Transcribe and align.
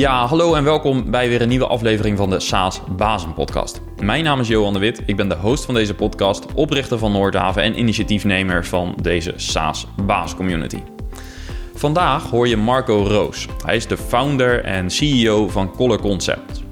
Ja, 0.00 0.26
hallo 0.26 0.54
en 0.54 0.64
welkom 0.64 1.10
bij 1.10 1.28
weer 1.28 1.42
een 1.42 1.48
nieuwe 1.48 1.66
aflevering 1.66 2.16
van 2.16 2.30
de 2.30 2.40
SaaS 2.40 2.80
Bazen 2.96 3.34
Podcast. 3.34 3.80
Mijn 4.02 4.24
naam 4.24 4.40
is 4.40 4.48
Johan 4.48 4.72
de 4.72 4.78
Wit, 4.78 5.02
ik 5.06 5.16
ben 5.16 5.28
de 5.28 5.34
host 5.34 5.64
van 5.64 5.74
deze 5.74 5.94
podcast, 5.94 6.52
oprichter 6.54 6.98
van 6.98 7.12
Noordhaven 7.12 7.62
en 7.62 7.78
initiatiefnemer 7.78 8.66
van 8.66 8.94
deze 9.02 9.32
SaaS 9.36 9.86
Baas 10.06 10.34
Community. 10.34 10.82
Vandaag 11.74 12.30
hoor 12.30 12.48
je 12.48 12.56
Marco 12.56 13.04
Roos. 13.06 13.46
Hij 13.64 13.76
is 13.76 13.86
de 13.86 13.96
founder 13.96 14.64
en 14.64 14.90
CEO 14.90 15.48
van 15.48 15.70
Color 15.70 16.00
Concepts. 16.00 16.62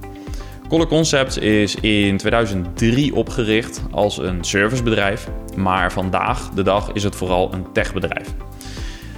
Color 0.68 0.86
Concepts 0.86 1.38
is 1.38 1.74
in 1.74 2.16
2003 2.16 3.14
opgericht 3.14 3.82
als 3.90 4.18
een 4.18 4.45
servicebedrijf, 4.45 5.29
maar 5.56 5.92
vandaag 5.92 6.50
de 6.50 6.62
dag 6.62 6.92
is 6.92 7.02
het 7.02 7.16
vooral 7.16 7.52
een 7.52 7.72
techbedrijf. 7.72 8.34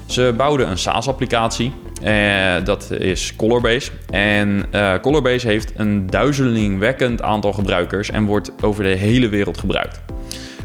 Ze 0.06 0.34
bouwden 0.36 0.70
een 0.70 0.78
SaaS-applicatie, 0.78 1.72
eh, 2.02 2.64
dat 2.64 2.90
is 2.90 3.36
Colorbase. 3.36 3.90
En 4.10 4.64
uh, 4.74 4.94
Colorbase 5.00 5.46
heeft 5.46 5.72
een 5.76 6.06
duizelingwekkend 6.06 7.22
aantal 7.22 7.52
gebruikers 7.52 8.10
en 8.10 8.24
wordt 8.24 8.52
over 8.62 8.82
de 8.82 8.88
hele 8.88 9.28
wereld 9.28 9.58
gebruikt. 9.58 10.00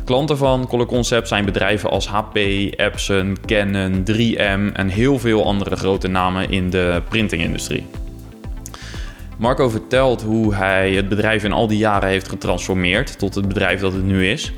Klanten 0.05 0.37
van 0.37 0.67
Color 0.67 0.85
Concept 0.85 1.27
zijn 1.27 1.45
bedrijven 1.45 1.89
als 1.89 2.07
HP, 2.07 2.35
Epson, 2.35 3.37
Canon, 3.45 4.03
3M 4.11 4.73
en 4.73 4.87
heel 4.87 5.19
veel 5.19 5.45
andere 5.45 5.75
grote 5.75 6.07
namen 6.07 6.49
in 6.49 6.69
de 6.69 7.01
printingindustrie. 7.09 7.85
Marco 9.37 9.69
vertelt 9.69 10.21
hoe 10.21 10.55
hij 10.55 10.93
het 10.93 11.09
bedrijf 11.09 11.43
in 11.43 11.51
al 11.51 11.67
die 11.67 11.77
jaren 11.77 12.09
heeft 12.09 12.29
getransformeerd 12.29 13.19
tot 13.19 13.35
het 13.35 13.47
bedrijf 13.47 13.79
dat 13.79 13.93
het 13.93 14.05
nu 14.05 14.27
is. 14.27 14.53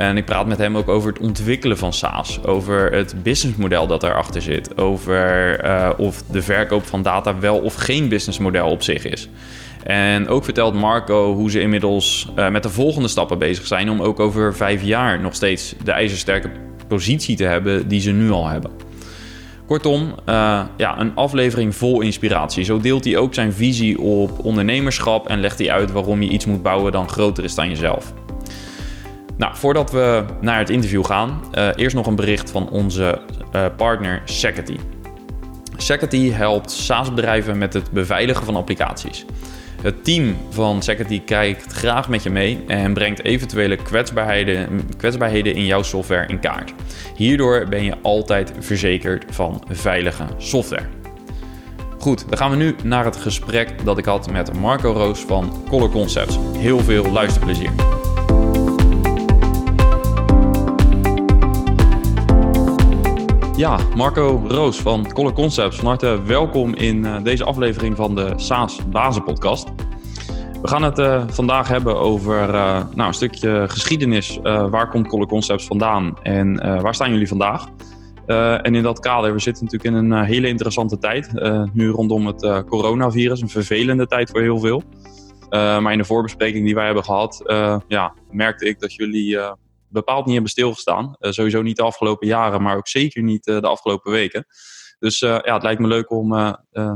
En 0.00 0.16
ik 0.16 0.24
praat 0.24 0.46
met 0.46 0.58
hem 0.58 0.76
ook 0.76 0.88
over 0.88 1.12
het 1.12 1.22
ontwikkelen 1.22 1.78
van 1.78 1.92
SaaS, 1.92 2.44
over 2.44 2.92
het 2.92 3.22
businessmodel 3.22 3.86
dat 3.86 4.00
daarachter 4.00 4.42
zit, 4.42 4.78
over 4.78 5.64
uh, 5.64 5.90
of 5.96 6.22
de 6.22 6.42
verkoop 6.42 6.86
van 6.86 7.02
data 7.02 7.38
wel 7.38 7.58
of 7.58 7.74
geen 7.74 8.08
businessmodel 8.08 8.70
op 8.70 8.82
zich 8.82 9.04
is. 9.04 9.28
En 9.82 10.28
ook 10.28 10.44
vertelt 10.44 10.74
Marco 10.74 11.34
hoe 11.34 11.50
ze 11.50 11.60
inmiddels 11.60 12.32
uh, 12.36 12.48
met 12.48 12.62
de 12.62 12.68
volgende 12.68 13.08
stappen 13.08 13.38
bezig 13.38 13.66
zijn 13.66 13.90
om 13.90 14.00
ook 14.00 14.20
over 14.20 14.54
vijf 14.54 14.82
jaar 14.82 15.20
nog 15.20 15.34
steeds 15.34 15.74
de 15.84 15.92
ijzersterke 15.92 16.50
positie 16.88 17.36
te 17.36 17.44
hebben 17.44 17.88
die 17.88 18.00
ze 18.00 18.10
nu 18.10 18.30
al 18.30 18.48
hebben. 18.48 18.70
Kortom, 19.66 20.02
uh, 20.02 20.62
ja, 20.76 21.00
een 21.00 21.14
aflevering 21.14 21.74
vol 21.74 22.00
inspiratie. 22.00 22.64
Zo 22.64 22.80
deelt 22.80 23.04
hij 23.04 23.16
ook 23.16 23.34
zijn 23.34 23.52
visie 23.52 24.00
op 24.00 24.44
ondernemerschap 24.44 25.28
en 25.28 25.40
legt 25.40 25.58
hij 25.58 25.70
uit 25.70 25.92
waarom 25.92 26.22
je 26.22 26.30
iets 26.30 26.46
moet 26.46 26.62
bouwen 26.62 26.92
dan 26.92 27.08
groter 27.08 27.44
is 27.44 27.54
dan 27.54 27.68
jezelf. 27.68 28.12
Nou, 29.40 29.56
voordat 29.56 29.90
we 29.90 30.24
naar 30.40 30.58
het 30.58 30.70
interview 30.70 31.04
gaan, 31.04 31.42
uh, 31.54 31.68
eerst 31.74 31.96
nog 31.96 32.06
een 32.06 32.16
bericht 32.16 32.50
van 32.50 32.68
onze 32.68 33.20
uh, 33.54 33.66
partner 33.76 34.22
Security. 34.24 34.76
Security 35.76 36.30
helpt 36.30 36.70
SaaS-bedrijven 36.70 37.58
met 37.58 37.72
het 37.72 37.90
beveiligen 37.90 38.44
van 38.44 38.56
applicaties. 38.56 39.24
Het 39.82 40.04
team 40.04 40.36
van 40.50 40.82
Security 40.82 41.20
kijkt 41.24 41.72
graag 41.72 42.08
met 42.08 42.22
je 42.22 42.30
mee 42.30 42.64
en 42.66 42.94
brengt 42.94 43.24
eventuele 43.24 43.76
kwetsbaarheden, 43.76 44.88
kwetsbaarheden 44.96 45.54
in 45.54 45.66
jouw 45.66 45.82
software 45.82 46.26
in 46.26 46.40
kaart. 46.40 46.72
Hierdoor 47.14 47.66
ben 47.68 47.84
je 47.84 47.94
altijd 48.02 48.52
verzekerd 48.58 49.24
van 49.30 49.64
veilige 49.68 50.24
software. 50.38 50.86
Goed, 51.98 52.28
dan 52.28 52.38
gaan 52.38 52.50
we 52.50 52.56
nu 52.56 52.74
naar 52.84 53.04
het 53.04 53.16
gesprek 53.16 53.84
dat 53.84 53.98
ik 53.98 54.04
had 54.04 54.30
met 54.30 54.52
Marco 54.52 54.92
Roos 54.92 55.20
van 55.20 55.64
Color 55.68 55.90
Concepts. 55.90 56.38
Heel 56.56 56.78
veel 56.78 57.10
luisterplezier. 57.10 57.99
Ja, 63.56 63.78
Marco 63.96 64.42
Roos 64.48 64.80
van 64.80 65.12
Color 65.12 65.32
Concepts. 65.32 65.76
Van 65.76 65.86
harte 65.86 66.22
welkom 66.22 66.74
in 66.74 67.04
uh, 67.04 67.22
deze 67.22 67.44
aflevering 67.44 67.96
van 67.96 68.14
de 68.14 68.32
SaaS 68.36 68.88
Bazen 68.88 69.24
Podcast. 69.24 69.68
We 70.62 70.68
gaan 70.68 70.82
het 70.82 70.98
uh, 70.98 71.28
vandaag 71.28 71.68
hebben 71.68 71.98
over 71.98 72.48
uh, 72.48 72.82
nou, 72.94 73.08
een 73.08 73.14
stukje 73.14 73.64
geschiedenis. 73.68 74.38
waar 74.42 74.88
komt 74.88 75.06
Color 75.06 75.26
Concepts 75.26 75.66
vandaan 75.66 76.18
en 76.22 76.54
waar 76.82 76.94
staan 76.94 77.10
jullie 77.10 77.28
vandaag? 77.28 77.68
en 78.62 78.74
in 78.74 78.82
dat 78.82 79.00
kader, 79.00 79.32
we 79.32 79.40
zitten 79.40 79.64
natuurlijk 79.64 79.94
in 79.94 80.10
een 80.10 80.24
hele 80.24 80.48
interessante 80.48 80.98
tijd. 80.98 81.30
nu 81.72 81.88
rondom 81.88 82.26
het 82.26 82.64
coronavirus, 82.66 83.40
een 83.40 83.48
vervelende 83.48 84.06
tijd 84.06 84.30
voor 84.30 84.40
heel 84.40 84.58
veel. 84.58 84.82
maar 85.50 85.92
in 85.92 85.98
de 85.98 86.04
voorbespreking 86.04 86.64
die 86.64 86.74
wij 86.74 86.84
hebben 86.84 87.04
gehad, 87.04 87.42
ja, 87.88 88.14
merkte 88.30 88.68
ik 88.68 88.80
dat 88.80 88.94
jullie 88.94 89.38
bepaald 89.90 90.24
niet 90.24 90.32
hebben 90.32 90.50
stilgestaan. 90.50 91.16
Uh, 91.18 91.30
sowieso 91.30 91.62
niet 91.62 91.76
de 91.76 91.82
afgelopen 91.82 92.26
jaren, 92.26 92.62
maar 92.62 92.76
ook 92.76 92.88
zeker 92.88 93.22
niet 93.22 93.46
uh, 93.46 93.60
de 93.60 93.66
afgelopen 93.66 94.12
weken. 94.12 94.46
Dus 94.98 95.20
uh, 95.20 95.38
ja, 95.44 95.54
het 95.54 95.62
lijkt 95.62 95.80
me 95.80 95.86
leuk 95.86 96.10
om 96.10 96.34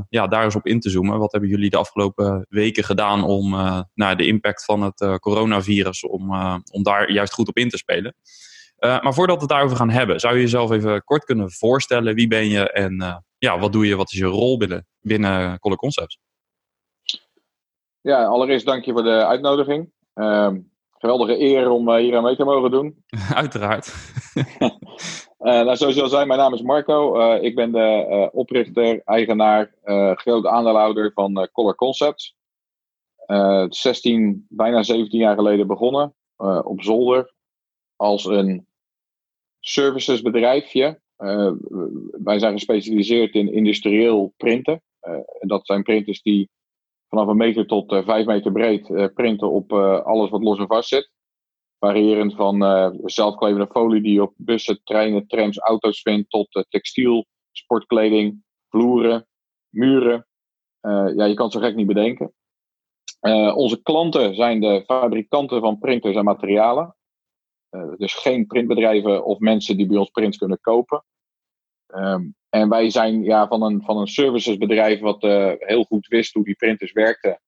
ja, 0.08 0.26
daar 0.26 0.44
eens 0.44 0.54
op 0.54 0.66
in 0.66 0.80
te 0.80 0.90
zoomen. 0.90 1.18
Wat 1.18 1.32
hebben 1.32 1.50
jullie 1.50 1.70
de 1.70 1.76
afgelopen 1.76 2.46
weken 2.48 2.84
gedaan 2.84 3.24
om 3.24 3.50
nou, 3.94 4.16
de 4.16 4.26
impact 4.26 4.64
van 4.64 4.82
het 4.82 5.18
coronavirus, 5.20 6.06
om, 6.06 6.34
om 6.72 6.82
daar 6.82 7.10
juist 7.10 7.32
goed 7.32 7.48
op 7.48 7.56
in 7.56 7.68
te 7.68 7.76
spelen? 7.76 8.16
maar 8.78 9.14
voordat 9.14 9.36
we 9.36 9.42
het 9.42 9.50
daarover 9.50 9.76
gaan 9.76 9.90
hebben, 9.90 10.20
zou 10.20 10.34
je 10.34 10.40
jezelf 10.40 10.70
even 10.70 11.04
kort 11.04 11.24
kunnen 11.24 11.50
voorstellen. 11.50 12.14
Wie 12.14 12.28
ben 12.28 12.48
je 12.48 12.70
en 12.70 13.24
ja, 13.38 13.58
wat 13.58 13.72
doe 13.72 13.86
je? 13.86 13.96
Wat 13.96 14.12
is 14.12 14.18
je 14.18 14.24
rol 14.24 14.56
binnen, 14.56 14.86
binnen 15.00 15.58
Color 15.58 15.76
Concepts? 15.76 16.18
Ja, 18.00 18.24
allereerst 18.24 18.66
dank 18.66 18.84
je 18.84 18.92
voor 18.92 19.02
de 19.02 19.26
uitnodiging. 19.26 19.92
Ehm, 20.14 20.60
geweldige 21.04 21.40
eer 21.40 21.70
om 21.70 21.88
uh, 21.88 21.96
hier 21.96 22.16
aan 22.16 22.22
mee 22.22 22.36
te 22.36 22.44
mogen 22.44 22.70
doen. 22.70 23.04
Uiteraard. 23.42 23.94
uh, 24.34 24.68
nou, 25.66 25.76
zoals 25.76 25.94
je 25.94 26.02
al 26.02 26.08
zei, 26.08 26.26
mijn 26.26 26.38
naam 26.38 26.54
is 26.54 26.62
Marco. 26.62 27.18
Uh, 27.18 27.42
ik 27.42 27.54
ben 27.54 27.72
de 27.72 28.30
oprichter, 28.32 29.02
eigenaar, 29.04 29.74
grote 30.14 30.48
aandeelhouder 30.48 31.12
van 31.12 31.48
Color 31.52 31.74
Concepts. 31.74 32.34
16, 33.68 34.46
bijna 34.48 34.82
17 34.82 35.18
jaar 35.18 35.34
geleden 35.34 35.66
begonnen 35.66 36.14
op 36.64 36.82
zolder 36.82 37.32
als 37.96 38.24
een 38.24 38.66
servicesbedrijfje. 39.60 41.00
wij 42.10 42.38
zijn 42.38 42.52
gespecialiseerd 42.52 43.34
in 43.34 43.52
industrieel 43.52 44.32
printen. 44.36 44.82
en 45.40 45.48
dat 45.48 45.66
zijn 45.66 45.82
printers 45.82 46.22
die 46.22 46.50
vanaf 47.14 47.28
een 47.28 47.36
meter 47.36 47.66
tot 47.66 47.92
uh, 47.92 48.04
vijf 48.04 48.26
meter 48.26 48.52
breed 48.52 48.88
uh, 48.88 49.06
printen 49.14 49.50
op 49.50 49.72
uh, 49.72 50.00
alles 50.00 50.30
wat 50.30 50.42
los 50.42 50.58
en 50.58 50.66
vast 50.66 50.88
zit. 50.88 51.10
Variërend 51.78 52.34
van 52.34 52.56
zelfklevende 53.04 53.66
folie 53.66 54.02
die 54.02 54.12
je 54.12 54.22
op 54.22 54.34
bussen, 54.36 54.80
treinen, 54.84 55.26
trams, 55.26 55.58
auto's 55.58 56.02
vindt, 56.02 56.30
tot 56.30 56.66
textiel, 56.68 57.26
sportkleding, 57.52 58.42
vloeren, 58.68 59.26
muren. 59.68 60.26
ja, 61.16 61.24
je 61.24 61.34
kan 61.34 61.44
het 61.44 61.54
zo 61.54 61.60
gek 61.60 61.74
niet 61.74 61.86
bedenken. 61.86 62.34
onze 63.54 63.82
klanten 63.82 64.34
zijn 64.34 64.60
de 64.60 64.82
fabrikanten 64.86 65.60
van 65.60 65.78
printers 65.78 66.16
en 66.16 66.24
materialen. 66.24 66.96
dus 67.96 68.14
geen 68.14 68.46
printbedrijven 68.46 69.24
of 69.24 69.38
mensen 69.38 69.76
die 69.76 69.86
bij 69.86 69.98
ons 69.98 70.10
prints 70.10 70.36
kunnen 70.36 70.60
kopen. 70.60 71.04
Um, 71.86 72.34
en 72.54 72.68
wij 72.68 72.90
zijn 72.90 73.22
ja, 73.22 73.48
van, 73.48 73.62
een, 73.62 73.82
van 73.82 73.96
een 73.96 74.06
servicesbedrijf 74.06 75.00
wat 75.00 75.22
uh, 75.22 75.52
heel 75.58 75.84
goed 75.84 76.06
wist 76.06 76.34
hoe 76.34 76.44
die 76.44 76.54
printers 76.54 76.92
werkten. 76.92 77.40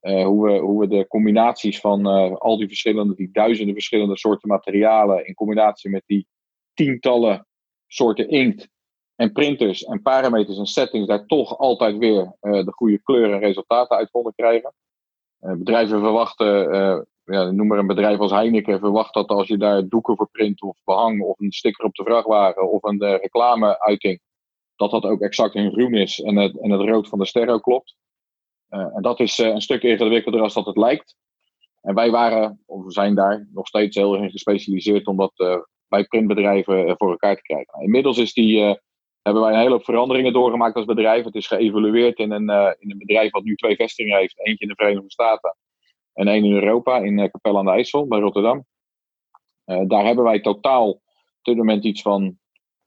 Uh, 0.00 0.24
hoe, 0.24 0.46
we, 0.46 0.58
hoe 0.58 0.80
we 0.80 0.88
de 0.88 1.06
combinaties 1.06 1.80
van 1.80 2.08
uh, 2.08 2.36
al 2.36 2.58
die 2.58 2.66
verschillende, 2.66 3.14
die 3.14 3.30
duizenden 3.32 3.74
verschillende 3.74 4.18
soorten 4.18 4.48
materialen, 4.48 5.26
in 5.26 5.34
combinatie 5.34 5.90
met 5.90 6.02
die 6.06 6.26
tientallen 6.74 7.46
soorten 7.86 8.28
inkt 8.28 8.68
en 9.14 9.32
printers 9.32 9.84
en 9.84 10.02
parameters 10.02 10.58
en 10.58 10.66
settings, 10.66 11.06
daar 11.06 11.26
toch 11.26 11.58
altijd 11.58 11.98
weer 11.98 12.36
de 12.40 12.72
goede 12.72 13.02
kleur 13.02 13.32
en 13.32 13.38
resultaten 13.38 13.96
uit 13.96 14.10
konden 14.10 14.32
krijgen. 14.36 14.74
bedrijven 15.38 16.00
verwachten 16.00 16.46
ja, 17.24 17.50
noem 17.50 17.66
maar 17.66 17.78
een 17.78 17.86
bedrijf 17.86 18.18
als 18.18 18.30
Heineken 18.30 18.78
verwacht 18.78 19.14
dat 19.14 19.28
als 19.28 19.48
je 19.48 19.56
daar 19.56 19.88
doeken 19.88 20.16
voor 20.16 20.28
print 20.30 20.62
of 20.62 20.78
behang 20.84 21.22
of 21.22 21.40
een 21.40 21.52
sticker 21.52 21.84
op 21.84 21.94
de 21.94 22.04
vrachtwagen 22.04 22.70
of 22.70 22.82
een 22.82 22.98
reclameuiting, 22.98 24.20
dat 24.76 24.90
dat 24.90 25.04
ook 25.04 25.20
exact 25.20 25.54
in 25.54 25.72
groen 25.72 25.94
is 25.94 26.20
en 26.20 26.36
het, 26.36 26.60
en 26.60 26.70
het 26.70 26.80
rood 26.80 27.08
van 27.08 27.18
de 27.18 27.26
sterren 27.26 27.60
klopt. 27.60 27.96
Uh, 28.70 28.96
en 28.96 29.02
dat 29.02 29.20
is 29.20 29.38
uh, 29.38 29.46
een 29.46 29.60
stuk 29.60 29.82
ingewikkelder 29.82 30.40
als 30.40 30.54
dat 30.54 30.66
het 30.66 30.76
lijkt. 30.76 31.16
En 31.80 31.94
wij 31.94 32.10
waren, 32.10 32.62
of 32.66 32.84
we 32.84 32.92
zijn 32.92 33.14
daar 33.14 33.48
nog 33.52 33.66
steeds 33.66 33.96
heel 33.96 34.16
erg 34.16 34.30
gespecialiseerd 34.30 35.06
om 35.06 35.16
dat 35.16 35.64
bij 35.88 36.04
printbedrijven 36.04 36.96
voor 36.96 37.10
elkaar 37.10 37.36
te 37.36 37.42
krijgen. 37.42 37.82
Inmiddels 37.82 38.18
is 38.18 38.32
die, 38.32 38.60
hebben 39.22 39.42
wij 39.42 39.52
een 39.52 39.58
hele 39.58 39.70
hoop 39.70 39.84
veranderingen 39.84 40.32
doorgemaakt 40.32 40.76
als 40.76 40.84
bedrijf. 40.84 41.24
Het 41.24 41.34
is 41.34 41.46
geëvolueerd 41.46 42.18
in 42.18 42.30
een, 42.30 42.76
in 42.78 42.90
een 42.90 42.98
bedrijf 42.98 43.30
wat 43.30 43.42
nu 43.42 43.54
twee 43.54 43.76
vestigingen 43.76 44.18
heeft. 44.18 44.38
Eentje 44.38 44.64
in 44.64 44.68
de 44.68 44.74
Verenigde 44.74 45.10
Staten 45.10 45.56
en 46.12 46.28
één 46.28 46.44
in 46.44 46.52
Europa, 46.52 46.98
in 46.98 47.30
Capelle 47.30 47.58
aan 47.58 47.64
de 47.64 47.70
IJssel, 47.70 48.06
bij 48.06 48.20
Rotterdam. 48.20 48.64
Daar 49.64 50.04
hebben 50.04 50.24
wij 50.24 50.40
totaal 50.40 50.90
op 50.90 51.00
dit 51.42 51.56
moment 51.56 51.84
iets 51.84 52.02
van 52.02 52.38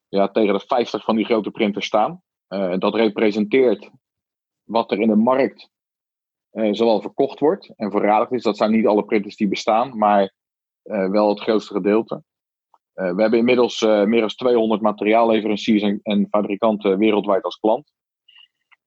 ja, 0.09 0.27
tegen 0.27 0.54
de 0.54 0.65
50 0.68 1.04
van 1.04 1.15
die 1.15 1.25
grote 1.25 1.51
printers 1.51 1.86
staan. 1.86 2.21
Uh, 2.50 2.77
dat 2.77 2.95
representeert 2.95 3.89
wat 4.63 4.92
er 4.92 5.00
in 5.00 5.07
de 5.07 5.15
markt 5.15 5.69
zowel 6.71 7.01
verkocht 7.01 7.39
wordt 7.39 7.74
en 7.75 7.92
verradigd 7.92 8.31
is. 8.31 8.44
Dat 8.44 8.57
zijn 8.57 8.71
niet 8.71 8.88
alle 8.88 9.06
printers 9.06 9.36
die 9.36 9.48
bestaan, 9.48 9.98
maar 9.98 10.33
wel 10.83 11.30
het 11.30 11.39
grootste 11.39 11.74
gedeelte. 11.74 12.24
we 12.94 13.21
hebben 13.21 13.39
inmiddels 13.39 13.81
meer 13.81 14.19
dan 14.19 14.30
200 14.30 14.81
materiaalleveranciers 14.81 15.81
en, 15.81 16.00
en 16.04 16.27
fabrikanten 16.30 16.98
wereldwijd 16.98 17.44
als 17.44 17.59
klant. 17.59 17.92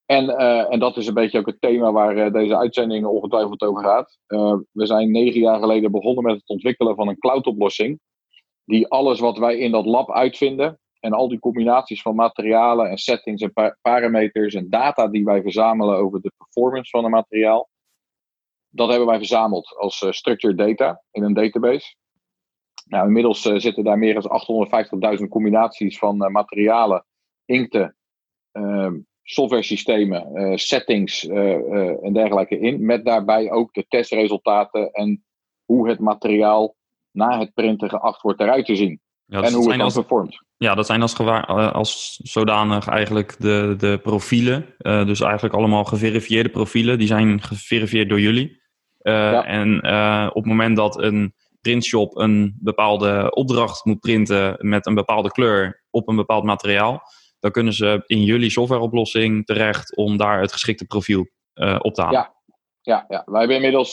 En, 0.06 0.28
en 0.68 0.78
dat 0.78 0.96
is 0.96 1.06
een 1.06 1.14
beetje 1.14 1.38
ook 1.38 1.46
het 1.46 1.60
thema 1.60 1.92
waar 1.92 2.32
deze 2.32 2.56
uitzending 2.56 3.06
ongetwijfeld 3.06 3.62
over 3.62 3.84
gaat. 3.84 4.18
we 4.72 4.86
zijn 4.86 5.10
negen 5.10 5.40
jaar 5.40 5.58
geleden 5.58 5.90
begonnen 5.90 6.24
met 6.24 6.34
het 6.34 6.48
ontwikkelen 6.48 6.94
van 6.94 7.08
een 7.08 7.18
cloudoplossing. 7.18 8.00
Die 8.64 8.88
alles 8.88 9.20
wat 9.20 9.38
wij 9.38 9.58
in 9.58 9.70
dat 9.70 9.86
lab 9.86 10.12
uitvinden, 10.12 10.78
en 11.00 11.12
al 11.12 11.28
die 11.28 11.38
combinaties 11.38 12.02
van 12.02 12.14
materialen 12.14 12.90
en 12.90 12.98
settings 12.98 13.42
en 13.42 13.76
parameters 13.82 14.54
en 14.54 14.70
data 14.70 15.08
die 15.08 15.24
wij 15.24 15.42
verzamelen 15.42 15.96
over 15.96 16.20
de 16.20 16.32
performance 16.36 16.90
van 16.90 17.04
een 17.04 17.10
materiaal, 17.10 17.68
dat 18.68 18.88
hebben 18.88 19.06
wij 19.06 19.18
verzameld 19.18 19.76
als 19.76 20.02
uh, 20.02 20.10
structured 20.10 20.58
data 20.58 21.02
in 21.10 21.22
een 21.22 21.34
database. 21.34 21.96
Nou, 22.84 23.06
inmiddels 23.06 23.44
uh, 23.44 23.58
zitten 23.58 23.84
daar 23.84 23.98
meer 23.98 24.14
dan 24.14 25.18
850.000 25.18 25.28
combinaties 25.28 25.98
van 25.98 26.22
uh, 26.22 26.28
materialen, 26.28 27.06
inkten, 27.44 27.96
ehm, 28.52 28.98
software 29.22 29.62
systemen, 29.62 30.58
settings 30.58 31.26
en 31.26 32.12
dergelijke 32.12 32.58
in. 32.58 32.84
Met 32.84 33.04
daarbij 33.04 33.50
ook 33.50 33.72
de 33.72 33.84
testresultaten 33.88 34.90
en 34.90 35.24
hoe 35.64 35.88
het 35.88 35.98
materiaal 35.98 36.76
na 37.10 37.38
het 37.38 37.54
printen 37.54 37.88
geacht 37.88 38.22
wordt 38.22 38.40
eruit 38.40 38.66
te 38.66 38.76
zien. 38.76 39.00
Ja, 39.24 39.42
en 39.42 39.52
hoe 39.52 39.68
het 39.68 39.70
dan 39.70 39.80
als, 39.80 39.94
performt. 39.94 40.44
Ja, 40.62 40.74
dat 40.74 40.86
zijn 40.86 41.02
als, 41.02 41.18
als 41.72 42.20
zodanig 42.22 42.86
eigenlijk 42.86 43.36
de, 43.38 43.74
de 43.78 44.00
profielen. 44.02 44.74
dus 44.78 45.20
eigenlijk 45.20 45.54
allemaal 45.54 45.84
geverifieerde 45.84 46.48
profielen. 46.48 46.98
Die 46.98 47.06
zijn 47.06 47.42
geverifieerd 47.42 48.08
door 48.08 48.20
jullie. 48.20 48.60
Uh, 49.02 49.48
En 49.48 49.86
uh, 49.86 50.26
op 50.28 50.34
het 50.34 50.44
moment 50.44 50.76
dat 50.76 51.02
een 51.02 51.34
printshop 51.60 52.16
een 52.16 52.56
bepaalde 52.60 53.30
opdracht 53.34 53.84
moet 53.84 54.00
printen 54.00 54.56
met 54.58 54.86
een 54.86 54.94
bepaalde 54.94 55.30
kleur 55.30 55.84
op 55.90 56.08
een 56.08 56.16
bepaald 56.16 56.44
materiaal, 56.44 57.02
dan 57.38 57.50
kunnen 57.50 57.72
ze 57.72 58.02
in 58.06 58.22
jullie 58.22 58.50
softwareoplossing 58.50 59.46
terecht 59.46 59.96
om 59.96 60.16
daar 60.16 60.40
het 60.40 60.52
geschikte 60.52 60.84
profiel 60.84 61.28
op 61.78 61.94
te 61.94 62.02
halen. 62.02 62.20
Ja. 62.20 62.39
Ja, 62.82 63.04
ja, 63.08 63.22
wij 63.26 63.38
hebben 63.38 63.56
inmiddels 63.56 63.92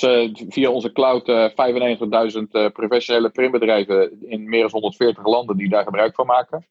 via 0.49 0.69
onze 0.69 0.91
cloud 0.91 1.29
95.000 1.29 2.71
professionele 2.73 3.29
printbedrijven 3.29 4.29
in 4.29 4.49
meer 4.49 4.61
dan 4.61 4.71
140 4.71 5.25
landen 5.25 5.57
die 5.57 5.69
daar 5.69 5.83
gebruik 5.83 6.15
van 6.15 6.25
maken. 6.25 6.67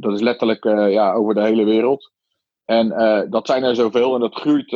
dat 0.00 0.12
is 0.12 0.20
letterlijk 0.20 0.64
ja, 0.90 1.12
over 1.12 1.34
de 1.34 1.42
hele 1.42 1.64
wereld. 1.64 2.12
En 2.64 2.88
dat 3.30 3.46
zijn 3.46 3.62
er 3.62 3.74
zoveel 3.74 4.14
en 4.14 4.20
dat 4.20 4.34
groeit, 4.34 4.70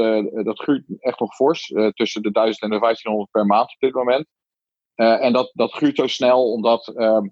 dat 0.44 0.58
groeit 0.58 0.84
echt 0.98 1.20
nog 1.20 1.34
fors. 1.34 1.72
Tussen 1.94 2.22
de 2.22 2.30
1000 2.30 2.62
en 2.62 2.70
de 2.70 2.78
1500 2.78 3.30
per 3.30 3.46
maand 3.46 3.72
op 3.72 3.78
dit 3.78 3.94
moment. 3.94 4.26
en 4.94 5.32
dat, 5.32 5.50
dat 5.54 5.72
groeit 5.72 5.96
zo 5.96 6.06
snel 6.06 6.52
omdat 6.52 6.88
ehm, 6.88 7.26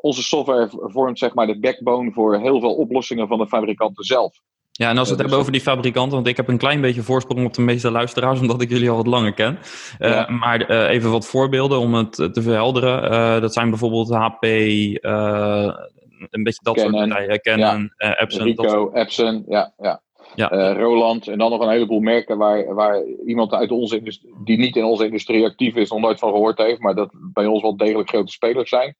onze 0.00 0.22
software 0.22 0.68
vormt 0.70 1.18
zeg 1.18 1.34
maar 1.34 1.46
de 1.46 1.58
backbone 1.58 2.12
voor 2.12 2.38
heel 2.38 2.60
veel 2.60 2.74
oplossingen 2.74 3.28
van 3.28 3.38
de 3.38 3.48
fabrikanten 3.48 4.04
zelf. 4.04 4.40
Ja, 4.80 4.88
en 4.88 4.98
als 4.98 5.08
we 5.08 5.12
het 5.12 5.20
hebben 5.20 5.38
over 5.38 5.52
die 5.52 5.60
fabrikanten, 5.60 6.14
want 6.14 6.26
ik 6.26 6.36
heb 6.36 6.48
een 6.48 6.58
klein 6.58 6.80
beetje 6.80 7.02
voorsprong 7.02 7.46
op 7.46 7.54
de 7.54 7.62
meeste 7.62 7.90
luisteraars, 7.90 8.40
omdat 8.44 8.62
ik 8.62 8.70
jullie 8.70 8.90
al 8.90 8.96
wat 8.96 9.06
langer 9.06 9.34
ken. 9.34 9.58
Ja. 9.98 10.30
Maar 10.30 10.88
even 10.88 11.10
wat 11.10 11.26
voorbeelden 11.26 11.78
om 11.78 11.94
het 11.94 12.12
te 12.12 12.42
verhelderen. 12.42 13.40
dat 13.40 13.52
zijn 13.52 13.70
bijvoorbeeld 13.70 14.10
HP, 14.10 14.42
een 14.42 16.42
beetje 16.42 16.60
dat 16.62 16.78
soort 16.78 16.90
partijen. 16.90 17.40
Canon, 17.40 17.92
ja. 17.96 18.20
Epson. 18.20 18.94
Epson, 18.94 19.44
ja. 19.48 19.72
ja. 19.78 20.02
ja. 20.34 20.72
Roland 20.72 21.28
en 21.28 21.38
dan 21.38 21.50
nog 21.50 21.60
een 21.60 21.70
heleboel 21.70 22.00
merken 22.00 22.38
waar, 22.38 22.74
waar 22.74 23.02
iemand 23.26 23.52
uit 23.52 23.70
onze 23.70 24.20
die 24.44 24.58
niet 24.58 24.76
in 24.76 24.84
onze 24.84 25.04
industrie 25.04 25.44
actief 25.44 25.74
is, 25.74 25.90
nog 25.90 26.00
nooit 26.00 26.18
van 26.18 26.30
gehoord 26.30 26.58
heeft, 26.58 26.80
maar 26.80 26.94
dat 26.94 27.10
bij 27.32 27.46
ons 27.46 27.62
wel 27.62 27.76
degelijk 27.76 28.08
grote 28.08 28.32
spelers 28.32 28.68
zijn. 28.68 28.96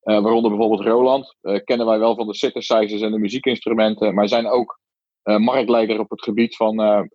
Waaronder 0.00 0.50
bijvoorbeeld 0.50 0.86
Roland. 0.86 1.36
kennen 1.64 1.86
wij 1.86 1.98
wel 1.98 2.14
van 2.14 2.26
de 2.26 2.34
synthesizers 2.34 3.00
en 3.00 3.10
de 3.10 3.18
muziekinstrumenten, 3.18 4.14
maar 4.14 4.28
zijn 4.28 4.46
ook 4.46 4.79
marktleider 5.22 5.98
op 5.98 6.10
het 6.10 6.22
gebied 6.22 6.56
van 6.56 7.08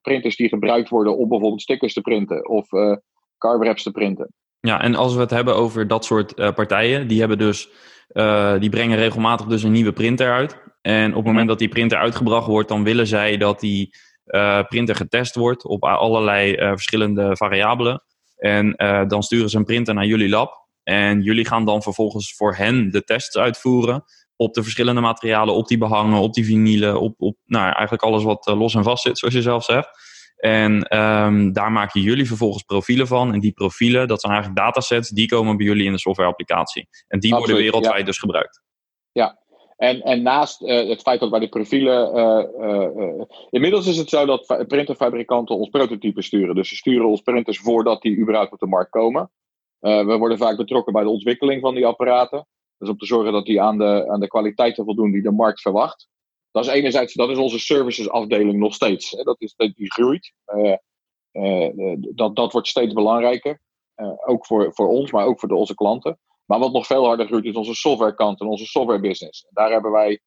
printers 0.00 0.36
die 0.36 0.48
gebruikt 0.48 0.88
worden 0.88 1.16
om 1.16 1.28
bijvoorbeeld 1.28 1.62
stickers 1.62 1.92
te 1.92 2.00
printen 2.00 2.48
of 2.48 2.72
uh, 2.72 2.96
wraps 3.38 3.82
te 3.82 3.90
printen. 3.90 4.34
Ja, 4.60 4.80
en 4.80 4.94
als 4.94 5.14
we 5.14 5.20
het 5.20 5.30
hebben 5.30 5.56
over 5.56 5.86
dat 5.86 6.04
soort 6.04 6.34
partijen, 6.34 7.08
die 7.08 7.18
hebben 7.18 7.38
dus 7.38 7.68
uh, 8.12 8.58
die 8.58 8.70
brengen 8.70 8.96
regelmatig 8.96 9.46
dus 9.46 9.62
een 9.62 9.72
nieuwe 9.72 9.92
printer 9.92 10.32
uit. 10.32 10.62
En 10.80 11.10
op 11.10 11.16
het 11.16 11.26
moment 11.26 11.48
dat 11.48 11.58
die 11.58 11.68
printer 11.68 11.98
uitgebracht 11.98 12.46
wordt, 12.46 12.68
dan 12.68 12.84
willen 12.84 13.06
zij 13.06 13.36
dat 13.36 13.60
die 13.60 13.94
uh, 14.26 14.62
printer 14.62 14.94
getest 14.94 15.34
wordt 15.34 15.64
op 15.64 15.84
allerlei 15.84 16.54
uh, 16.54 16.70
verschillende 16.70 17.36
variabelen. 17.36 18.02
En 18.36 18.74
dan 19.08 19.22
sturen 19.22 19.48
ze 19.48 19.56
een 19.56 19.64
printer 19.64 19.94
naar 19.94 20.06
jullie 20.06 20.28
lab. 20.28 20.68
En 20.82 21.22
jullie 21.22 21.46
gaan 21.46 21.64
dan 21.64 21.82
vervolgens 21.82 22.34
voor 22.36 22.54
hen 22.54 22.90
de 22.90 23.04
tests 23.04 23.36
uitvoeren 23.36 24.04
op 24.40 24.54
de 24.54 24.62
verschillende 24.62 25.00
materialen, 25.00 25.54
op 25.54 25.68
die 25.68 25.78
behangen, 25.78 26.20
op 26.20 26.34
die 26.34 26.44
vinylen, 26.44 27.00
op, 27.00 27.14
op 27.18 27.36
nou, 27.46 27.64
eigenlijk 27.64 28.02
alles 28.02 28.22
wat 28.22 28.46
los 28.46 28.74
en 28.74 28.82
vast 28.82 29.02
zit, 29.02 29.18
zoals 29.18 29.34
je 29.34 29.42
zelf 29.42 29.64
zegt. 29.64 29.88
En 30.36 30.98
um, 30.98 31.52
daar 31.52 31.72
maken 31.72 32.00
jullie 32.00 32.26
vervolgens 32.26 32.62
profielen 32.62 33.06
van. 33.06 33.32
En 33.32 33.40
die 33.40 33.52
profielen, 33.52 34.08
dat 34.08 34.20
zijn 34.20 34.32
eigenlijk 34.32 34.62
datasets, 34.62 35.08
die 35.08 35.28
komen 35.28 35.56
bij 35.56 35.66
jullie 35.66 35.84
in 35.84 35.92
de 35.92 35.98
softwareapplicatie. 35.98 36.88
En 37.08 37.20
die 37.20 37.34
worden 37.34 37.56
wereldwijd 37.56 38.06
dus 38.06 38.18
gebruikt. 38.18 38.62
Ja, 39.12 39.38
en, 39.76 40.02
en 40.02 40.22
naast 40.22 40.62
uh, 40.62 40.88
het 40.88 41.00
feit 41.00 41.20
dat 41.20 41.30
wij 41.30 41.40
de 41.40 41.48
profielen. 41.48 42.16
Uh, 42.16 42.68
uh, 42.68 43.22
inmiddels 43.50 43.86
is 43.86 43.96
het 43.96 44.08
zo 44.08 44.26
dat 44.26 44.64
printerfabrikanten 44.68 45.56
ons 45.56 45.68
prototypes 45.68 46.26
sturen. 46.26 46.54
Dus 46.54 46.68
ze 46.68 46.76
sturen 46.76 47.08
ons 47.08 47.20
printers 47.20 47.58
voordat 47.58 48.02
die 48.02 48.18
überhaupt 48.18 48.52
op 48.52 48.58
de 48.58 48.66
markt 48.66 48.90
komen. 48.90 49.30
we 49.78 50.16
worden 50.18 50.38
vaak 50.38 50.56
betrokken 50.56 50.92
bij 50.92 51.02
de 51.02 51.10
ontwikkeling 51.10 51.60
van 51.60 51.74
die 51.74 51.86
apparaten. 51.86 52.46
Dus 52.80 52.88
om 52.88 52.98
te 52.98 53.06
zorgen 53.06 53.32
dat 53.32 53.46
die 53.46 53.60
aan 53.62 53.78
de, 53.78 54.08
aan 54.08 54.20
de 54.20 54.28
kwaliteiten 54.28 54.84
voldoen 54.84 55.10
die 55.10 55.22
de 55.22 55.30
markt 55.30 55.60
verwacht. 55.60 56.08
Dat 56.50 56.64
is 56.64 56.70
enerzijds, 56.70 57.14
dat 57.14 57.30
is 57.30 57.38
onze 57.38 57.58
services 57.58 58.10
afdeling 58.10 58.58
nog 58.58 58.74
steeds. 58.74 59.10
Hè. 59.10 59.22
Dat 59.22 59.40
is, 59.40 59.54
die 59.56 59.92
groeit. 59.92 60.32
Uh, 60.54 60.76
uh, 61.32 61.96
dat, 61.98 62.36
dat 62.36 62.52
wordt 62.52 62.68
steeds 62.68 62.92
belangrijker. 62.92 63.60
Uh, 63.96 64.12
ook 64.24 64.46
voor, 64.46 64.74
voor 64.74 64.88
ons, 64.88 65.10
maar 65.10 65.26
ook 65.26 65.40
voor 65.40 65.48
de, 65.48 65.54
onze 65.54 65.74
klanten. 65.74 66.18
Maar 66.44 66.58
wat 66.58 66.72
nog 66.72 66.86
veel 66.86 67.04
harder 67.04 67.26
groeit 67.26 67.44
is 67.44 67.54
onze 67.54 67.74
softwarekant 67.74 68.40
en 68.40 68.46
onze 68.46 68.66
software 68.66 69.00
business. 69.00 69.46
Daar 69.50 69.70
hebben 69.70 69.90
wij 69.90 70.20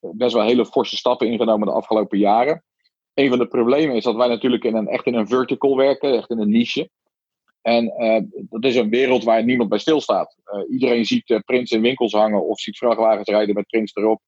best 0.00 0.34
wel 0.34 0.44
hele 0.44 0.66
forse 0.66 0.96
stappen 0.96 1.28
ingenomen 1.28 1.66
de 1.66 1.74
afgelopen 1.74 2.18
jaren. 2.18 2.64
Een 3.14 3.28
van 3.28 3.38
de 3.38 3.46
problemen 3.46 3.96
is 3.96 4.04
dat 4.04 4.16
wij 4.16 4.28
natuurlijk 4.28 4.64
in 4.64 4.74
een, 4.74 4.88
echt 4.88 5.06
in 5.06 5.14
een 5.14 5.28
vertical 5.28 5.76
werken, 5.76 6.16
echt 6.16 6.30
in 6.30 6.38
een 6.38 6.50
niche. 6.50 6.90
En 7.64 7.92
dat 8.50 8.64
is 8.64 8.76
een 8.76 8.90
wereld 8.90 9.24
waar 9.24 9.44
niemand 9.44 9.68
bij 9.68 9.78
stilstaat. 9.78 10.36
iedereen 10.70 11.04
ziet 11.04 11.42
prints 11.44 11.70
in 11.70 11.80
winkels 11.80 12.12
hangen 12.12 12.46
of 12.46 12.60
ziet 12.60 12.78
vrachtwagens 12.78 13.28
rijden 13.28 13.54
met 13.54 13.66
prints 13.66 13.94
erop. 13.94 14.20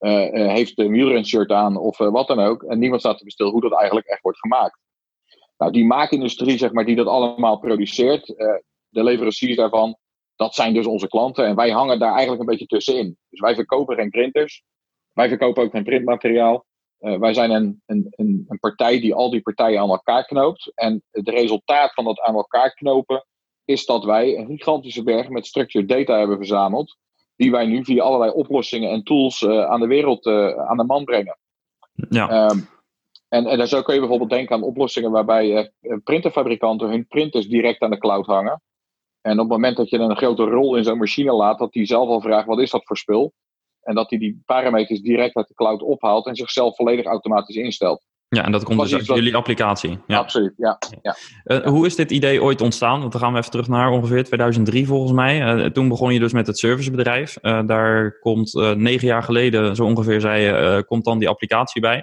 Uh, 0.00 0.52
heeft 0.52 0.78
een 0.78 0.90
wielrenshirt 0.90 1.50
aan 1.50 1.76
of 1.76 1.98
uh, 1.98 2.10
wat 2.10 2.26
dan 2.26 2.38
ook. 2.38 2.62
En 2.62 2.78
niemand 2.78 3.00
staat 3.00 3.18
te 3.18 3.24
bestil 3.24 3.50
hoe 3.50 3.60
dat 3.60 3.72
eigenlijk 3.74 4.06
echt 4.06 4.22
wordt 4.22 4.38
gemaakt. 4.38 4.78
Nou, 5.56 5.72
die 5.72 5.84
maakindustrie, 5.84 6.58
zeg 6.58 6.72
maar, 6.72 6.84
die 6.84 6.96
dat 6.96 7.06
allemaal 7.06 7.58
produceert, 7.58 8.26
de 8.88 9.04
leveranciers 9.04 9.56
daarvan, 9.56 9.96
dat 10.36 10.54
zijn 10.54 10.74
dus 10.74 10.86
onze 10.86 11.08
klanten. 11.08 11.46
En 11.46 11.56
wij 11.56 11.70
hangen 11.70 11.98
daar 11.98 12.12
eigenlijk 12.12 12.40
een 12.40 12.46
beetje 12.46 12.66
tussenin. 12.66 13.16
Dus 13.28 13.40
wij 13.40 13.54
verkopen 13.54 13.96
geen 13.96 14.10
printers. 14.10 14.62
Wij 15.12 15.28
verkopen 15.28 15.62
ook 15.62 15.70
geen 15.70 15.84
printmateriaal. 15.84 16.66
Wij 16.98 17.34
zijn 17.34 17.50
een, 17.50 17.82
een, 17.86 18.06
een, 18.10 18.44
een 18.48 18.58
partij 18.58 19.00
die 19.00 19.14
al 19.14 19.30
die 19.30 19.42
partijen 19.42 19.80
aan 19.80 19.88
elkaar 19.88 20.24
knoopt. 20.24 20.72
En 20.74 21.02
het 21.10 21.28
resultaat 21.28 21.94
van 21.94 22.04
dat 22.04 22.20
aan 22.20 22.34
elkaar 22.34 22.74
knopen 22.74 23.26
is 23.64 23.86
dat 23.86 24.04
wij 24.04 24.38
een 24.38 24.46
gigantische 24.46 25.02
berg 25.02 25.28
met 25.28 25.46
structured 25.46 25.88
data 25.88 26.18
hebben 26.18 26.36
verzameld 26.36 26.96
die 27.36 27.50
wij 27.50 27.66
nu 27.66 27.84
via 27.84 28.02
allerlei 28.02 28.30
oplossingen 28.32 28.90
en 28.90 29.02
tools 29.02 29.42
uh, 29.42 29.64
aan 29.64 29.80
de 29.80 29.86
wereld, 29.86 30.26
uh, 30.26 30.68
aan 30.68 30.76
de 30.76 30.84
man 30.84 31.04
brengen. 31.04 31.38
Ja. 31.92 32.50
Um, 32.50 32.68
en, 33.28 33.46
en 33.46 33.58
daar 33.58 33.66
zo 33.66 33.82
kun 33.82 33.94
je 33.94 34.00
bijvoorbeeld 34.00 34.30
denken 34.30 34.56
aan 34.56 34.62
oplossingen 34.62 35.10
waarbij 35.10 35.72
printerfabrikanten 36.04 36.88
hun 36.88 37.06
printers 37.06 37.48
direct 37.48 37.80
aan 37.82 37.90
de 37.90 37.98
cloud 37.98 38.26
hangen. 38.26 38.62
En 39.20 39.32
op 39.32 39.38
het 39.38 39.48
moment 39.48 39.76
dat 39.76 39.90
je 39.90 39.98
een 39.98 40.16
grote 40.16 40.44
rol 40.44 40.76
in 40.76 40.84
zo'n 40.84 40.98
machine 40.98 41.32
laat, 41.32 41.58
dat 41.58 41.72
die 41.72 41.86
zelf 41.86 42.08
al 42.08 42.20
vraagt 42.20 42.46
wat 42.46 42.60
is 42.60 42.70
dat 42.70 42.84
voor 42.84 42.96
spul. 42.96 43.32
En 43.88 43.94
dat 43.94 44.10
hij 44.10 44.18
die, 44.18 44.42
parameters 44.46 45.00
direct 45.00 45.36
uit 45.36 45.48
de 45.48 45.54
cloud 45.54 45.82
ophaalt 45.82 46.26
en 46.26 46.36
zichzelf 46.36 46.76
volledig 46.76 47.04
automatisch 47.04 47.56
instelt. 47.56 48.06
Ja, 48.28 48.44
en 48.44 48.52
dat 48.52 48.64
komt 48.64 48.80
dus 48.80 48.94
uit 48.94 49.06
jullie 49.06 49.36
applicatie. 49.36 49.98
Ja. 50.06 50.18
Absoluut, 50.18 50.52
ja. 50.56 50.78
ja. 51.02 51.16
Uh, 51.44 51.66
hoe 51.66 51.86
is 51.86 51.94
dit 51.94 52.10
idee 52.10 52.42
ooit 52.42 52.60
ontstaan? 52.60 53.00
Want 53.00 53.12
dan 53.12 53.20
gaan 53.20 53.32
we 53.32 53.38
even 53.38 53.50
terug 53.50 53.68
naar 53.68 53.90
ongeveer 53.90 54.24
2003 54.24 54.86
volgens 54.86 55.12
mij. 55.12 55.56
Uh, 55.56 55.66
toen 55.66 55.88
begon 55.88 56.12
je 56.12 56.18
dus 56.18 56.32
met 56.32 56.46
het 56.46 56.58
servicebedrijf. 56.58 57.36
Uh, 57.42 57.66
daar 57.66 58.18
komt 58.18 58.54
negen 58.76 59.06
jaar 59.06 59.22
geleden, 59.22 59.76
zo 59.76 59.84
ongeveer 59.84 60.20
zei 60.20 60.42
je, 60.42 60.84
komt 60.86 61.04
dan 61.04 61.18
die 61.18 61.28
applicatie 61.28 61.80
bij. 61.80 62.02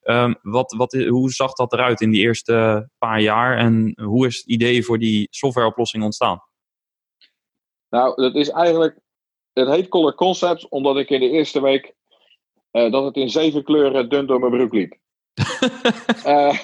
Ehm, 0.00 0.34
wat, 0.42 0.72
wat, 0.72 0.92
hoe 0.92 1.30
zag 1.30 1.52
dat 1.52 1.72
eruit 1.72 2.00
in 2.00 2.10
die 2.10 2.22
eerste 2.22 2.88
paar 2.98 3.20
jaar? 3.20 3.56
En 3.56 4.00
hoe 4.02 4.26
is 4.26 4.36
het 4.36 4.46
idee 4.46 4.84
voor 4.84 4.98
die 4.98 5.26
softwareoplossing 5.30 6.04
ontstaan? 6.04 6.40
Nou, 7.88 8.22
dat 8.22 8.34
is 8.34 8.50
eigenlijk... 8.50 9.04
Het 9.64 9.68
heet 9.68 9.88
Color 9.88 10.14
Concepts, 10.14 10.68
omdat 10.68 10.96
ik 10.96 11.10
in 11.10 11.20
de 11.20 11.30
eerste 11.30 11.62
week... 11.62 11.94
dat 12.70 13.04
het 13.04 13.16
in 13.16 13.30
zeven 13.30 13.64
kleuren 13.64 14.08
dun 14.08 14.26
door 14.26 14.40
mijn 14.40 14.52
broek 14.52 14.72
liep 14.72 14.96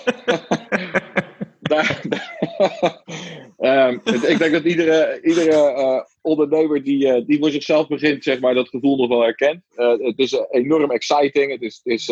uh, 3.58 3.88
ik 4.32 4.38
denk 4.38 4.52
dat 4.52 4.64
iedere, 4.64 5.20
iedere 5.22 5.50
uh, 5.50 6.00
ondernemer 6.20 6.82
die, 6.82 7.24
die 7.24 7.38
voor 7.38 7.50
zichzelf 7.50 7.88
begint, 7.88 8.24
zeg 8.24 8.40
maar, 8.40 8.54
dat 8.54 8.68
gevoel 8.68 8.96
nog 8.96 9.08
wel 9.08 9.20
herkent. 9.20 9.62
het 9.76 10.18
is 10.18 10.44
enorm 10.50 10.90
exciting. 10.90 11.52
Het 11.52 11.62
is, 11.62 11.80
het 11.82 11.92
is 11.92 12.06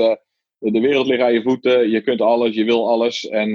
de 0.59 0.81
wereld 0.81 1.07
ligt 1.07 1.23
aan 1.23 1.33
je 1.33 1.43
voeten, 1.43 1.91
je 1.91 2.01
kunt 2.01 2.21
alles, 2.21 2.55
je 2.55 2.65
wil 2.65 2.89
alles 2.89 3.29
en, 3.29 3.55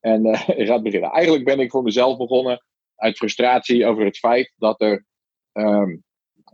en 0.00 0.22
je 0.56 0.66
gaat 0.66 0.82
beginnen. 0.82 1.10
Eigenlijk 1.10 1.44
ben 1.44 1.60
ik 1.60 1.70
voor 1.70 1.82
mezelf 1.82 2.16
begonnen 2.16 2.64
uit 2.96 3.16
frustratie 3.16 3.86
over 3.86 4.04
het 4.04 4.18
feit 4.18 4.52
dat 4.56 4.80
er 4.80 5.04
ehm, 5.52 5.96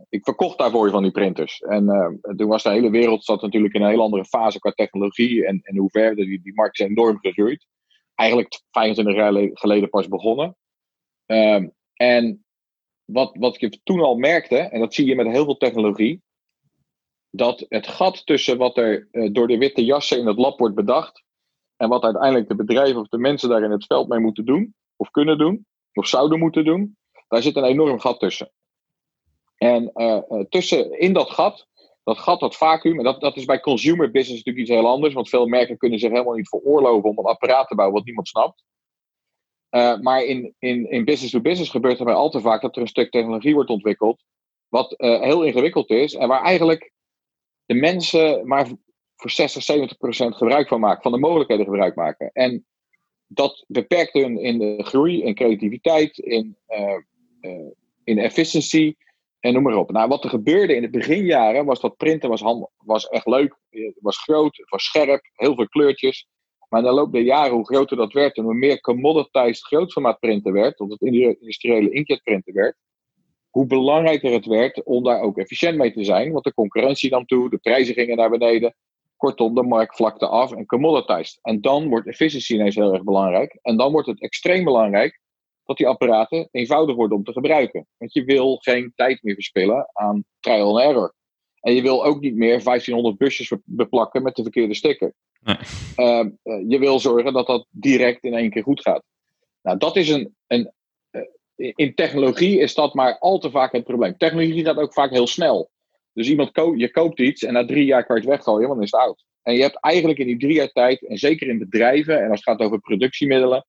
ik 0.09 0.23
verkocht 0.23 0.57
daarvoor 0.57 0.89
van 0.89 1.03
die 1.03 1.11
printers. 1.11 1.59
En 1.59 1.85
uh, 1.85 2.35
toen 2.35 2.47
was 2.47 2.63
de 2.63 2.69
hele 2.69 2.89
wereld 2.89 3.23
zat 3.23 3.41
natuurlijk 3.41 3.73
in 3.73 3.81
een 3.81 3.89
heel 3.89 4.01
andere 4.01 4.25
fase 4.25 4.59
qua 4.59 4.71
technologie. 4.71 5.45
En, 5.45 5.59
en 5.63 5.77
hoe 5.77 5.89
ver 5.89 6.15
die, 6.15 6.41
die 6.41 6.53
markt 6.53 6.79
is 6.79 6.85
enorm 6.85 7.17
gegroeid. 7.19 7.67
Eigenlijk 8.15 8.61
25 8.71 9.15
jaar 9.15 9.49
geleden 9.53 9.89
pas 9.89 10.07
begonnen. 10.07 10.55
Uh, 11.27 11.65
en 11.93 12.45
wat, 13.05 13.35
wat 13.39 13.61
ik 13.61 13.79
toen 13.83 13.99
al 13.99 14.15
merkte, 14.15 14.57
en 14.57 14.79
dat 14.79 14.93
zie 14.93 15.05
je 15.05 15.15
met 15.15 15.27
heel 15.27 15.43
veel 15.43 15.57
technologie, 15.57 16.21
dat 17.29 17.65
het 17.69 17.87
gat 17.87 18.25
tussen 18.25 18.57
wat 18.57 18.77
er 18.77 19.07
uh, 19.11 19.29
door 19.33 19.47
de 19.47 19.57
witte 19.57 19.85
jassen 19.85 20.19
in 20.19 20.27
het 20.27 20.37
lab 20.37 20.59
wordt 20.59 20.75
bedacht, 20.75 21.23
en 21.77 21.89
wat 21.89 22.03
uiteindelijk 22.03 22.47
de 22.47 22.55
bedrijven 22.55 23.01
of 23.01 23.07
de 23.07 23.17
mensen 23.17 23.49
daar 23.49 23.63
in 23.63 23.71
het 23.71 23.85
veld 23.85 24.07
mee 24.07 24.19
moeten 24.19 24.45
doen, 24.45 24.75
of 24.95 25.09
kunnen 25.09 25.37
doen, 25.37 25.65
of 25.93 26.07
zouden 26.07 26.39
moeten 26.39 26.65
doen, 26.65 26.97
daar 27.27 27.41
zit 27.41 27.55
een 27.55 27.63
enorm 27.63 27.99
gat 27.99 28.19
tussen. 28.19 28.51
En 29.63 29.91
uh, 29.93 30.39
tussen 30.49 30.99
in 30.99 31.13
dat 31.13 31.29
gat, 31.29 31.67
dat 32.03 32.17
gat, 32.17 32.39
dat 32.39 32.55
vacuüm, 32.55 32.97
en 32.97 33.03
dat, 33.03 33.21
dat 33.21 33.37
is 33.37 33.45
bij 33.45 33.59
consumer 33.59 34.11
business 34.11 34.43
natuurlijk 34.43 34.57
iets 34.57 34.79
heel 34.79 34.87
anders, 34.87 35.13
want 35.13 35.29
veel 35.29 35.45
merken 35.45 35.77
kunnen 35.77 35.99
zich 35.99 36.11
helemaal 36.11 36.35
niet 36.35 36.49
veroorloven 36.49 37.09
om 37.09 37.17
een 37.17 37.25
apparaat 37.25 37.67
te 37.67 37.75
bouwen 37.75 37.97
wat 37.97 38.05
niemand 38.05 38.27
snapt. 38.27 38.63
Uh, 39.69 39.99
maar 39.99 40.23
in, 40.23 40.55
in, 40.59 40.89
in 40.89 41.05
business 41.05 41.31
to 41.31 41.41
business 41.41 41.71
gebeurt 41.71 41.99
er 41.99 42.05
bij 42.05 42.13
al 42.13 42.29
te 42.29 42.41
vaak 42.41 42.61
dat 42.61 42.75
er 42.75 42.81
een 42.81 42.87
stuk 42.87 43.11
technologie 43.11 43.53
wordt 43.53 43.69
ontwikkeld, 43.69 44.23
wat 44.67 44.93
heel 44.97 45.43
ingewikkeld 45.43 45.89
is 45.89 46.13
en 46.13 46.27
waar 46.27 46.43
eigenlijk 46.43 46.91
de 47.65 47.73
mensen 47.73 48.47
maar 48.47 48.67
voor 49.15 49.29
60, 49.29 49.63
70 49.63 49.97
procent 49.97 50.35
gebruik 50.35 50.67
van 50.67 50.79
maken, 50.79 51.01
van 51.01 51.11
de 51.11 51.17
mogelijkheden 51.17 51.65
gebruik 51.65 51.95
maken. 51.95 52.29
En 52.33 52.65
dat 53.27 53.63
beperkt 53.67 54.13
hun 54.13 54.37
in 54.37 54.59
de 54.59 54.83
groei, 54.83 55.23
in 55.23 55.35
creativiteit, 55.35 56.17
in, 56.17 56.57
in 58.03 58.17
efficiency. 58.17 58.95
En 59.41 59.53
noem 59.53 59.63
maar 59.63 59.75
op. 59.75 59.91
Nou, 59.91 60.07
wat 60.07 60.23
er 60.23 60.29
gebeurde 60.29 60.75
in 60.75 60.81
de 60.81 60.89
beginjaren 60.89 61.65
was 61.65 61.79
dat 61.79 61.97
printen 61.97 62.29
was, 62.29 62.43
was 62.77 63.07
echt 63.07 63.25
leuk. 63.25 63.57
Het 63.69 63.97
was 64.01 64.17
groot, 64.17 64.57
het 64.57 64.69
was 64.69 64.83
scherp, 64.83 65.21
heel 65.33 65.55
veel 65.55 65.67
kleurtjes. 65.67 66.27
Maar 66.69 66.79
in 66.79 66.85
de 66.85 66.93
loop 66.93 67.11
der 67.11 67.21
jaren, 67.21 67.53
hoe 67.53 67.65
groter 67.65 67.97
dat 67.97 68.13
werd 68.13 68.37
en 68.37 68.43
hoe 68.43 68.53
meer 68.53 68.81
commoditized 68.81 69.65
grootformaat 69.65 70.19
printen 70.19 70.53
werd, 70.53 70.77
tot 70.77 70.91
het 70.91 71.01
industriële 71.01 71.91
inkjetprinten 71.91 72.53
werd, 72.53 72.75
hoe 73.49 73.65
belangrijker 73.65 74.31
het 74.31 74.45
werd 74.45 74.83
om 74.83 75.03
daar 75.03 75.21
ook 75.21 75.37
efficiënt 75.37 75.77
mee 75.77 75.93
te 75.93 76.03
zijn. 76.03 76.31
Want 76.31 76.43
de 76.43 76.53
concurrentie 76.53 77.09
nam 77.09 77.25
toe, 77.25 77.49
de 77.49 77.57
prijzen 77.57 77.93
gingen 77.93 78.17
naar 78.17 78.29
beneden. 78.29 78.75
Kortom, 79.17 79.55
de 79.55 79.63
markt 79.63 79.95
vlakte 79.95 80.27
af 80.27 80.51
en 80.51 80.65
commoditized. 80.65 81.39
En 81.41 81.61
dan 81.61 81.89
wordt 81.89 82.07
efficiëntie 82.07 82.55
ineens 82.55 82.75
heel 82.75 82.93
erg 82.93 83.03
belangrijk. 83.03 83.59
En 83.61 83.77
dan 83.77 83.91
wordt 83.91 84.07
het 84.07 84.21
extreem 84.21 84.63
belangrijk 84.63 85.19
dat 85.65 85.77
die 85.77 85.87
apparaten 85.87 86.47
eenvoudig 86.51 86.95
worden 86.95 87.17
om 87.17 87.23
te 87.23 87.31
gebruiken. 87.31 87.87
Want 87.97 88.13
je 88.13 88.23
wil 88.23 88.55
geen 88.55 88.91
tijd 88.95 89.23
meer 89.23 89.33
verspillen 89.33 89.89
aan 89.93 90.23
trial 90.39 90.81
and 90.81 90.89
error. 90.89 91.13
En 91.59 91.73
je 91.73 91.81
wil 91.81 92.05
ook 92.05 92.21
niet 92.21 92.35
meer 92.35 92.63
1500 92.63 93.17
busjes 93.17 93.53
beplakken 93.63 94.23
met 94.23 94.35
de 94.35 94.41
verkeerde 94.41 94.73
sticker. 94.73 95.13
Nee. 95.39 95.57
Ehm, 95.95 96.29
eh, 96.43 96.63
je 96.67 96.79
wil 96.79 96.99
zorgen 96.99 97.33
dat 97.33 97.47
dat 97.47 97.65
direct 97.69 98.23
in 98.23 98.33
één 98.33 98.49
keer 98.49 98.63
goed 98.63 98.81
gaat. 98.81 99.03
Nou, 99.61 99.77
dat 99.77 99.95
is 99.95 100.09
een. 100.09 100.35
een 100.47 100.71
uh, 101.11 101.71
in 101.75 101.95
technologie 101.95 102.59
is 102.59 102.73
dat 102.73 102.93
maar 102.93 103.17
al 103.19 103.39
te 103.39 103.51
vaak 103.51 103.71
het 103.71 103.83
probleem. 103.83 104.17
Technologie 104.17 104.65
gaat 104.65 104.77
ook 104.77 104.93
vaak 104.93 105.11
heel 105.11 105.27
snel. 105.27 105.69
Dus 106.13 106.29
iemand 106.29 106.51
ko 106.51 106.75
je 106.75 106.91
koopt 106.91 107.19
iets 107.19 107.43
en 107.43 107.53
na 107.53 107.65
drie 107.65 107.85
jaar 107.85 108.05
kan 108.05 108.15
je 108.15 108.21
het 108.21 108.31
weggooien, 108.31 108.67
want 108.67 108.73
dan 108.73 108.83
is 108.83 108.91
het 108.91 109.01
oud. 109.01 109.25
En 109.41 109.53
je 109.53 109.61
hebt 109.61 109.79
eigenlijk 109.79 110.19
in 110.19 110.27
die 110.27 110.37
drie 110.37 110.53
jaar 110.53 110.71
tijd, 110.71 111.07
en 111.07 111.17
zeker 111.17 111.47
in 111.47 111.59
bedrijven, 111.59 112.23
en 112.23 112.29
als 112.29 112.39
het 112.39 112.49
gaat 112.49 112.67
over 112.67 112.79
productiemiddelen, 112.79 113.65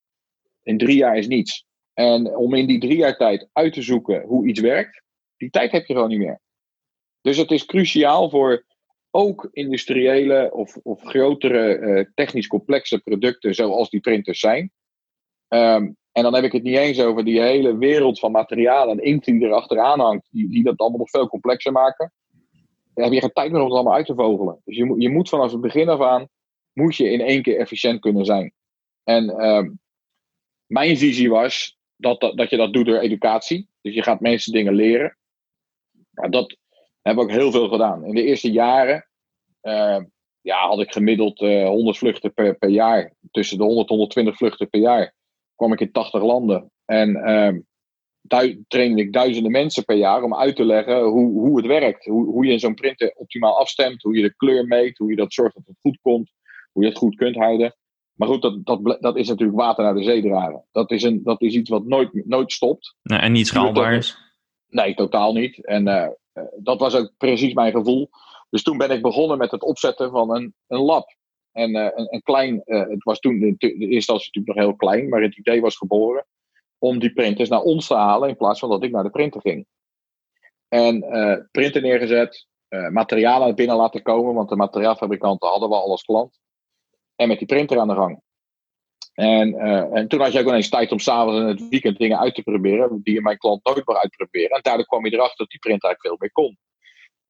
in 0.62 0.78
drie 0.78 0.96
jaar 0.96 1.16
is 1.16 1.26
niets. 1.26 1.64
En 1.94 2.36
om 2.36 2.54
in 2.54 2.66
die 2.66 2.80
drie 2.80 2.96
jaar 2.96 3.16
tijd 3.16 3.48
uit 3.52 3.72
te 3.72 3.82
zoeken 3.82 4.22
hoe 4.22 4.48
iets 4.48 4.60
werkt, 4.60 5.02
die 5.36 5.50
tijd 5.50 5.72
heb 5.72 5.86
je 5.86 5.94
gewoon 5.94 6.08
niet 6.08 6.18
meer. 6.18 6.40
Dus 7.20 7.36
het 7.36 7.50
is 7.50 7.64
cruciaal 7.64 8.30
voor 8.30 8.64
ook 9.10 9.48
industriële 9.52 10.50
of, 10.52 10.76
of 10.76 11.02
grotere 11.02 11.78
uh, 11.78 12.04
technisch 12.14 12.46
complexe 12.46 12.98
producten 12.98 13.54
zoals 13.54 13.90
die 13.90 14.00
printers 14.00 14.40
zijn. 14.40 14.72
Um, 15.48 15.96
en 16.12 16.22
dan 16.22 16.34
heb 16.34 16.44
ik 16.44 16.52
het 16.52 16.62
niet 16.62 16.76
eens 16.76 17.00
over 17.00 17.24
die 17.24 17.40
hele 17.40 17.78
wereld 17.78 18.18
van 18.18 18.32
materialen 18.32 18.98
en 18.98 19.04
inkt 19.04 19.24
die 19.24 19.42
erachteraan 19.42 20.00
hangt, 20.00 20.28
die, 20.30 20.48
die 20.48 20.62
dat 20.62 20.78
allemaal 20.78 20.98
nog 20.98 21.10
veel 21.10 21.28
complexer 21.28 21.72
maken. 21.72 22.12
Dan 22.94 23.04
heb 23.04 23.12
je 23.12 23.20
geen 23.20 23.32
tijd 23.32 23.50
meer 23.50 23.60
om 23.60 23.66
het 23.66 23.74
allemaal 23.74 23.94
uit 23.94 24.06
te 24.06 24.14
vogelen. 24.14 24.60
Dus 24.64 24.76
je, 24.76 24.94
je 24.98 25.10
moet 25.10 25.28
vanaf 25.28 25.52
het 25.52 25.60
begin 25.60 25.88
af 25.88 26.00
aan, 26.00 26.28
moet 26.72 26.96
je 26.96 27.10
in 27.10 27.20
één 27.20 27.42
keer 27.42 27.58
efficiënt 27.58 28.00
kunnen 28.00 28.24
zijn. 28.24 28.52
En 29.04 29.46
um, 29.46 29.80
mijn 30.66 30.96
visie 30.96 31.30
was, 31.30 31.78
dat, 32.02 32.20
dat, 32.20 32.36
dat 32.36 32.50
je 32.50 32.56
dat 32.56 32.72
doet 32.72 32.86
door 32.86 32.98
educatie. 32.98 33.68
Dus 33.80 33.94
je 33.94 34.02
gaat 34.02 34.20
mensen 34.20 34.52
dingen 34.52 34.74
leren. 34.74 35.16
Dat 36.10 36.56
hebben 37.02 37.24
we 37.24 37.30
ook 37.30 37.38
heel 37.38 37.50
veel 37.50 37.68
gedaan. 37.68 38.04
In 38.04 38.14
de 38.14 38.22
eerste 38.22 38.50
jaren 38.50 39.06
uh, 39.62 39.98
ja, 40.40 40.66
had 40.66 40.80
ik 40.80 40.92
gemiddeld 40.92 41.40
uh, 41.40 41.62
eh, 41.62 41.68
100 41.68 41.98
vluchten 41.98 42.34
per, 42.34 42.58
per 42.58 42.68
jaar. 42.68 43.14
Tussen 43.30 43.58
de 43.58 43.64
100 43.64 43.88
en 43.88 43.96
120 43.96 44.36
vluchten 44.36 44.68
per 44.68 44.80
jaar. 44.80 45.14
Kwam 45.56 45.72
ik 45.72 45.80
in 45.80 45.92
80 45.92 46.22
landen. 46.22 46.70
En 46.84 47.08
uh, 47.10 48.52
trainde 48.68 49.02
ik 49.02 49.12
duizenden 49.12 49.52
mensen 49.52 49.84
per 49.84 49.96
jaar 49.96 50.22
om 50.22 50.34
uit 50.34 50.56
te 50.56 50.64
leggen 50.64 51.02
hoe, 51.02 51.40
hoe 51.40 51.56
het 51.56 51.66
werkt. 51.66 52.04
Hoe, 52.04 52.24
hoe 52.24 52.46
je 52.46 52.58
zo'n 52.58 52.74
printer 52.74 53.14
optimaal 53.14 53.58
afstemt. 53.58 54.02
Hoe 54.02 54.16
je 54.16 54.22
de 54.22 54.36
kleur 54.36 54.66
meet. 54.66 54.98
Hoe 54.98 55.10
je 55.10 55.16
dat 55.16 55.32
zorgt 55.32 55.54
dat 55.54 55.66
het 55.66 55.80
goed 55.80 55.98
komt. 56.02 56.32
Hoe 56.72 56.82
je 56.82 56.88
het 56.88 56.98
goed 56.98 57.14
kunt 57.14 57.36
houden. 57.36 57.76
Maar 58.22 58.30
goed, 58.30 58.42
dat, 58.42 58.64
dat, 58.64 58.98
dat 59.00 59.16
is 59.16 59.28
natuurlijk 59.28 59.58
water 59.58 59.84
naar 59.84 59.94
de 59.94 60.02
zee 60.02 60.22
dragen. 60.22 60.64
Dat 60.72 60.90
is, 60.90 61.02
een, 61.02 61.22
dat 61.22 61.40
is 61.40 61.54
iets 61.54 61.70
wat 61.70 61.84
nooit, 61.84 62.26
nooit 62.26 62.52
stopt. 62.52 62.96
Nee, 63.02 63.18
en 63.18 63.32
niet 63.32 63.46
schaalbaar 63.46 63.94
is? 63.94 64.18
Nee, 64.68 64.94
totaal 64.94 65.32
niet. 65.32 65.64
En 65.64 65.86
uh, 65.86 66.08
dat 66.58 66.80
was 66.80 66.94
ook 66.94 67.12
precies 67.16 67.54
mijn 67.54 67.72
gevoel. 67.72 68.10
Dus 68.50 68.62
toen 68.62 68.78
ben 68.78 68.90
ik 68.90 69.02
begonnen 69.02 69.38
met 69.38 69.50
het 69.50 69.62
opzetten 69.62 70.10
van 70.10 70.34
een, 70.34 70.54
een 70.66 70.80
lab. 70.80 71.16
En 71.52 71.70
uh, 71.70 71.88
een, 71.94 72.14
een, 72.14 72.22
klein, 72.22 72.62
uh, 72.64 72.88
het 72.88 73.02
was 73.02 73.18
toen 73.18 73.38
de 73.38 73.46
eerste 73.46 73.88
instantie 73.88 74.26
natuurlijk 74.26 74.56
nog 74.56 74.66
heel 74.66 74.76
klein, 74.76 75.08
maar 75.08 75.22
het 75.22 75.38
idee 75.38 75.60
was 75.60 75.76
geboren 75.76 76.26
om 76.78 76.98
die 76.98 77.12
printers 77.12 77.48
naar 77.48 77.62
ons 77.62 77.86
te 77.86 77.94
halen 77.94 78.28
in 78.28 78.36
plaats 78.36 78.60
van 78.60 78.68
dat 78.68 78.82
ik 78.82 78.90
naar 78.90 79.04
de 79.04 79.10
printer 79.10 79.40
ging. 79.40 79.66
En 80.68 81.00
printer 81.50 81.82
neergezet, 81.82 82.46
materialen 82.90 83.54
binnen 83.54 83.76
laten 83.76 84.02
komen, 84.02 84.34
want 84.34 84.48
de 84.48 84.56
materiaalfabrikanten 84.56 85.48
hadden 85.48 85.68
we 85.68 85.74
al 85.74 85.90
als 85.90 86.04
klant 86.04 86.40
en 87.16 87.28
met 87.28 87.38
die 87.38 87.46
printer 87.46 87.78
aan 87.78 87.88
de 87.88 87.94
gang. 87.94 88.20
En, 89.14 89.48
uh, 89.54 89.96
en 89.96 90.08
toen 90.08 90.20
had 90.20 90.32
je 90.32 90.40
ook 90.40 90.46
ineens 90.46 90.68
tijd 90.68 90.92
om 90.92 90.98
s'avonds 90.98 91.40
en 91.40 91.46
het 91.46 91.68
weekend 91.68 91.98
dingen 91.98 92.18
uit 92.18 92.34
te 92.34 92.42
proberen, 92.42 93.00
die 93.02 93.14
je 93.14 93.20
mijn 93.20 93.38
klant 93.38 93.64
nooit 93.64 93.86
meer 93.86 93.98
uitproberen. 93.98 94.50
En 94.50 94.62
daardoor 94.62 94.86
kwam 94.86 95.04
je 95.04 95.12
erachter 95.12 95.36
dat 95.36 95.50
die 95.50 95.58
printer 95.58 95.88
eigenlijk 95.88 96.00
veel 96.00 96.28
meer 96.28 96.46
kon. 96.46 96.58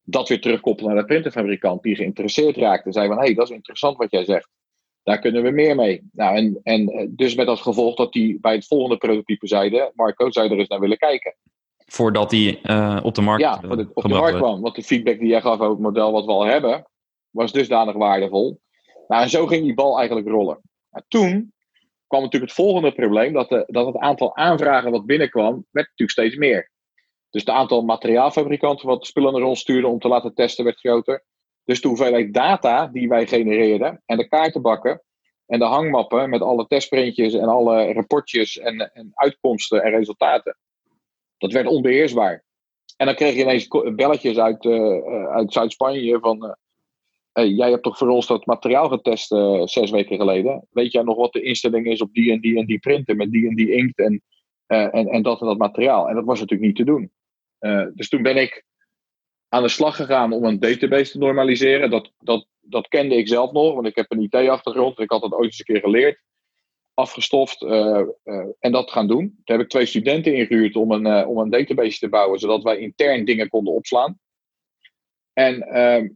Dat 0.02 0.28
weer 0.28 0.40
terugkoppelen 0.40 0.92
naar 0.92 1.00
de 1.02 1.08
printerfabrikant 1.08 1.82
die 1.82 1.96
geïnteresseerd 1.96 2.56
raakte. 2.56 2.92
Zei 2.92 3.08
van, 3.08 3.16
hé, 3.16 3.24
hey, 3.24 3.34
dat 3.34 3.48
is 3.48 3.54
interessant 3.54 3.96
wat 3.96 4.10
jij 4.10 4.24
zegt. 4.24 4.48
Daar 5.02 5.18
kunnen 5.18 5.42
we 5.42 5.50
meer 5.50 5.74
mee. 5.74 6.08
Nou, 6.12 6.36
en, 6.36 6.60
en 6.62 6.88
eh, 6.88 7.06
dus 7.10 7.34
met 7.34 7.46
als 7.46 7.60
gevolg 7.60 7.96
dat 7.96 8.12
die 8.12 8.40
bij 8.40 8.54
het 8.54 8.66
volgende 8.66 8.96
prototype 8.96 9.46
zeiden, 9.46 9.92
Marco, 9.94 10.30
zou 10.30 10.46
je 10.46 10.52
er 10.52 10.58
eens 10.58 10.68
naar 10.68 10.80
willen 10.80 10.96
kijken? 10.96 11.36
Voordat 11.86 12.30
die 12.30 12.60
uh, 12.62 13.00
op 13.02 13.14
de 13.14 13.20
markt 13.20 13.42
Ja, 13.42 13.60
op 13.94 14.02
de 14.02 14.08
markt 14.08 14.36
kwam. 14.36 14.60
Want 14.60 14.74
de 14.74 14.82
feedback 14.82 15.18
die 15.18 15.28
jij 15.28 15.40
gaf 15.40 15.52
over 15.52 15.70
het 15.70 15.78
model 15.78 16.12
wat 16.12 16.24
we 16.24 16.30
al 16.30 16.44
hebben, 16.44 16.86
was 17.30 17.52
dusdanig 17.52 17.94
waardevol 17.94 18.60
nou, 19.12 19.24
en 19.24 19.30
zo 19.30 19.46
ging 19.46 19.62
die 19.62 19.74
bal 19.74 19.96
eigenlijk 19.96 20.28
rollen. 20.28 20.60
Maar 20.88 21.04
toen 21.08 21.52
kwam 22.06 22.22
natuurlijk 22.22 22.52
het 22.52 22.60
volgende 22.64 22.92
probleem, 22.92 23.32
dat, 23.32 23.48
de, 23.48 23.64
dat 23.66 23.86
het 23.86 23.96
aantal 23.96 24.36
aanvragen 24.36 24.90
wat 24.90 25.06
binnenkwam, 25.06 25.66
werd 25.70 25.88
natuurlijk 25.88 26.10
steeds 26.10 26.36
meer. 26.36 26.70
Dus 27.30 27.40
het 27.40 27.50
aantal 27.50 27.82
materiaalfabrikanten 27.82 28.86
wat 28.86 29.06
spullen 29.06 29.32
naar 29.32 29.42
ons 29.42 29.60
stuurden 29.60 29.90
om 29.90 29.98
te 29.98 30.08
laten 30.08 30.34
testen 30.34 30.64
werd 30.64 30.78
groter. 30.78 31.24
Dus 31.64 31.80
de 31.80 31.88
hoeveelheid 31.88 32.34
data 32.34 32.86
die 32.86 33.08
wij 33.08 33.26
genereerden 33.26 34.02
en 34.06 34.16
de 34.16 34.28
kaartenbakken 34.28 35.02
en 35.46 35.58
de 35.58 35.64
hangmappen 35.64 36.30
met 36.30 36.40
alle 36.40 36.66
testprintjes 36.66 37.34
en 37.34 37.48
alle 37.48 37.92
rapportjes 37.92 38.58
en, 38.58 38.92
en 38.92 39.10
uitkomsten 39.14 39.82
en 39.82 39.90
resultaten, 39.90 40.58
dat 41.38 41.52
werd 41.52 41.66
onbeheersbaar. 41.66 42.44
En 42.96 43.06
dan 43.06 43.14
kreeg 43.14 43.34
je 43.34 43.40
ineens 43.40 43.68
belletjes 43.94 44.38
uit, 44.38 44.64
uh, 44.64 45.26
uit 45.26 45.52
Zuid-Spanje 45.52 46.18
van 46.18 46.44
uh, 46.44 46.52
jij 47.32 47.70
hebt 47.70 47.82
toch 47.82 47.98
voor 47.98 48.08
ons 48.08 48.26
dat 48.26 48.46
materiaal 48.46 48.88
getest 48.88 49.32
uh, 49.32 49.66
zes 49.66 49.90
weken 49.90 50.16
geleden. 50.16 50.66
Weet 50.70 50.92
jij 50.92 51.02
nog 51.02 51.16
wat 51.16 51.32
de 51.32 51.42
instelling 51.42 51.86
is 51.86 52.00
op 52.00 52.12
die 52.12 52.32
en 52.32 52.40
die 52.40 52.58
en 52.58 52.66
die 52.66 52.78
printen 52.78 53.16
met 53.16 53.30
die 53.30 53.48
en 53.48 53.54
die 53.54 53.72
inkt 53.72 53.98
en, 53.98 54.22
uh, 54.68 54.94
en, 54.94 55.08
en 55.08 55.22
dat 55.22 55.40
en 55.40 55.46
dat 55.46 55.58
materiaal? 55.58 56.08
En 56.08 56.14
dat 56.14 56.24
was 56.24 56.40
natuurlijk 56.40 56.68
niet 56.68 56.76
te 56.76 56.92
doen. 56.92 57.12
Uh, 57.60 57.86
dus 57.94 58.08
toen 58.08 58.22
ben 58.22 58.36
ik 58.36 58.64
aan 59.48 59.62
de 59.62 59.68
slag 59.68 59.96
gegaan 59.96 60.32
om 60.32 60.44
een 60.44 60.60
database 60.60 61.12
te 61.12 61.18
normaliseren. 61.18 61.90
Dat, 61.90 62.12
dat, 62.18 62.46
dat 62.60 62.88
kende 62.88 63.16
ik 63.16 63.28
zelf 63.28 63.52
nog, 63.52 63.74
want 63.74 63.86
ik 63.86 63.96
heb 63.96 64.06
een 64.08 64.22
IT-achtergrond. 64.22 64.98
Ik 64.98 65.10
had 65.10 65.20
dat 65.20 65.32
ooit 65.32 65.44
eens 65.44 65.58
een 65.58 65.64
keer 65.64 65.80
geleerd. 65.80 66.20
Afgestoft 66.94 67.62
en 68.58 68.72
dat 68.72 68.90
gaan 68.90 69.08
doen. 69.08 69.40
Toen 69.44 69.56
heb 69.56 69.60
ik 69.60 69.68
twee 69.68 69.86
studenten 69.86 70.34
ingehuurd 70.34 70.76
om 70.76 70.92
een, 70.92 71.26
om 71.26 71.38
een 71.38 71.50
database 71.50 71.98
te 71.98 72.08
bouwen, 72.08 72.38
zodat 72.38 72.62
wij 72.62 72.78
intern 72.78 73.24
dingen 73.24 73.48
konden 73.48 73.74
opslaan. 73.74 74.18
En 75.32 75.62
ehm, 75.62 76.08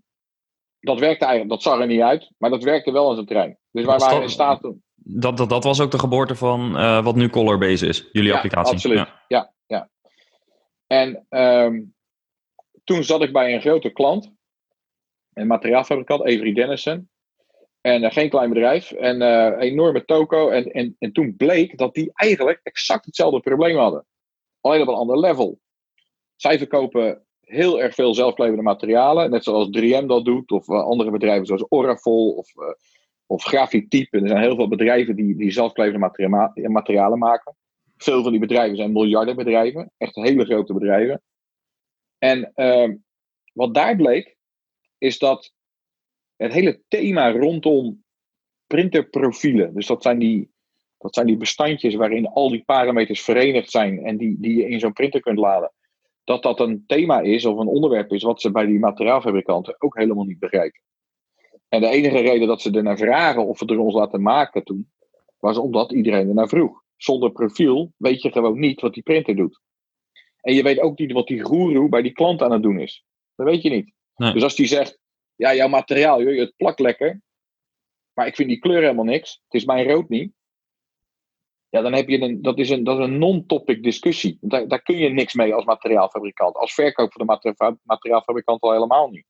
dat 0.87 0.99
werkte 0.99 1.25
eigenlijk, 1.25 1.50
dat 1.50 1.62
zag 1.62 1.81
er 1.81 1.87
niet 1.87 2.00
uit, 2.00 2.33
maar 2.38 2.50
dat 2.50 2.62
werkte 2.62 2.93
wel 2.93 3.09
als 3.09 3.19
een 3.19 3.26
trein. 3.26 3.59
Dus 3.71 3.85
wij 3.85 3.99
waren 3.99 4.23
in 4.23 4.28
staat. 4.28 4.73
Dat, 4.95 5.37
dat, 5.37 5.49
dat 5.49 5.64
was 5.64 5.81
ook 5.81 5.90
de 5.90 5.99
geboorte 5.99 6.35
van 6.35 6.76
uh, 6.76 7.05
wat 7.05 7.14
nu 7.14 7.28
Colorbase 7.28 7.87
is, 7.87 8.09
jullie 8.12 8.31
ja, 8.31 8.35
applicatie. 8.35 8.73
Absoluut. 8.73 8.99
Ja, 8.99 9.23
ja. 9.28 9.52
ja. 9.66 9.88
En 10.87 11.26
um, 11.40 11.95
toen 12.85 13.05
zat 13.05 13.23
ik 13.23 13.33
bij 13.33 13.55
een 13.55 13.61
grote 13.61 13.90
klant, 13.90 14.33
een 15.33 15.47
materiaalfabrikant, 15.47 16.21
Avery 16.21 16.52
Dennison. 16.52 17.11
En 17.81 18.02
uh, 18.02 18.11
geen 18.11 18.31
klein 18.31 18.49
bedrijf. 18.49 18.93
En 18.93 19.23
uh, 19.23 19.55
enorme 19.59 20.05
toko. 20.05 20.49
En, 20.49 20.64
en, 20.64 20.97
en 20.99 21.12
toen 21.12 21.37
bleek 21.37 21.78
dat 21.78 21.95
die 21.95 22.11
eigenlijk 22.14 22.61
exact 22.62 23.05
hetzelfde 23.05 23.40
probleem 23.40 23.76
hadden. 23.76 24.07
Alleen 24.61 24.83
op 24.83 24.88
een 24.88 24.95
ander 24.95 25.19
level. 25.19 25.59
Zij 26.37 26.59
verkopen 26.59 27.25
heel 27.47 27.83
erg 27.83 27.95
veel 27.95 28.15
zelfklevende 28.15 28.62
materialen. 28.62 29.31
Net 29.31 29.45
zoals 29.45 29.69
3M 29.79 30.07
dat 30.07 30.25
doet. 30.25 30.50
Of 30.50 30.69
uh, 30.69 30.83
andere 30.83 31.11
bedrijven 31.11 31.47
zoals 31.47 31.67
Orafol. 31.69 32.33
Of, 32.33 32.53
of 33.26 33.43
Grafitype. 33.43 34.21
Er 34.21 34.29
zijn 34.29 34.43
heel 34.43 34.57
veel 34.57 34.69
bedrijven 34.69 35.17
die, 35.17 35.37
die 35.37 35.50
zelfklevende 35.50 35.99
materia 35.99 36.53
materialen 36.55 37.19
maken. 37.19 37.57
Veel 37.97 38.23
van 38.23 38.31
die 38.31 38.41
bedrijven 38.41 38.76
zijn 38.76 38.93
miljardenbedrijven. 38.93 39.91
Echt 39.97 40.15
hele 40.15 40.45
grote 40.45 40.73
bedrijven. 40.73 41.23
En 42.19 42.53
ehm, 42.55 42.97
wat 43.53 43.75
daar 43.75 43.97
bleek, 43.97 44.37
is 44.99 45.19
dat 45.19 45.53
het 46.37 46.53
hele 46.53 46.83
thema 46.88 47.33
rondom 47.33 48.05
printerprofielen, 48.67 49.75
dus 49.75 49.87
dat 49.87 50.03
zijn 50.03 50.19
die, 50.19 50.50
dat 50.99 51.15
zijn 51.15 51.26
die 51.26 51.37
bestandjes 51.37 51.95
waarin 51.95 52.26
al 52.26 52.50
die 52.50 52.65
parameters 52.65 53.23
verenigd 53.23 53.71
zijn 53.71 54.05
en 54.05 54.17
die, 54.17 54.37
die 54.41 54.57
je 54.57 54.69
in 54.69 54.81
zo'n 54.81 54.93
printer 54.93 55.21
kunt 55.21 55.38
laden, 55.38 55.73
dat 56.26 56.42
dat 56.42 56.61
een 56.61 56.85
thema 56.87 57.21
is 57.21 57.45
of 57.45 57.59
een 57.59 57.66
onderwerp 57.66 58.12
is 58.12 58.23
wat 58.23 58.40
ze 58.40 58.50
bij 58.50 58.66
die 58.66 58.78
materiaalfabrikanten 58.78 59.76
ook 59.78 59.97
helemaal 59.97 60.25
niet 60.25 60.38
begrijpen. 60.38 60.80
En 61.68 61.80
de 61.80 61.88
enige 61.88 62.18
reden 62.18 62.49
dat 62.49 62.61
ze 62.61 62.71
er 62.71 62.83
naar 62.83 62.97
vragen 62.97 63.47
of 63.47 63.61
we 63.61 63.66
er 63.66 63.78
ons 63.78 63.95
laten 63.95 64.23
maken 64.23 64.64
toen, 64.64 64.90
was 65.38 65.59
omdat 65.59 65.92
iedereen 65.92 66.28
er 66.28 66.35
naar 66.35 66.49
vroeg. 66.49 66.83
Zonder 66.97 67.33
profiel 67.33 67.92
weet 67.97 68.23
je 68.23 68.30
gewoon 68.30 68.59
niet 68.59 68.80
wat 68.80 68.95
die 68.95 69.02
printer 69.02 69.37
doet. 69.37 69.61
En 70.40 70.54
je 70.54 70.62
weet 70.62 70.80
ook 70.80 70.99
niet 70.99 71.12
wat 71.12 71.26
die 71.26 71.45
guru 71.45 71.88
bij 71.88 72.02
die 72.02 72.12
klant 72.12 72.42
aan 72.42 72.52
het 72.52 72.62
doen 72.62 72.80
is. 72.80 73.04
Dat 73.35 73.47
weet 73.47 73.62
je 73.62 73.71
niet. 73.71 73.92
Nee. 74.16 74.33
Dus 74.33 74.42
als 74.42 74.54
die 74.54 74.66
zegt, 74.66 74.99
ja, 75.35 75.54
jouw 75.54 75.68
materiaal, 75.68 76.23
joh, 76.23 76.38
het 76.38 76.56
plakt 76.56 76.80
lekker, 76.80 77.23
maar 78.12 78.26
ik 78.26 78.35
vind 78.35 78.49
die 78.49 78.59
kleur 78.59 78.80
helemaal 78.80 79.04
niks, 79.04 79.40
het 79.45 79.54
is 79.61 79.64
mijn 79.64 79.88
rood 79.88 80.09
niet. 80.09 80.33
Ja, 81.69 81.81
dan 81.81 81.93
heb 81.93 82.09
je 82.09 82.21
een, 82.21 82.43
dat 82.43 82.59
is 82.59 82.71
een, 82.71 82.85
dat 82.85 82.99
is 82.99 83.05
een 83.05 83.19
non-topic 83.19 83.83
discussie. 83.83 84.39
Daar, 84.41 84.69
daar 84.69 84.83
kun 84.83 84.97
je 84.97 85.09
niks 85.09 85.35
mee 85.35 85.55
als 85.55 85.65
materiaalfabrikant. 85.65 86.57
Als 86.57 86.75
verkoop 86.75 87.13
van 87.13 87.27
de 87.27 87.33
materia 87.33 87.77
materiaalfabrikant 87.83 88.61
al 88.61 88.73
helemaal 88.73 89.09
niet. 89.09 89.27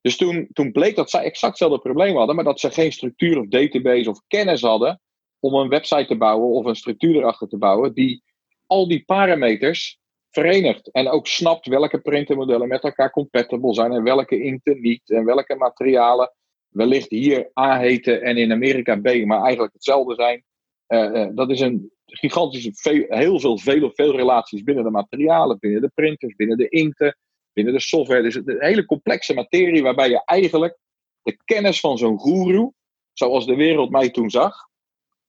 Dus 0.00 0.16
toen, 0.16 0.48
toen 0.52 0.72
bleek 0.72 0.96
dat 0.96 1.10
zij 1.10 1.24
exact 1.24 1.52
hetzelfde 1.52 1.78
probleem 1.78 2.16
hadden, 2.16 2.34
maar 2.34 2.44
dat 2.44 2.60
ze 2.60 2.70
geen 2.70 2.92
structuur 2.92 3.38
of 3.38 3.46
database 3.46 4.10
of 4.10 4.20
kennis 4.26 4.60
hadden 4.60 5.00
om 5.40 5.54
een 5.54 5.68
website 5.68 6.06
te 6.06 6.16
bouwen 6.16 6.48
of 6.48 6.64
een 6.64 6.74
structuur 6.74 7.16
erachter 7.16 7.48
te 7.48 7.58
bouwen 7.58 7.94
die 7.94 8.22
al 8.66 8.88
die 8.88 9.04
parameters 9.04 9.98
verenigt. 10.30 10.90
En 10.90 11.08
ook 11.08 11.26
snapt 11.26 11.66
welke 11.66 12.00
printermodellen 12.00 12.68
met 12.68 12.82
elkaar 12.82 13.10
compatible 13.10 13.74
zijn 13.74 13.92
en 13.92 14.02
welke 14.02 14.42
inkten 14.42 14.80
niet. 14.80 15.10
En 15.10 15.24
welke 15.24 15.54
materialen 15.54 16.32
wellicht 16.68 17.10
hier 17.10 17.50
A 17.60 17.78
heten 17.78 18.22
en 18.22 18.36
in 18.36 18.52
Amerika 18.52 18.96
B, 18.96 19.24
maar 19.24 19.42
eigenlijk 19.42 19.72
hetzelfde 19.72 20.14
zijn. 20.14 20.44
Uh, 20.88 21.12
uh, 21.12 21.28
dat 21.34 21.50
is 21.50 21.60
een 21.60 21.90
gigantische, 22.06 22.70
veel, 22.74 23.04
heel 23.08 23.40
veel, 23.40 23.58
veel, 23.58 23.90
veel 23.94 24.16
relaties 24.16 24.62
binnen 24.62 24.84
de 24.84 24.90
materialen, 24.90 25.58
binnen 25.58 25.80
de 25.80 25.90
printers, 25.94 26.34
binnen 26.34 26.56
de 26.56 26.68
inkten, 26.68 27.16
binnen 27.52 27.74
de 27.74 27.80
software. 27.80 28.22
Dus 28.22 28.34
een 28.34 28.56
hele 28.58 28.84
complexe 28.84 29.34
materie 29.34 29.82
waarbij 29.82 30.08
je 30.08 30.22
eigenlijk 30.24 30.78
de 31.22 31.36
kennis 31.44 31.80
van 31.80 31.98
zo'n 31.98 32.20
guru, 32.20 32.70
zoals 33.12 33.46
de 33.46 33.54
wereld 33.54 33.90
mij 33.90 34.10
toen 34.10 34.30
zag, 34.30 34.54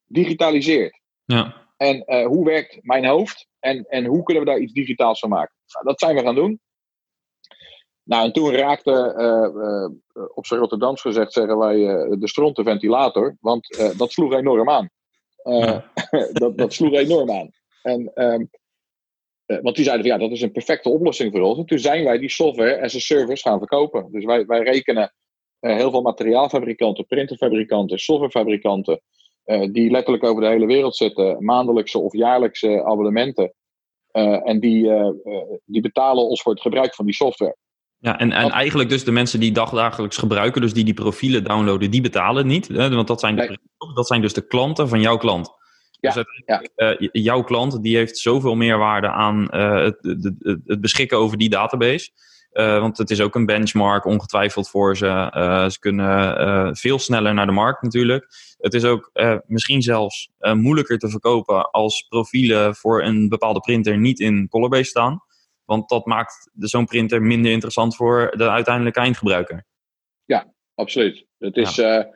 digitaliseert. 0.05 0.99
Ja. 1.25 1.65
En 1.77 2.03
uh, 2.07 2.25
hoe 2.25 2.45
werkt 2.45 2.79
mijn 2.81 3.05
hoofd? 3.05 3.47
En, 3.59 3.85
en 3.89 4.05
hoe 4.05 4.23
kunnen 4.23 4.43
we 4.43 4.49
daar 4.49 4.59
iets 4.59 4.73
digitaals 4.73 5.19
van 5.19 5.29
maken? 5.29 5.55
Nou, 5.73 5.85
dat 5.85 5.99
zijn 5.99 6.15
we 6.15 6.21
gaan 6.21 6.35
doen. 6.35 6.59
Nou, 8.03 8.25
en 8.25 8.33
toen 8.33 8.51
raakte, 8.51 9.13
uh, 9.17 9.61
uh, 9.63 10.29
op 10.33 10.45
zijn 10.45 10.59
Rotterdams 10.59 11.01
gezegd, 11.01 11.33
zeggen 11.33 11.57
wij 11.57 11.75
de 12.19 12.27
stront 12.27 12.55
de 12.55 12.63
ventilator. 12.63 13.37
Want 13.39 13.93
dat 13.97 14.11
sloeg 14.11 14.33
enorm 14.33 14.69
aan. 14.69 14.89
Ja. 15.47 15.91
dat, 16.31 16.57
dat 16.57 16.73
sloeg 16.73 16.93
enorm 16.93 17.31
aan. 17.31 17.51
En, 17.81 18.11
um, 18.15 18.49
want 19.45 19.75
die 19.75 19.85
zeiden 19.85 20.07
van 20.07 20.17
ja, 20.17 20.25
dat 20.25 20.35
is 20.35 20.41
een 20.41 20.51
perfecte 20.51 20.89
oplossing 20.89 21.31
voor 21.31 21.41
ons. 21.41 21.57
En 21.57 21.65
toen 21.65 21.79
zijn 21.79 22.03
wij 22.03 22.17
die 22.17 22.29
software 22.29 22.81
as 22.81 22.95
a 22.95 22.99
service 22.99 23.49
gaan 23.49 23.57
verkopen. 23.57 24.11
Dus 24.11 24.25
wij, 24.25 24.45
wij 24.45 24.63
rekenen 24.63 25.13
heel 25.59 25.91
veel 25.91 26.01
materiaalfabrikanten, 26.01 27.05
printerfabrikanten, 27.05 27.99
softwarefabrikanten. 27.99 29.01
Die 29.71 29.91
letterlijk 29.91 30.23
over 30.23 30.41
de 30.41 30.47
hele 30.47 30.65
wereld 30.65 30.95
zitten, 30.95 31.45
maandelijkse 31.45 31.99
of 31.99 32.13
jaarlijkse 32.13 32.83
abonnementen. 32.83 33.53
En 34.43 34.59
die, 34.59 34.91
die 35.65 35.81
betalen 35.81 36.23
ons 36.23 36.41
voor 36.41 36.51
het 36.51 36.61
gebruik 36.61 36.95
van 36.95 37.05
die 37.05 37.13
software. 37.13 37.55
Ja, 37.99 38.19
en, 38.19 38.31
en 38.31 38.49
eigenlijk 38.51 38.89
dus 38.89 39.03
de 39.03 39.11
mensen 39.11 39.39
die 39.39 39.51
dagdagelijks 39.51 40.17
gebruiken, 40.17 40.61
dus 40.61 40.73
die 40.73 40.83
die 40.83 40.93
profielen 40.93 41.43
downloaden, 41.43 41.91
die 41.91 42.01
betalen 42.01 42.47
niet. 42.47 42.67
Hè? 42.67 42.89
Want 42.89 43.07
dat 43.07 43.19
zijn, 43.19 43.35
de, 43.35 43.41
nee. 43.41 43.93
dat 43.93 44.07
zijn 44.07 44.21
dus 44.21 44.33
de 44.33 44.47
klanten 44.47 44.89
van 44.89 45.01
jouw 45.01 45.17
klant. 45.17 45.49
Ja, 45.99 46.13
dus 46.13 46.25
ja. 46.45 46.95
jouw 47.11 47.43
klant 47.43 47.83
die 47.83 47.95
heeft 47.95 48.17
zoveel 48.17 48.55
meerwaarde 48.55 49.09
aan 49.09 49.55
het, 49.55 49.97
het, 50.01 50.33
het 50.65 50.81
beschikken 50.81 51.17
over 51.17 51.37
die 51.37 51.49
database. 51.49 52.09
Uh, 52.53 52.79
want 52.79 52.97
het 52.97 53.09
is 53.09 53.21
ook 53.21 53.35
een 53.35 53.45
benchmark, 53.45 54.05
ongetwijfeld 54.05 54.69
voor 54.69 54.97
ze. 54.97 55.29
Ze 55.71 55.79
kunnen 55.79 56.75
veel 56.75 56.99
sneller 56.99 57.33
naar 57.33 57.45
de 57.45 57.51
markt 57.51 57.81
natuurlijk. 57.81 58.27
Het 58.57 58.73
is 58.73 58.83
ook 58.83 59.11
misschien 59.45 59.81
zelfs 59.81 60.29
moeilijker 60.39 60.97
te 60.97 61.09
verkopen 61.09 61.71
als 61.71 62.05
profielen 62.09 62.75
voor 62.75 63.03
een 63.03 63.29
bepaalde 63.29 63.59
printer 63.59 63.97
niet 63.97 64.19
in 64.19 64.47
Colorbase 64.49 64.83
staan. 64.83 65.21
Want 65.67 65.89
dat 65.89 66.05
maakt 66.05 66.49
zo'n 66.53 66.85
printer 66.85 67.21
minder 67.21 67.51
interessant 67.51 67.95
voor 67.95 68.33
de 68.37 68.49
uiteindelijke 68.49 68.99
eindgebruiker. 68.99 69.65
Ja, 70.25 70.53
absoluut. 70.75 71.25
Het 71.37 71.57
is, 71.57 71.75
ja. 71.75 72.09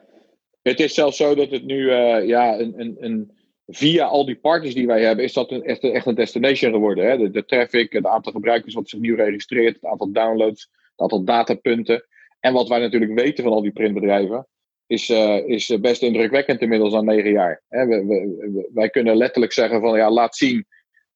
het 0.62 0.80
is 0.80 0.94
zelfs 0.94 1.18
zo 1.18 1.36
dat 1.36 1.52
het 1.52 1.66
nu 1.66 1.92
ja, 2.26 2.60
een, 2.60 2.80
een, 2.80 2.96
een 3.00 3.32
via 3.68 4.06
al 4.06 4.26
die 4.26 4.40
partners 4.40 4.74
die 4.74 4.88
wij 4.88 5.04
hebben, 5.04 5.26
is 5.26 5.34
dat 5.34 5.52
een, 5.52 5.64
echt, 5.64 5.84
echt 5.84 6.06
een 6.06 6.16
destination 6.16 6.72
geworden. 6.72 7.06
Hè? 7.06 7.18
De, 7.18 7.30
de, 7.30 7.46
traffic, 7.46 7.94
het 7.94 8.06
aantal 8.06 8.32
gebruikers 8.32 8.74
wat 8.74 8.90
zich 8.90 9.00
nu 9.00 9.16
registreert, 9.16 9.76
het 9.76 9.86
aantal 9.86 10.12
downloads, 10.12 10.70
het 10.72 11.00
aantal 11.02 11.24
datapunten. 11.24 12.06
En 12.40 12.54
wat 12.54 12.68
wij 12.68 12.80
natuurlijk 12.80 13.14
weten 13.14 13.44
van 13.44 13.54
al 13.54 13.62
die 13.62 13.72
printbedrijven, 13.72 14.48
is, 14.88 15.10
uh, 15.10 15.48
is 15.48 15.80
best 15.80 16.02
indrukwekkend 16.02 16.62
inmiddels 16.62 16.94
aan 16.94 17.06
negen 17.06 17.32
jaar. 17.32 17.64
Hè? 17.68 17.86
We, 17.86 18.06
we, 18.06 18.70
wij 18.74 18.90
kunnen 18.90 19.16
letterlijk 19.16 19.52
zeggen 19.52 19.82
van 19.82 19.98
ja, 19.98 20.12
laat 20.12 20.36
zien, 20.36 20.66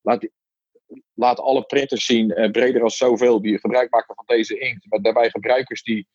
laat, 0.01 0.29
laat 1.13 1.39
alle 1.39 1.63
printers 1.63 2.05
zien, 2.05 2.39
uh, 2.39 2.51
breder 2.51 2.83
als 2.83 2.97
zoveel, 2.97 3.41
die 3.41 3.59
gebruik 3.59 3.91
maken 3.91 4.15
van 4.15 4.25
deze 4.27 4.59
inkt. 4.59 4.85
Maar 4.89 5.01
daarbij 5.01 5.29
gebruikers 5.29 5.83
die 5.83 6.07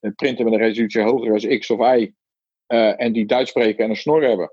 uh, 0.00 0.10
printen 0.14 0.44
met 0.44 0.54
een 0.54 0.60
resolutie 0.60 1.02
hoger 1.02 1.32
als 1.32 1.46
X 1.58 1.70
of 1.70 1.96
Y. 1.96 2.12
en 2.96 3.12
die 3.12 3.26
Duits 3.26 3.50
spreken 3.50 3.84
en 3.84 3.90
een 3.90 3.96
snor 3.96 4.22
hebben. 4.22 4.52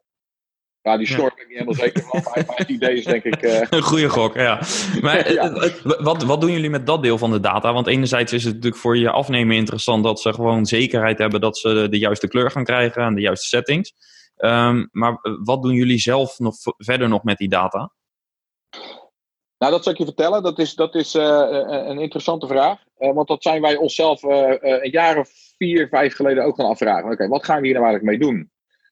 Ja, 0.85 0.97
die 0.97 1.07
snor 1.07 1.33
ben 1.35 1.43
ik 1.43 1.47
niet 1.47 1.57
helemaal 1.57 1.73
zeker 1.73 2.03
van, 2.03 2.21
maar, 2.23 2.55
het 2.55 2.69
idee 2.69 2.97
is 2.97 3.05
denk 3.05 3.23
ik... 3.23 3.43
Uh... 3.43 3.61
Een 3.69 3.81
goede 3.81 4.09
gok, 4.09 4.35
ja. 4.35 4.61
Maar 5.01 5.31
ja. 5.33 5.71
Wat, 5.83 6.23
wat 6.23 6.41
doen 6.41 6.51
jullie 6.51 6.69
met 6.69 6.85
dat 6.85 7.03
deel 7.03 7.17
van 7.17 7.31
de 7.31 7.39
data? 7.39 7.73
Want 7.73 7.87
enerzijds 7.87 8.33
is 8.33 8.43
het 8.43 8.53
natuurlijk 8.53 8.81
voor 8.81 8.97
je 8.97 9.11
afnemer 9.11 9.55
interessant 9.55 10.03
dat 10.03 10.19
ze 10.19 10.33
gewoon 10.33 10.65
zekerheid 10.65 11.17
hebben 11.17 11.41
dat 11.41 11.57
ze 11.57 11.87
de 11.89 11.97
juiste 11.97 12.27
kleur 12.27 12.51
gaan 12.51 12.63
krijgen 12.63 13.03
en 13.03 13.15
de 13.15 13.21
juiste 13.21 13.47
settings. 13.47 13.93
Um, 14.37 14.89
maar 14.91 15.19
wat 15.43 15.63
doen 15.63 15.73
jullie 15.73 15.99
zelf 15.99 16.39
nog 16.39 16.55
verder 16.77 17.09
nog 17.09 17.23
met 17.23 17.37
die 17.37 17.49
data? 17.49 17.91
Nou, 19.65 19.77
dat 19.77 19.85
zal 19.85 19.93
ik 19.93 19.99
je 19.99 20.13
vertellen. 20.13 20.43
Dat 20.43 20.59
is, 20.59 20.75
dat 20.75 20.95
is 20.95 21.15
uh, 21.15 21.23
een 21.87 21.99
interessante 21.99 22.47
vraag. 22.47 22.79
Uh, 22.99 23.13
want 23.13 23.27
dat 23.27 23.43
zijn 23.43 23.61
wij 23.61 23.75
onszelf 23.75 24.23
een 24.23 24.89
jaar 24.89 25.17
of 25.17 25.29
vier, 25.57 25.87
vijf 25.87 26.15
geleden 26.15 26.43
ook 26.43 26.55
gaan 26.55 26.65
afvragen. 26.65 27.11
Oké, 27.11 27.27
wat 27.27 27.45
gaan 27.45 27.61
we 27.61 27.67
hier 27.67 27.75
nou 27.75 27.85
eigenlijk 27.85 28.19
mee 28.19 28.29
doen? 28.29 28.51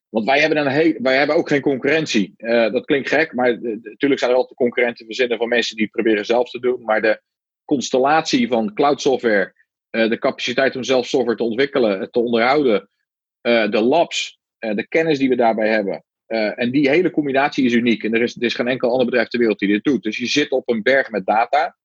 Want 0.09 0.25
wij 0.25 0.39
hebben, 0.39 0.57
een 0.57 0.97
wij 1.01 1.17
hebben 1.17 1.35
ook 1.35 1.47
geen 1.47 1.61
concurrentie. 1.61 2.33
Dat 2.71 2.85
klinkt 2.85 3.09
gek, 3.09 3.33
maar 3.33 3.61
natuurlijk 3.61 4.19
zijn 4.19 4.31
er 4.31 4.37
altijd 4.37 4.57
concurrenten 4.57 5.05
verzinnen 5.05 5.37
van 5.37 5.47
mensen 5.47 5.75
die 5.75 5.83
het 5.85 5.93
proberen 5.93 6.25
zelf 6.25 6.49
te 6.49 6.59
doen. 6.59 6.83
Maar 6.83 7.01
de 7.01 7.21
constellatie 7.65 8.47
van 8.47 8.73
cloud 8.73 9.01
software, 9.01 9.53
de 9.89 10.17
capaciteit 10.19 10.75
om 10.75 10.83
zelf 10.83 11.05
software 11.05 11.37
te 11.37 11.43
ontwikkelen, 11.43 12.11
te 12.11 12.19
onderhouden, 12.19 12.89
de 13.41 13.81
labs, 13.81 14.39
de 14.59 14.85
kennis 14.87 15.17
die 15.17 15.29
we 15.29 15.35
daarbij 15.35 15.69
hebben. 15.69 16.03
En 16.33 16.71
die 16.71 16.89
hele 16.89 17.11
combinatie 17.11 17.65
is 17.65 17.73
uniek. 17.73 18.03
En 18.03 18.13
er 18.13 18.21
is, 18.21 18.35
er 18.35 18.43
is 18.43 18.55
geen 18.55 18.67
enkel 18.67 18.91
ander 18.91 19.05
bedrijf 19.05 19.27
ter 19.27 19.39
wereld 19.39 19.59
die 19.59 19.67
dit 19.67 19.83
doet. 19.83 20.03
Dus 20.03 20.17
je 20.17 20.25
zit 20.25 20.51
op 20.51 20.69
een 20.69 20.81
berg 20.81 21.09
met 21.09 21.25
data, 21.25 21.77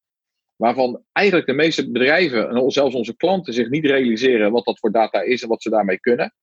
waarvan 0.56 1.04
eigenlijk 1.12 1.46
de 1.46 1.52
meeste 1.52 1.90
bedrijven, 1.90 2.48
en 2.48 2.70
zelfs 2.70 2.94
onze 2.94 3.16
klanten, 3.16 3.52
zich 3.52 3.68
niet 3.68 3.84
realiseren 3.84 4.52
wat 4.52 4.64
dat 4.64 4.78
voor 4.78 4.92
data 4.92 5.20
is 5.20 5.42
en 5.42 5.48
wat 5.48 5.62
ze 5.62 5.70
daarmee 5.70 6.00
kunnen. 6.00 6.34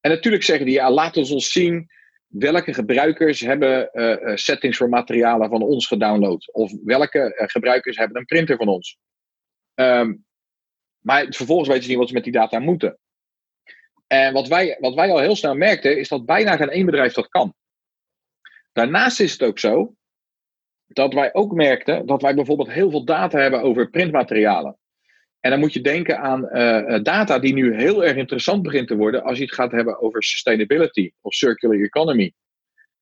En 0.00 0.10
natuurlijk 0.10 0.42
zeggen 0.42 0.66
die, 0.66 0.74
ja, 0.74 0.90
laat 0.90 1.16
ons 1.16 1.30
ons 1.30 1.52
zien 1.52 1.86
welke 2.26 2.74
gebruikers 2.74 3.40
hebben 3.40 3.90
uh, 3.92 4.36
settings 4.36 4.76
voor 4.76 4.88
materialen 4.88 5.48
van 5.48 5.62
ons 5.62 5.86
gedownload. 5.86 6.52
Of 6.52 6.72
welke 6.84 7.32
gebruikers 7.46 7.96
hebben 7.96 8.16
een 8.16 8.24
printer 8.24 8.56
van 8.56 8.68
ons. 8.68 8.98
Um, 9.74 10.24
maar 10.98 11.26
vervolgens 11.28 11.68
weten 11.68 11.84
ze 11.84 11.90
niet 11.90 11.98
wat 11.98 12.08
ze 12.08 12.14
met 12.14 12.24
die 12.24 12.32
data 12.32 12.58
moeten. 12.58 12.98
En 14.06 14.32
wat 14.32 14.48
wij, 14.48 14.76
wat 14.80 14.94
wij 14.94 15.10
al 15.10 15.18
heel 15.18 15.36
snel 15.36 15.54
merkten, 15.54 15.98
is 15.98 16.08
dat 16.08 16.26
bijna 16.26 16.56
geen 16.56 16.70
één 16.70 16.86
bedrijf 16.86 17.12
dat 17.12 17.28
kan. 17.28 17.54
Daarnaast 18.72 19.20
is 19.20 19.32
het 19.32 19.42
ook 19.42 19.58
zo 19.58 19.94
dat 20.86 21.14
wij 21.14 21.34
ook 21.34 21.52
merkten 21.52 22.06
dat 22.06 22.22
wij 22.22 22.34
bijvoorbeeld 22.34 22.70
heel 22.70 22.90
veel 22.90 23.04
data 23.04 23.38
hebben 23.38 23.62
over 23.62 23.90
printmaterialen. 23.90 24.78
En 25.40 25.50
dan 25.50 25.60
moet 25.60 25.72
je 25.72 25.80
denken 25.80 26.18
aan 26.18 26.48
uh, 26.52 27.02
data 27.02 27.38
die 27.38 27.52
nu 27.52 27.74
heel 27.74 28.04
erg 28.04 28.16
interessant 28.16 28.62
begint 28.62 28.88
te 28.88 28.96
worden 28.96 29.22
als 29.22 29.38
je 29.38 29.44
het 29.44 29.54
gaat 29.54 29.72
hebben 29.72 30.00
over 30.00 30.22
sustainability 30.22 31.10
of 31.20 31.34
circular 31.34 31.80
economy. 31.80 32.32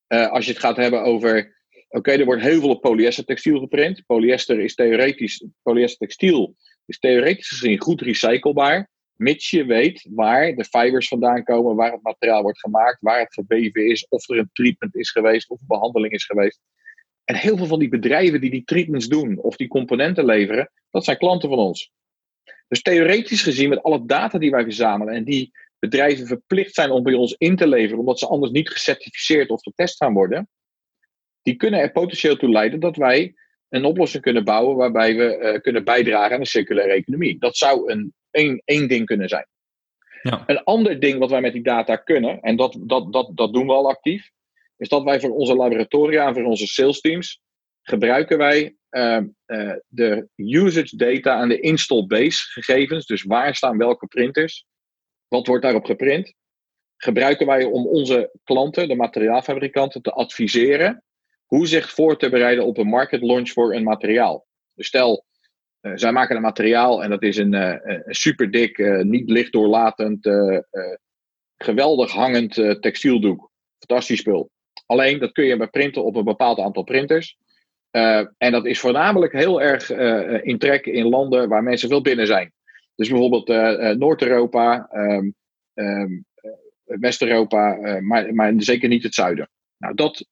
Uh, 0.09 0.31
als 0.31 0.45
je 0.45 0.51
het 0.51 0.61
gaat 0.61 0.77
hebben 0.77 1.03
over, 1.03 1.57
oké, 1.89 2.13
er 2.13 2.25
wordt 2.25 2.43
heel 2.43 2.61
veel 2.61 2.71
op 2.71 2.81
polyester 2.81 3.25
textiel 3.25 3.59
geprint. 3.59 4.03
Polyester 4.07 4.61
is 4.61 4.75
theoretisch, 4.75 5.47
polyester 5.63 6.07
textiel 6.07 6.57
is 6.87 6.99
theoretisch 6.99 7.49
gezien 7.49 7.81
goed 7.81 8.01
recyclebaar, 8.01 8.91
mits 9.17 9.51
je 9.51 9.65
weet 9.65 10.07
waar 10.11 10.55
de 10.55 10.65
fibers 10.65 11.09
vandaan 11.09 11.45
komen, 11.45 11.77
waar 11.77 11.93
het 11.93 12.03
materiaal 12.03 12.43
wordt 12.43 12.61
gemaakt, 12.61 13.01
waar 13.01 13.19
het 13.19 13.35
gebeven 13.35 13.87
is, 13.87 14.09
of 14.09 14.29
er 14.29 14.39
een 14.39 14.51
treatment 14.53 14.97
is 14.97 15.11
geweest, 15.11 15.51
of 15.51 15.61
een 15.61 15.67
behandeling 15.67 16.13
is 16.13 16.25
geweest. 16.25 16.61
En 17.25 17.35
heel 17.35 17.57
veel 17.57 17.67
van 17.67 17.79
die 17.79 17.89
bedrijven 17.89 18.41
die 18.41 18.51
die 18.51 18.65
treatments 18.65 19.09
doen 19.09 19.39
of 19.39 19.57
die 19.57 19.69
componenten 19.69 20.25
leveren, 20.25 20.71
dat 20.91 21.05
zijn 21.05 21.19
klanten 21.19 21.49
van 21.49 21.59
ons. 21.59 21.93
Dus 22.69 22.83
theoretisch 22.83 23.43
gezien, 23.43 23.69
met 23.69 23.83
alle 23.83 24.07
data 24.07 24.39
die 24.39 24.51
wij 24.51 24.63
verzamelen 24.63 25.15
en 25.15 25.25
die 25.25 25.53
bedrijven 25.79 26.27
verplicht 26.27 26.75
zijn 26.75 26.91
om 26.91 27.03
bij 27.03 27.15
ons 27.15 27.35
in 27.39 27.57
te 27.57 27.67
leveren, 27.67 27.99
omdat 27.99 28.19
ze 28.19 28.27
anders 28.27 28.53
niet 28.53 28.71
gecertificeerd 28.71 29.51
of 29.51 29.63
getest 29.63 29.97
gaan 29.97 30.13
worden, 30.13 30.49
die 31.43 31.57
kunnen 31.57 31.81
er 31.81 31.93
potentieel 31.93 32.37
toe 32.37 32.49
leiden 32.49 32.81
dat 32.81 32.97
wij 32.97 33.35
een 33.69 33.85
oplossing 33.85 34.23
kunnen 34.23 34.45
bouwen 34.45 34.77
waarbij 34.77 35.17
we 35.17 35.39
uh, 35.39 35.61
kunnen 35.61 35.85
bijdragen 35.85 36.35
aan 36.35 36.41
de 36.41 36.47
circulaire 36.47 36.93
economie. 36.93 37.39
Dat 37.39 37.57
zou 37.57 37.91
een, 37.91 38.15
een, 38.35 38.63
één 38.65 38.89
ding 38.89 39.07
kunnen 39.07 39.29
zijn. 39.29 39.47
Ja. 40.23 40.43
Een 40.47 40.65
ander 40.65 41.01
ding 41.01 41.19
wat 41.19 41.31
wij 41.31 41.41
met 41.41 41.53
die 41.53 41.63
data 41.63 41.97
kunnen, 41.97 42.41
en 42.41 42.57
dat, 42.57 42.77
dat, 42.81 43.13
dat, 43.13 43.31
dat 43.35 43.53
doen 43.53 43.67
we 43.67 43.73
al 43.73 43.89
actief, 43.89 44.31
is 44.77 44.89
dat 44.89 45.03
wij 45.03 45.21
voor 45.21 45.31
onze 45.31 45.55
laboratoria 45.55 46.27
en 46.27 46.35
voor 46.35 46.45
onze 46.45 46.67
sales 46.67 47.01
teams 47.01 47.43
gebruiken 47.83 48.39
wij 48.39 48.77
uh, 48.91 49.21
uh, 49.47 49.73
de 49.89 50.29
usage 50.37 50.97
data 50.97 51.41
en 51.41 51.49
de 51.49 51.61
install 51.61 52.07
base 52.07 52.39
gegevens. 52.51 53.07
Dus 53.07 53.23
waar 53.23 53.55
staan 53.55 53.79
welke 53.79 54.07
printers? 54.07 54.67
Wat 55.29 55.47
wordt 55.47 55.63
daarop 55.63 55.85
geprint? 55.85 56.35
Gebruiken 56.97 57.47
wij 57.47 57.65
om 57.65 57.87
onze 57.87 58.31
klanten, 58.45 58.89
de 58.89 58.95
materiaalfabrikanten, 58.95 60.03
te 60.03 60.11
adviseren 60.11 61.05
hoe 61.45 61.67
zich 61.67 61.91
voor 61.91 62.19
te 62.19 62.29
bereiden 62.29 62.65
op 62.65 62.79
een 62.79 62.89
market 62.89 63.23
launch 63.23 63.51
voor 63.51 63.75
een 63.75 63.83
materiaal. 63.83 64.47
Dus 64.75 64.87
stel, 64.87 65.25
zij 65.95 66.13
maken 66.13 66.37
een 66.37 66.43
materiaal 66.43 67.03
en 67.03 67.11
dat 67.11 67.23
is 67.23 67.37
een, 67.37 67.53
uh, 67.53 67.75
een 67.83 68.15
super 68.15 68.51
dik, 68.51 68.79
niet 69.03 69.31
lichtdoorlatend, 69.31 70.29
geweldig 71.57 72.13
hangend 72.13 72.55
textieldoek. 72.81 73.51
Fantastisch 73.79 74.19
spul. 74.19 74.51
Alleen 74.87 75.19
dat 75.19 75.33
kun 75.33 75.45
je 75.45 75.67
printen 75.67 76.05
op 76.05 76.17
een 76.17 76.25
bepaald 76.25 76.59
aantal 76.59 76.83
printers. 76.83 77.37
en 78.39 78.53
dat 78.53 78.67
is 78.67 78.81
voornamelijk 78.81 79.33
heel 79.33 79.63
erg 79.63 79.91
in 80.43 80.59
trek 80.59 80.87
in 80.87 81.09
landen 81.09 81.49
waar 81.49 81.63
mensen 81.63 81.89
veel 81.89 82.03
binnen 82.03 82.27
zijn. 82.27 82.53
Dus 82.95 83.09
bijvoorbeeld 83.09 83.49
Noord-Europa, 83.99 84.89
um, 84.93 85.35
um, 85.75 86.25
West-Europa, 86.85 87.79
maar, 88.01 88.35
maar 88.35 88.53
zeker 88.57 88.89
niet 88.89 89.03
het 89.03 89.15
zuiden. 89.15 89.49
Nou, 89.79 89.95
dat 89.95 90.27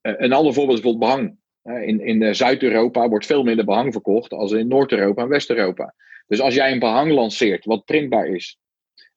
eh, 0.00 0.14
een 0.16 0.32
ander 0.32 0.52
voorbeeld 0.52 0.78
is 0.78 0.84
bijvoorbeeld 0.84 1.10
behang. 1.10 1.36
In, 1.64 2.00
in 2.00 2.22
eh, 2.22 2.32
Zuid-Europa 2.32 3.08
wordt 3.08 3.26
veel 3.26 3.42
minder 3.42 3.64
behang 3.64 3.92
verkocht 3.92 4.32
als 4.32 4.52
in 4.52 4.68
Noord-Europa 4.68 5.22
en 5.22 5.28
West-Europa. 5.28 5.94
Dus 6.26 6.40
als 6.40 6.54
jij 6.54 6.72
een 6.72 6.78
behang 6.78 7.10
lanceert 7.10 7.64
wat 7.64 7.84
printbaar 7.84 8.26
is, 8.26 8.58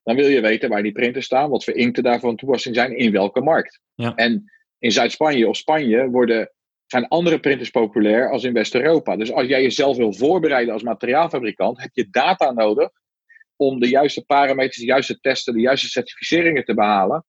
dan 0.04 0.16
wil 0.16 0.28
je 0.28 0.42
weten 0.42 0.70
waar 0.70 0.84
die 0.84 0.92
printers 0.92 1.26
staan, 1.26 1.50
wat 1.50 1.64
voor 1.64 1.74
inkten 1.74 2.04
daarvan 2.04 2.36
toepassing 2.36 2.76
zijn, 2.76 2.98
in 2.98 3.12
welke 3.12 3.42
markt. 3.42 3.80
Ja. 3.96 4.16
En 4.16 4.52
in 4.80 4.92
Zuid-Spanje 4.92 5.48
of 5.48 5.58
Spanje 5.58 6.10
worden, 6.10 6.52
zijn 6.86 7.08
andere 7.08 7.40
printers 7.40 7.70
populair 7.70 8.32
als 8.32 8.44
in 8.44 8.54
West-Europa. 8.54 9.16
Dus 9.16 9.32
als 9.32 9.48
jij 9.48 9.62
jezelf 9.62 9.98
wil 9.98 10.14
voorbereiden 10.14 10.74
als 10.74 10.84
materiaalfabrikant, 10.84 11.82
heb 11.82 11.90
je 11.94 12.08
data 12.10 12.52
nodig 12.52 12.90
om 13.56 13.80
de 13.80 13.90
juiste 13.90 14.26
parameters, 14.26 14.78
de 14.78 14.86
juiste 14.86 15.20
testen, 15.20 15.54
de 15.54 15.60
juiste 15.60 15.88
certificeringen 15.88 16.66
te 16.66 16.74
behalen. 16.74 17.26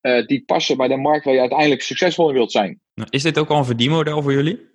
Uh, 0.00 0.26
die 0.26 0.44
passen 0.44 0.76
bij 0.76 0.88
de 0.88 0.96
markt 0.96 1.24
waar 1.24 1.34
je 1.34 1.40
uiteindelijk 1.40 1.82
succesvol 1.82 2.28
in 2.28 2.34
wilt 2.34 2.52
zijn. 2.52 2.80
Nou, 2.96 3.08
is 3.10 3.22
dit 3.22 3.38
ook 3.38 3.48
al 3.48 3.58
een 3.58 3.64
verdienmodel 3.64 4.22
voor 4.22 4.32
jullie? 4.32 4.68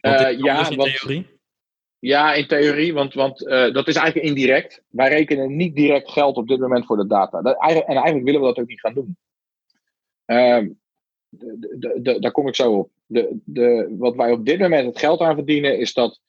Uh, 0.00 0.38
ja, 0.38 0.70
in 0.70 0.76
want, 0.76 0.98
theorie? 0.98 1.26
Ja, 1.98 2.34
in 2.34 2.46
theorie, 2.46 2.92
want, 2.92 3.14
want 3.14 3.42
uh, 3.42 3.72
dat 3.72 3.88
is 3.88 3.96
eigenlijk 3.96 4.26
indirect. 4.26 4.82
Wij 4.88 5.08
rekenen 5.08 5.56
niet 5.56 5.74
direct 5.74 6.10
geld 6.10 6.36
op 6.36 6.48
dit 6.48 6.60
moment 6.60 6.86
voor 6.86 6.96
de 6.96 7.06
data. 7.06 7.42
Dat, 7.42 7.56
en 7.60 7.84
eigenlijk 7.84 8.24
willen 8.24 8.40
we 8.40 8.46
dat 8.46 8.58
ook 8.58 8.68
niet 8.68 8.80
gaan 8.80 8.94
doen. 8.94 9.16
De, 11.28 11.76
de, 11.78 11.98
de, 12.02 12.18
daar 12.20 12.32
kom 12.32 12.48
ik 12.48 12.54
zo 12.54 12.72
op. 12.72 12.90
De, 13.06 13.40
de, 13.44 13.94
wat 13.98 14.16
wij 14.16 14.30
op 14.30 14.46
dit 14.46 14.58
moment 14.58 14.86
het 14.86 14.98
geld 14.98 15.20
aan 15.20 15.34
verdienen, 15.34 15.78
is 15.78 15.92
dat 15.92 16.20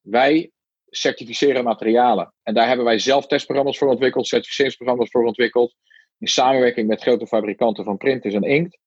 wij 0.00 0.50
certificeren 0.88 1.64
materialen. 1.64 2.34
En 2.42 2.54
daar 2.54 2.66
hebben 2.66 2.84
wij 2.84 2.98
zelf 2.98 3.26
testprogramma's 3.26 3.78
voor 3.78 3.88
ontwikkeld, 3.88 4.26
certificeringsprogramma's 4.26 5.10
voor 5.10 5.24
ontwikkeld. 5.24 5.74
In 6.18 6.26
samenwerking 6.26 6.88
met 6.88 7.02
grote 7.02 7.26
fabrikanten 7.26 7.84
van 7.84 7.96
printers 7.96 8.34
en 8.34 8.42
inkt. 8.42 8.78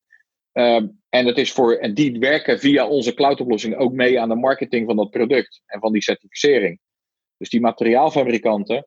Um, 0.58 1.00
en, 1.08 1.26
het 1.26 1.38
is 1.38 1.52
voor, 1.52 1.74
en 1.74 1.94
die 1.94 2.18
werken 2.18 2.58
via 2.58 2.88
onze 2.88 3.14
cloudoplossing 3.14 3.76
ook 3.76 3.92
mee 3.92 4.20
aan 4.20 4.28
de 4.28 4.34
marketing 4.34 4.86
van 4.86 4.96
dat 4.96 5.10
product 5.10 5.62
en 5.66 5.80
van 5.80 5.92
die 5.92 6.02
certificering. 6.02 6.78
Dus 7.36 7.48
die 7.48 7.60
materiaalfabrikanten, 7.60 8.86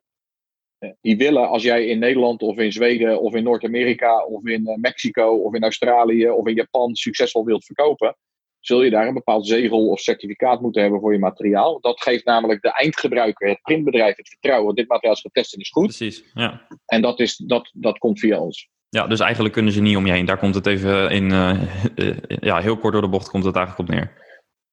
eh, 0.78 0.90
die 1.00 1.16
willen 1.16 1.48
als 1.48 1.62
jij 1.62 1.86
in 1.86 1.98
Nederland 1.98 2.42
of 2.42 2.58
in 2.58 2.72
Zweden 2.72 3.20
of 3.20 3.34
in 3.34 3.42
Noord-Amerika 3.42 4.24
of 4.24 4.46
in 4.46 4.66
eh, 4.66 4.76
Mexico 4.76 5.36
of 5.36 5.54
in 5.54 5.62
Australië 5.62 6.30
of 6.30 6.46
in 6.46 6.54
Japan 6.54 6.94
succesvol 6.94 7.44
wilt 7.44 7.64
verkopen, 7.64 8.16
zul 8.60 8.82
je 8.82 8.90
daar 8.90 9.06
een 9.06 9.14
bepaald 9.14 9.46
zegel 9.46 9.88
of 9.88 10.00
certificaat 10.00 10.60
moeten 10.60 10.82
hebben 10.82 11.00
voor 11.00 11.12
je 11.12 11.18
materiaal. 11.18 11.80
Dat 11.80 12.00
geeft 12.00 12.24
namelijk 12.24 12.62
de 12.62 12.72
eindgebruiker, 12.72 13.48
het 13.48 13.62
printbedrijf, 13.62 14.16
het 14.16 14.28
vertrouwen. 14.28 14.74
Dit 14.74 14.88
materiaal 14.88 15.14
is 15.14 15.20
getest 15.20 15.54
en 15.54 15.60
is 15.60 15.70
goed. 15.70 15.96
Precies, 15.96 16.24
ja. 16.34 16.66
En 16.86 17.02
dat, 17.02 17.20
is, 17.20 17.36
dat, 17.36 17.70
dat 17.74 17.98
komt 17.98 18.18
via 18.18 18.40
ons. 18.40 18.68
Ja, 18.90 19.06
dus 19.06 19.20
eigenlijk 19.20 19.54
kunnen 19.54 19.72
ze 19.72 19.80
niet 19.80 19.96
om 19.96 20.06
je 20.06 20.12
heen. 20.12 20.24
Daar 20.24 20.38
komt 20.38 20.54
het 20.54 20.66
even 20.66 21.10
in, 21.10 21.30
uh, 21.30 21.62
ja, 22.48 22.60
heel 22.60 22.78
kort 22.78 22.92
door 22.92 23.02
de 23.02 23.08
bocht 23.08 23.30
komt 23.30 23.44
het 23.44 23.56
eigenlijk 23.56 23.88
op 23.88 23.94
neer. 23.94 24.28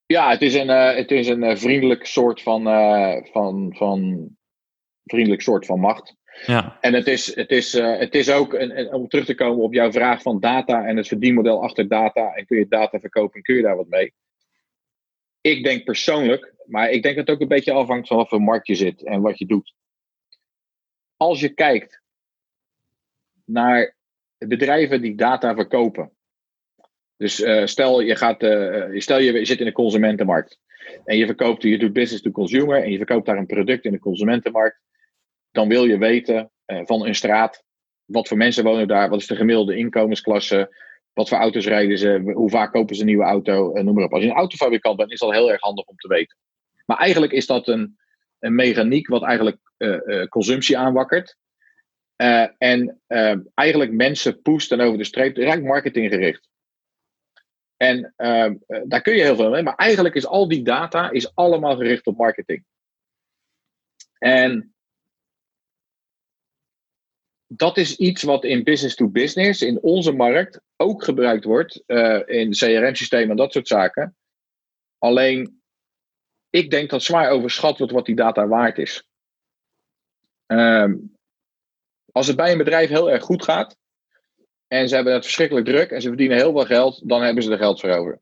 Ja, 0.05 0.29
het 0.29 0.41
is 0.41 0.53
een, 0.53 0.69
uh, 0.69 0.95
het 0.95 1.11
is 1.11 1.27
een 1.27 1.57
vriendelijk 1.57 2.05
soort 2.05 2.41
van, 2.41 2.63
van, 3.31 3.75
van 3.77 4.29
vriendelijk 5.03 5.41
soort 5.41 5.65
van 5.65 5.79
macht. 5.79 6.15
Ja. 6.45 6.77
En 6.81 6.93
het 6.93 7.07
is, 7.07 7.35
het 7.35 7.49
is, 7.49 7.73
het 7.73 8.15
is 8.15 8.31
ook, 8.31 8.53
een, 8.53 8.93
om 8.93 9.07
terug 9.07 9.25
te 9.25 9.35
komen 9.35 9.63
op 9.63 9.73
jouw 9.73 9.91
vraag 9.91 10.21
van 10.21 10.39
data 10.39 10.85
en 10.85 10.97
het 10.97 11.07
verdienmodel 11.07 11.63
achter 11.63 11.87
data. 11.87 12.33
En 12.33 12.45
kun 12.45 12.57
je 12.57 12.67
data 12.67 12.99
verkopen 12.99 13.35
en 13.35 13.41
kun 13.41 13.55
je 13.55 13.61
daar 13.61 13.75
wat 13.75 13.87
mee? 13.87 14.13
Ik 15.41 15.63
denk 15.63 15.83
persoonlijk, 15.83 16.53
maar 16.65 16.89
ik 16.89 17.03
denk 17.03 17.15
dat 17.15 17.27
het 17.27 17.35
ook 17.35 17.41
een 17.41 17.47
beetje 17.47 17.71
afhangt 17.71 18.07
van 18.07 18.17
wat 18.17 18.29
voor 18.29 18.41
markt 18.41 18.67
je 18.67 18.75
zit 18.75 19.03
en 19.03 19.21
wat 19.21 19.39
je 19.39 19.45
doet. 19.45 19.73
Als 21.17 21.39
je 21.39 21.49
kijkt 21.49 22.01
naar 23.45 23.96
bedrijven 24.37 25.01
die 25.01 25.15
data 25.15 25.55
verkopen. 25.55 26.11
Dus 27.17 27.39
uh, 27.39 27.65
stel, 27.65 28.01
je 28.01 28.15
gaat, 28.15 28.43
uh, 28.43 28.99
stel 28.99 29.19
je 29.19 29.45
zit 29.45 29.59
in 29.59 29.65
de 29.65 29.71
consumentenmarkt 29.71 30.59
en 31.05 31.17
je 31.17 31.25
verkoopt, 31.25 31.63
je 31.63 31.77
doet 31.77 31.93
business 31.93 32.23
to 32.23 32.31
consumer 32.31 32.83
en 32.83 32.91
je 32.91 32.97
verkoopt 32.97 33.25
daar 33.25 33.37
een 33.37 33.45
product 33.45 33.85
in 33.85 33.91
de 33.91 33.99
consumentenmarkt. 33.99 34.79
Dan 35.51 35.67
wil 35.67 35.85
je 35.85 35.97
weten 35.97 36.51
van 36.65 37.05
een 37.05 37.15
straat, 37.15 37.63
wat 38.05 38.27
voor 38.27 38.37
mensen 38.37 38.63
wonen 38.63 38.87
daar, 38.87 39.09
wat 39.09 39.19
is 39.19 39.27
de 39.27 39.35
gemiddelde 39.35 39.77
inkomensklasse, 39.77 40.75
wat 41.13 41.29
voor 41.29 41.37
auto's 41.37 41.65
rijden 41.65 41.97
ze, 41.97 42.31
hoe 42.33 42.49
vaak 42.49 42.71
kopen 42.71 42.95
ze 42.95 43.01
een 43.01 43.07
nieuwe 43.07 43.23
auto, 43.23 43.81
noem 43.81 43.93
maar 43.93 44.03
op. 44.03 44.13
Als 44.13 44.23
je 44.23 44.29
een 44.29 44.35
autofabrikant 44.35 44.97
bent, 44.97 45.11
is 45.11 45.19
dat 45.19 45.31
heel 45.31 45.51
erg 45.51 45.61
handig 45.61 45.85
om 45.85 45.95
te 45.95 46.07
weten. 46.07 46.37
Maar 46.85 46.97
eigenlijk 46.97 47.31
is 47.31 47.45
dat 47.45 47.67
een, 47.67 47.97
een 48.39 48.55
mechaniek 48.55 49.07
wat 49.07 49.23
eigenlijk 49.23 49.57
consumptie 50.29 50.77
aanwakkert. 50.77 51.37
Uh, 52.17 52.47
en 52.57 53.01
uh, 53.07 53.35
eigenlijk 53.53 53.91
mensen 53.91 54.41
pushen 54.41 54.79
over 54.79 54.97
de 54.97 55.03
streep. 55.03 55.35
Eigenlijk 55.35 55.67
marketinggericht. 55.67 56.49
En 57.77 58.13
uh, 58.17 58.51
daar 58.85 59.01
kun 59.01 59.15
je 59.15 59.23
heel 59.23 59.35
veel 59.35 59.49
mee. 59.49 59.63
Maar 59.63 59.75
eigenlijk 59.75 60.15
is 60.15 60.25
al 60.25 60.47
die 60.47 60.63
data 60.63 61.09
is 61.09 61.35
allemaal 61.35 61.75
gericht 61.75 62.05
op 62.05 62.17
marketing. 62.17 62.65
En 64.17 64.75
dat 67.47 67.77
is 67.77 67.95
iets 67.95 68.23
wat 68.23 68.43
in 68.43 68.63
business 68.63 68.95
to 68.95 69.09
business, 69.09 69.61
in 69.61 69.81
onze 69.81 70.11
markt, 70.11 70.61
ook 70.75 71.03
gebruikt 71.03 71.43
wordt. 71.43 71.83
in 72.25 72.51
CRM-systemen 72.51 73.29
en 73.29 73.35
dat 73.35 73.51
soort 73.51 73.67
zaken. 73.67 74.15
Alleen, 74.97 75.61
ik 76.49 76.69
denk 76.69 76.89
dat 76.89 77.03
zwaar 77.03 77.29
overschat 77.29 77.77
wordt 77.77 77.93
wat 77.93 78.05
die 78.05 78.15
data 78.15 78.47
waard 78.47 78.77
is. 78.77 79.07
Um, 80.47 81.16
als 82.17 82.27
het 82.27 82.35
bij 82.35 82.51
een 82.51 82.57
bedrijf 82.57 82.89
heel 82.89 83.11
erg 83.11 83.23
goed 83.23 83.43
gaat 83.43 83.77
en 84.67 84.89
ze 84.89 84.95
hebben 84.95 85.13
het 85.13 85.23
verschrikkelijk 85.23 85.65
druk 85.65 85.91
en 85.91 86.01
ze 86.01 86.07
verdienen 86.07 86.37
heel 86.37 86.51
veel 86.51 86.65
geld, 86.65 87.09
dan 87.09 87.21
hebben 87.21 87.43
ze 87.43 87.51
er 87.51 87.57
geld 87.57 87.79
voor 87.79 87.89
over. 87.89 88.19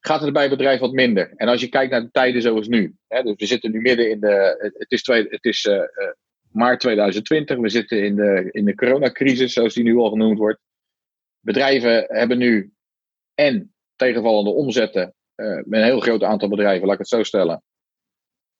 gaat 0.00 0.20
het 0.20 0.32
bij 0.32 0.48
bedrijf 0.48 0.80
wat 0.80 0.92
minder. 0.92 1.32
En 1.36 1.48
als 1.48 1.60
je 1.60 1.68
kijkt 1.68 1.90
naar 1.90 2.00
de 2.00 2.10
tijden 2.10 2.42
zoals 2.42 2.68
nu. 2.68 2.94
Hè, 3.08 3.22
dus 3.22 3.34
we 3.36 3.46
zitten 3.46 3.70
nu 3.70 3.80
midden 3.80 4.10
in 4.10 4.20
de. 4.20 4.72
Het 4.78 4.90
is, 4.90 5.02
twee, 5.02 5.26
het 5.28 5.44
is 5.44 5.64
uh, 5.64 5.82
maart 6.50 6.80
2020. 6.80 7.56
We 7.56 7.68
zitten 7.68 8.04
in 8.04 8.16
de, 8.16 8.48
in 8.50 8.64
de 8.64 8.74
coronacrisis, 8.74 9.52
zoals 9.52 9.74
die 9.74 9.84
nu 9.84 9.96
al 9.96 10.10
genoemd 10.10 10.38
wordt. 10.38 10.60
Bedrijven 11.40 12.04
hebben 12.08 12.38
nu 12.38 12.72
en 13.34 13.74
tegenvallende 13.96 14.50
omzetten. 14.50 15.14
Uh, 15.36 15.54
met 15.54 15.80
een 15.80 15.84
heel 15.84 16.00
groot 16.00 16.22
aantal 16.22 16.48
bedrijven, 16.48 16.84
laat 16.84 16.92
ik 16.94 17.00
het 17.00 17.08
zo 17.08 17.22
stellen. 17.22 17.62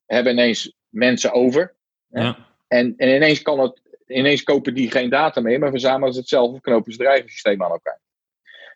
Hebben 0.07 0.33
ineens 0.33 0.74
mensen 0.88 1.33
over. 1.33 1.74
Ja. 2.09 2.50
En, 2.68 2.94
en 2.96 3.09
ineens, 3.09 3.42
kan 3.42 3.61
het, 3.61 3.82
ineens 4.12 4.42
kopen 4.42 4.75
die 4.75 4.90
geen 4.90 5.11
data 5.11 5.40
meer, 5.40 5.59
maar 5.59 5.70
verzamelen 5.70 6.12
ze 6.12 6.18
het 6.18 6.29
zelf 6.29 6.61
knopen 6.61 6.92
ze 6.92 6.98
bedrijvensysteem 6.98 7.62
aan 7.62 7.70
elkaar. 7.70 8.01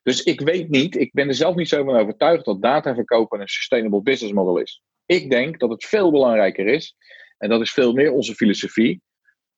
Dus 0.03 0.23
ik 0.23 0.41
weet 0.41 0.69
niet, 0.69 0.97
ik 0.97 1.13
ben 1.13 1.29
er 1.29 1.35
zelf 1.35 1.55
niet 1.55 1.69
zo 1.69 1.85
van 1.85 1.97
overtuigd 1.97 2.45
dat 2.45 2.63
data 2.63 2.95
verkopen 2.95 3.41
een 3.41 3.49
sustainable 3.49 4.03
business 4.03 4.35
model 4.35 4.59
is. 4.59 4.83
Ik 5.07 5.31
denk 5.31 5.59
dat 5.59 5.71
het 5.71 5.85
veel 5.85 6.11
belangrijker 6.11 6.67
is, 6.67 6.97
en 7.39 7.49
dat 7.49 7.61
is 7.61 7.73
veel 7.73 7.93
meer 7.93 8.13
onze 8.13 8.35
filosofie, 8.35 9.03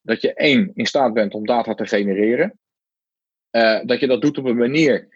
dat 0.01 0.21
je 0.21 0.35
één 0.35 0.71
in 0.75 0.87
staat 0.87 1.13
bent 1.13 1.35
om 1.35 1.47
data 1.47 1.75
te 1.75 1.87
genereren. 1.87 2.59
Uh, 3.51 3.81
dat 3.85 4.01
je 4.01 4.07
dat 4.07 4.23
doet 4.23 4.39
op 4.39 4.45
een 4.45 4.57
manier 4.57 5.09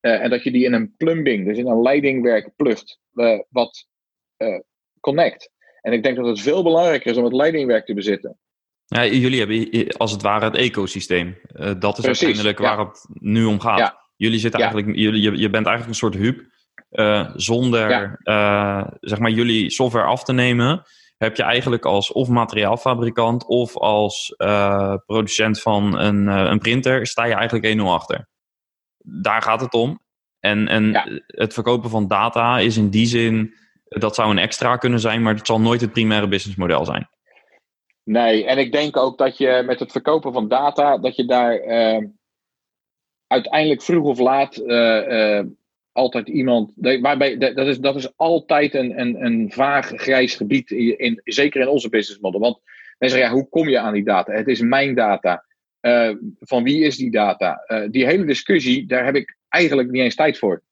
uh, 0.00 0.22
en 0.22 0.30
dat 0.30 0.42
je 0.42 0.50
die 0.50 0.64
in 0.64 0.72
een 0.72 0.94
plumbing, 0.96 1.46
dus 1.46 1.58
in 1.58 1.66
een 1.66 1.82
leidingwerk 1.82 2.56
plugt, 2.56 2.98
uh, 3.14 3.40
wat 3.48 3.88
connect. 5.00 5.50
En 5.80 5.92
ik 5.92 6.02
denk 6.02 6.16
dat 6.16 6.26
het 6.26 6.40
veel 6.40 6.62
belangrijker 6.62 7.10
is 7.10 7.16
om 7.16 7.24
het 7.24 7.32
leidingwerk 7.32 7.86
te 7.86 7.94
bezitten. 7.94 8.38
Ja, 8.94 9.06
jullie 9.06 9.38
hebben 9.38 9.88
als 9.96 10.12
het 10.12 10.22
ware 10.22 10.44
het 10.44 10.54
ecosysteem. 10.54 11.38
dat 11.78 11.98
is 11.98 12.04
Precies, 12.04 12.04
uiteindelijk 12.04 12.58
waar 12.58 12.78
het 12.78 13.06
nu 13.08 13.44
om 13.44 13.60
gaat. 13.60 13.78
Ja. 13.78 13.98
Jullie 14.16 14.38
zitten 14.38 14.60
eigenlijk, 14.60 14.96
jullie, 14.96 15.22
je, 15.22 15.38
je 15.38 15.50
bent 15.50 15.66
eigenlijk 15.66 15.86
een 15.86 16.10
soort 16.10 16.14
hub. 16.14 16.48
Uh, 16.90 17.30
zonder 17.34 18.18
uh, 18.24 18.84
zeg 19.00 19.18
maar 19.18 19.30
jullie 19.30 19.70
software 19.70 20.06
af 20.06 20.24
te 20.24 20.32
nemen, 20.32 20.82
heb 21.16 21.36
je 21.36 21.42
eigenlijk 21.42 21.84
als 21.84 22.12
of 22.12 22.28
materiaalfabrikant 22.28 23.46
of 23.46 23.76
als 23.76 24.34
producent 25.06 25.60
van 25.60 25.98
een, 25.98 26.26
een 26.26 26.58
printer, 26.58 27.06
sta 27.06 27.24
je 27.24 27.34
eigenlijk 27.34 27.78
1-0 27.78 27.82
achter. 27.82 28.28
Daar 28.98 29.42
gaat 29.42 29.60
het 29.60 29.72
om. 29.72 30.00
En, 30.40 30.68
en 30.68 30.92
het 31.26 31.54
verkopen 31.54 31.90
van 31.90 32.08
data 32.08 32.58
is 32.58 32.76
in 32.76 32.90
die 32.90 33.06
zin, 33.06 33.54
dat 33.84 34.14
zou 34.14 34.30
een 34.30 34.38
extra 34.38 34.76
kunnen 34.76 35.00
zijn, 35.00 35.22
maar 35.22 35.34
het 35.34 35.46
zal 35.46 35.60
nooit 35.60 35.80
het 35.80 35.92
primaire 35.92 36.28
businessmodel 36.28 36.84
zijn. 36.84 37.08
Nee, 38.10 38.44
en 38.44 38.58
ik 38.58 38.72
denk 38.72 38.96
ook 38.96 39.18
dat 39.18 39.38
je 39.38 39.62
met 39.66 39.80
het 39.80 39.92
verkopen 39.92 40.32
van 40.32 40.48
data, 40.48 40.98
dat 40.98 41.16
je 41.16 41.24
daar 41.24 41.60
uiteindelijk 43.26 43.82
vroeg 43.82 44.04
of 44.04 44.18
laat 44.18 44.56
uh, 44.56 45.08
uh, 45.08 45.44
altijd 45.92 46.28
iemand. 46.28 46.72
Waarbij, 46.76 47.38
dat, 47.38 47.66
is, 47.66 47.78
dat 47.78 47.96
is 47.96 48.16
altijd 48.16 48.74
een, 48.74 49.00
een, 49.00 49.24
een 49.24 49.52
vaag 49.52 49.86
grijs 49.94 50.34
gebied, 50.34 50.70
in, 50.70 50.98
in, 50.98 51.20
zeker 51.24 51.60
in 51.60 51.68
onze 51.68 51.88
business 51.88 52.20
model. 52.20 52.40
Want 52.40 52.58
mensen 52.98 53.18
zeggen, 53.18 53.36
ja, 53.36 53.42
hoe 53.42 53.50
kom 53.50 53.68
je 53.68 53.78
aan 53.78 53.92
die 53.92 54.04
data? 54.04 54.32
Het 54.32 54.48
is 54.48 54.60
mijn 54.60 54.94
data. 54.94 55.44
Uh, 55.80 56.14
van 56.38 56.62
wie 56.62 56.84
is 56.84 56.96
die 56.96 57.10
data? 57.10 57.64
die 57.90 58.06
hele 58.06 58.24
discussie, 58.24 58.86
daar 58.86 59.04
heb 59.04 59.14
ik 59.14 59.36
eigenlijk 59.48 59.90
niet 59.90 60.02
eens 60.02 60.14
tijd 60.14 60.38
voor. 60.38 60.62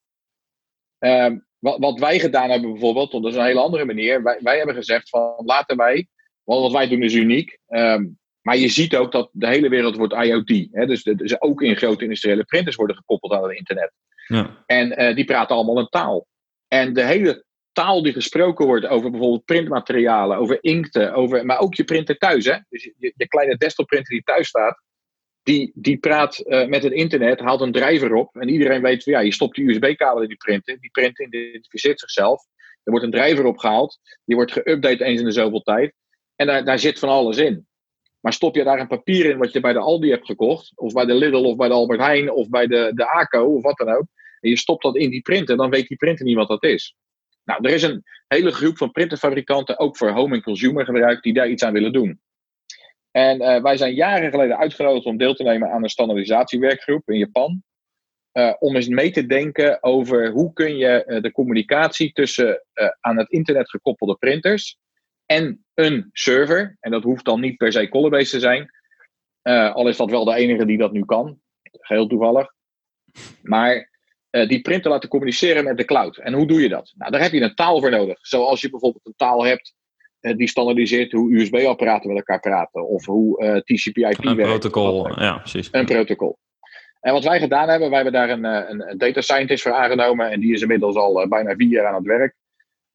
Ehm, 0.98 1.38
wat, 1.58 1.78
wat 1.78 1.98
wij 1.98 2.18
gedaan 2.18 2.50
hebben 2.50 2.70
bijvoorbeeld, 2.70 3.12
dat 3.12 3.24
is 3.26 3.34
een 3.34 3.44
hele 3.44 3.60
andere 3.60 3.84
manier. 3.84 4.22
Wij, 4.22 4.38
wij 4.42 4.56
hebben 4.56 4.74
gezegd 4.74 5.08
van 5.08 5.42
laten 5.44 5.76
wij, 5.76 6.08
want 6.48 6.62
wat 6.62 6.72
wij 6.72 6.88
doen 6.88 7.02
is 7.02 7.14
uniek. 7.14 7.58
Um, 7.68 8.18
maar 8.42 8.56
je 8.56 8.68
ziet 8.68 8.96
ook 8.96 9.12
dat 9.12 9.30
de 9.32 9.46
hele 9.46 9.68
wereld 9.68 9.96
wordt 9.96 10.14
IoT. 10.14 10.68
Hè? 10.70 10.86
Dus, 10.86 11.02
dus 11.02 11.40
ook 11.40 11.62
in 11.62 11.76
grote 11.76 12.02
industriële 12.02 12.44
printers 12.44 12.76
worden 12.76 12.96
gekoppeld 12.96 13.32
aan 13.32 13.42
het 13.42 13.58
internet. 13.58 13.92
Ja. 14.26 14.64
En 14.66 15.02
uh, 15.02 15.14
die 15.14 15.24
praten 15.24 15.56
allemaal 15.56 15.78
een 15.78 15.88
taal. 15.88 16.26
En 16.68 16.92
de 16.92 17.04
hele 17.04 17.44
taal 17.72 18.02
die 18.02 18.12
gesproken 18.12 18.66
wordt 18.66 18.86
over 18.86 19.10
bijvoorbeeld 19.10 19.44
printmaterialen, 19.44 20.36
over 20.36 20.58
inkten, 20.60 21.14
over, 21.14 21.46
maar 21.46 21.58
ook 21.58 21.74
je 21.74 21.84
printer 21.84 22.18
thuis. 22.18 22.44
Hè? 22.44 22.56
Dus 22.68 22.84
je, 22.84 23.12
je 23.16 23.28
kleine 23.28 23.56
desktopprinter 23.56 24.14
die 24.14 24.24
thuis 24.24 24.48
staat, 24.48 24.82
die, 25.42 25.72
die 25.74 25.98
praat 25.98 26.42
uh, 26.46 26.66
met 26.66 26.82
het 26.82 26.92
internet, 26.92 27.40
haalt 27.40 27.60
een 27.60 27.72
driver 27.72 28.14
op. 28.14 28.36
En 28.36 28.48
iedereen 28.48 28.82
weet, 28.82 29.04
ja, 29.04 29.20
je 29.20 29.32
stopt 29.32 29.56
die 29.56 29.68
USB-kabel 29.68 30.22
in 30.22 30.28
die 30.28 30.36
printer. 30.36 30.80
Die 30.80 30.90
printer 30.90 31.26
identificeert 31.26 32.00
zichzelf. 32.00 32.42
Er 32.82 32.90
wordt 32.90 33.04
een 33.04 33.20
driver 33.20 33.44
opgehaald. 33.44 33.98
Die 34.24 34.36
wordt 34.36 34.52
geüpdate 34.52 35.04
eens 35.04 35.20
in 35.20 35.24
de 35.24 35.32
zoveel 35.32 35.62
tijd. 35.62 35.94
En 36.38 36.46
daar, 36.46 36.64
daar 36.64 36.78
zit 36.78 36.98
van 36.98 37.08
alles 37.08 37.36
in. 37.36 37.66
Maar 38.20 38.32
stop 38.32 38.54
je 38.54 38.64
daar 38.64 38.80
een 38.80 38.86
papier 38.86 39.24
in 39.30 39.38
wat 39.38 39.52
je 39.52 39.60
bij 39.60 39.72
de 39.72 39.78
Aldi 39.78 40.10
hebt 40.10 40.26
gekocht, 40.26 40.72
of 40.74 40.92
bij 40.92 41.04
de 41.04 41.14
Lidl, 41.14 41.44
of 41.44 41.56
bij 41.56 41.68
de 41.68 41.74
Albert 41.74 42.00
Heijn, 42.00 42.30
of 42.32 42.48
bij 42.48 42.66
de, 42.66 42.90
de 42.94 43.10
ACO, 43.10 43.44
of 43.44 43.62
wat 43.62 43.76
dan 43.76 43.88
ook, 43.88 44.06
en 44.40 44.50
je 44.50 44.58
stopt 44.58 44.82
dat 44.82 44.96
in 44.96 45.10
die 45.10 45.20
printer, 45.20 45.56
dan 45.56 45.70
weet 45.70 45.88
die 45.88 45.96
printer 45.96 46.24
niet 46.24 46.36
wat 46.36 46.48
dat 46.48 46.64
is. 46.64 46.94
Nou, 47.44 47.60
er 47.62 47.72
is 47.72 47.82
een 47.82 48.04
hele 48.28 48.50
groep 48.50 48.76
van 48.76 48.90
printerfabrikanten, 48.90 49.78
ook 49.78 49.96
voor 49.96 50.10
home 50.10 50.34
en 50.34 50.42
consumer 50.42 50.84
gebruik, 50.84 51.22
die 51.22 51.34
daar 51.34 51.48
iets 51.48 51.62
aan 51.62 51.72
willen 51.72 51.92
doen. 51.92 52.20
En 53.10 53.42
uh, 53.42 53.62
wij 53.62 53.76
zijn 53.76 53.94
jaren 53.94 54.30
geleden 54.30 54.58
uitgenodigd 54.58 55.06
om 55.06 55.16
deel 55.16 55.34
te 55.34 55.42
nemen 55.42 55.70
aan 55.70 55.82
een 55.82 55.88
standaardisatiewerkgroep 55.88 57.10
in 57.10 57.18
Japan. 57.18 57.62
Uh, 58.32 58.54
om 58.58 58.76
eens 58.76 58.88
mee 58.88 59.10
te 59.10 59.26
denken 59.26 59.82
over 59.82 60.30
hoe 60.30 60.52
kun 60.52 60.76
je 60.76 61.04
uh, 61.06 61.20
de 61.20 61.32
communicatie 61.32 62.12
tussen 62.12 62.64
aan 63.00 63.18
het 63.18 63.30
internet 63.30 63.70
gekoppelde 63.70 64.14
printers 64.14 64.78
en 65.28 65.64
een 65.74 66.08
server. 66.12 66.76
En 66.80 66.90
dat 66.90 67.02
hoeft 67.02 67.24
dan 67.24 67.40
niet 67.40 67.56
per 67.56 67.72
se 67.72 67.88
Colabase 67.88 68.30
te 68.30 68.40
zijn. 68.40 68.70
Uh, 69.42 69.74
al 69.74 69.88
is 69.88 69.96
dat 69.96 70.10
wel 70.10 70.24
de 70.24 70.34
enige 70.34 70.66
die 70.66 70.78
dat 70.78 70.92
nu 70.92 71.04
kan. 71.04 71.38
Heel 71.70 72.06
toevallig. 72.06 72.52
Maar 73.42 73.90
uh, 74.30 74.48
die 74.48 74.60
printer 74.60 74.90
laten 74.90 75.08
communiceren 75.08 75.64
met 75.64 75.76
de 75.76 75.84
cloud. 75.84 76.16
En 76.16 76.32
hoe 76.32 76.46
doe 76.46 76.60
je 76.60 76.68
dat? 76.68 76.92
Nou, 76.96 77.10
daar 77.10 77.20
heb 77.20 77.32
je 77.32 77.40
een 77.40 77.54
taal 77.54 77.80
voor 77.80 77.90
nodig. 77.90 78.18
Zoals 78.20 78.60
je 78.60 78.70
bijvoorbeeld 78.70 79.06
een 79.06 79.16
taal 79.16 79.44
hebt 79.44 79.74
uh, 80.20 80.36
die 80.36 80.48
standaardiseert 80.48 81.12
hoe 81.12 81.34
USB-apparaten 81.34 82.08
met 82.08 82.16
elkaar 82.16 82.40
praten. 82.40 82.88
Of 82.88 83.06
hoe 83.06 83.62
TCP/IP 83.64 84.02
werkt. 84.02 84.24
Een 84.24 84.36
protocol, 84.36 85.20
ja, 85.20 85.38
precies. 85.38 85.68
Een 85.70 85.86
protocol. 85.86 86.38
En 87.00 87.12
wat 87.12 87.24
wij 87.24 87.38
gedaan 87.38 87.68
hebben, 87.68 87.90
wij 87.90 88.02
hebben 88.02 88.20
daar 88.20 88.30
een, 88.30 88.44
een, 88.44 88.90
een 88.90 88.98
data 88.98 89.20
scientist 89.20 89.62
voor 89.62 89.72
aangenomen. 89.72 90.30
En 90.30 90.40
die 90.40 90.52
is 90.52 90.60
inmiddels 90.60 90.96
al 90.96 91.28
bijna 91.28 91.54
vier 91.54 91.68
jaar 91.68 91.86
aan 91.86 91.94
het 91.94 92.06
werk. 92.06 92.34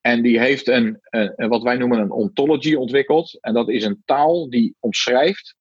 En 0.06 0.22
die 0.22 0.40
heeft 0.40 0.68
een, 0.68 1.00
een, 1.02 1.48
wat 1.50 1.64
wij 1.64 1.76
noemen 1.76 2.00
een 2.00 2.12
ontology 2.12 2.76
ontwikkeld. 2.76 3.38
En 3.42 3.54
dat 3.54 3.70
is 3.70 3.84
een 3.84 4.02
taal 4.06 4.50
die 4.50 4.76
omschrijft 4.80 5.56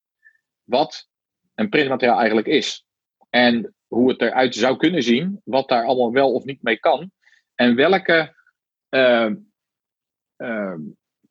wat 0.62 1.09
een 1.55 1.68
printmateriaal 1.68 2.18
eigenlijk 2.18 2.46
is. 2.46 2.85
En 3.31 3.74
hoe 3.87 4.11
het 4.11 4.20
eruit 4.20 4.55
zou 4.55 4.76
kunnen 4.76 5.02
zien, 5.02 5.40
wat 5.44 5.68
daar 5.68 5.85
allemaal 5.85 6.12
wel 6.12 6.33
of 6.33 6.44
niet 6.44 6.62
mee 6.62 6.78
kan. 6.78 7.11
En 7.55 7.74
welke 7.74 8.35
uh, 8.90 9.31
uh, 10.37 10.74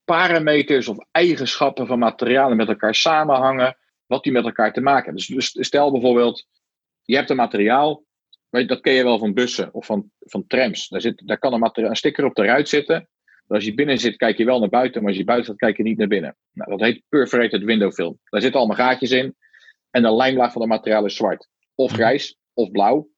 parameters 0.04 0.88
of 0.88 0.98
eigenschappen 1.12 1.88
van 1.88 2.00
materialen 2.00 2.58
met 2.58 2.68
elkaar 2.68 2.96
samenhangen, 2.96 3.78
wat 4.06 4.24
die 4.24 4.32
met 4.32 4.46
elkaar 4.46 4.74
te 4.74 4.82
maken 4.82 5.04
hebben. 5.04 5.36
Dus, 5.36 5.52
dus 5.52 5.68
stel 5.68 5.92
bijvoorbeeld, 5.92 6.48
je 7.02 7.16
hebt 7.16 7.30
een 7.30 7.36
materiaal 7.36 8.04
dat 8.52 8.82
ken 8.82 8.94
je 8.94 9.04
wel 9.04 9.20
van 9.20 9.34
bussen 9.34 9.74
of 9.74 9.86
van, 9.86 10.12
van 10.20 10.48
trams. 10.48 10.88
Daar, 10.88 11.02
zit, 11.02 11.22
daar 11.26 11.40
kan 11.40 11.54
een, 11.54 11.72
een 11.74 11.96
sticker 11.96 12.26
op 12.26 12.36
de 12.36 12.44
ruit 12.44 12.70
zitten. 12.70 13.10
als 13.48 13.66
je 13.66 13.74
binnen 13.74 13.98
zit, 13.98 14.16
kijk 14.16 14.38
je 14.38 14.46
wel 14.46 14.60
naar 14.60 14.70
buiten, 14.70 15.02
maar 15.02 15.10
als 15.10 15.20
je 15.20 15.26
buiten 15.26 15.46
staat, 15.46 15.60
kijk 15.60 15.78
je 15.78 15.84
niet 15.84 15.98
naar 15.98 16.08
binnen. 16.08 16.36
Nou, 16.52 16.70
dat 16.70 16.80
heet 16.80 17.04
perforated 17.10 17.64
window 17.64 17.92
film. 17.92 18.20
Daar 18.24 18.42
zitten 18.42 18.60
allemaal 18.60 18.78
gaatjes 18.78 19.12
in. 19.12 19.36
En 19.90 20.02
de 20.02 20.16
lijnlaag 20.16 20.52
van 20.52 20.62
het 20.62 20.70
materiaal 20.70 21.06
is 21.06 21.16
zwart. 21.16 21.48
Of 21.76 21.92
grijs, 21.92 22.38
of 22.54 22.72
blauw. 22.72 23.10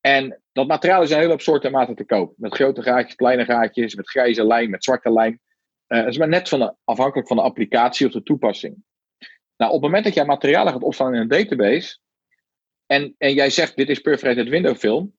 En 0.00 0.42
dat 0.52 0.66
materiaal 0.66 1.02
is 1.02 1.10
een 1.10 1.16
hele 1.16 1.30
hoop 1.30 1.40
soorten 1.40 1.70
en 1.70 1.76
maten 1.76 1.94
te 1.94 2.04
koop. 2.04 2.34
Met 2.36 2.54
grote 2.54 2.82
gaatjes, 2.82 3.14
kleine 3.14 3.44
gaatjes, 3.44 3.94
met 3.94 4.10
grijze 4.10 4.46
lijn, 4.46 4.70
met 4.70 4.84
zwarte 4.84 5.12
lijn. 5.12 5.40
Uh, 5.88 5.98
dat 5.98 6.08
is 6.08 6.18
maar 6.18 6.28
net 6.28 6.48
van 6.48 6.58
de, 6.58 6.74
afhankelijk 6.84 7.28
van 7.28 7.36
de 7.36 7.42
applicatie 7.42 8.06
of 8.06 8.12
de 8.12 8.22
toepassing. 8.22 8.76
Nou, 9.56 9.70
op 9.70 9.82
het 9.82 9.82
moment 9.82 10.04
dat 10.04 10.14
jij 10.14 10.24
materialen 10.24 10.72
gaat 10.72 10.82
opslaan 10.82 11.14
in 11.14 11.20
een 11.20 11.28
database, 11.28 11.98
en, 12.92 13.14
en 13.18 13.34
jij 13.34 13.50
zegt 13.50 13.76
dit 13.76 13.88
is 13.88 13.98
perforated 13.98 14.48
window 14.48 14.76
film, 14.76 15.12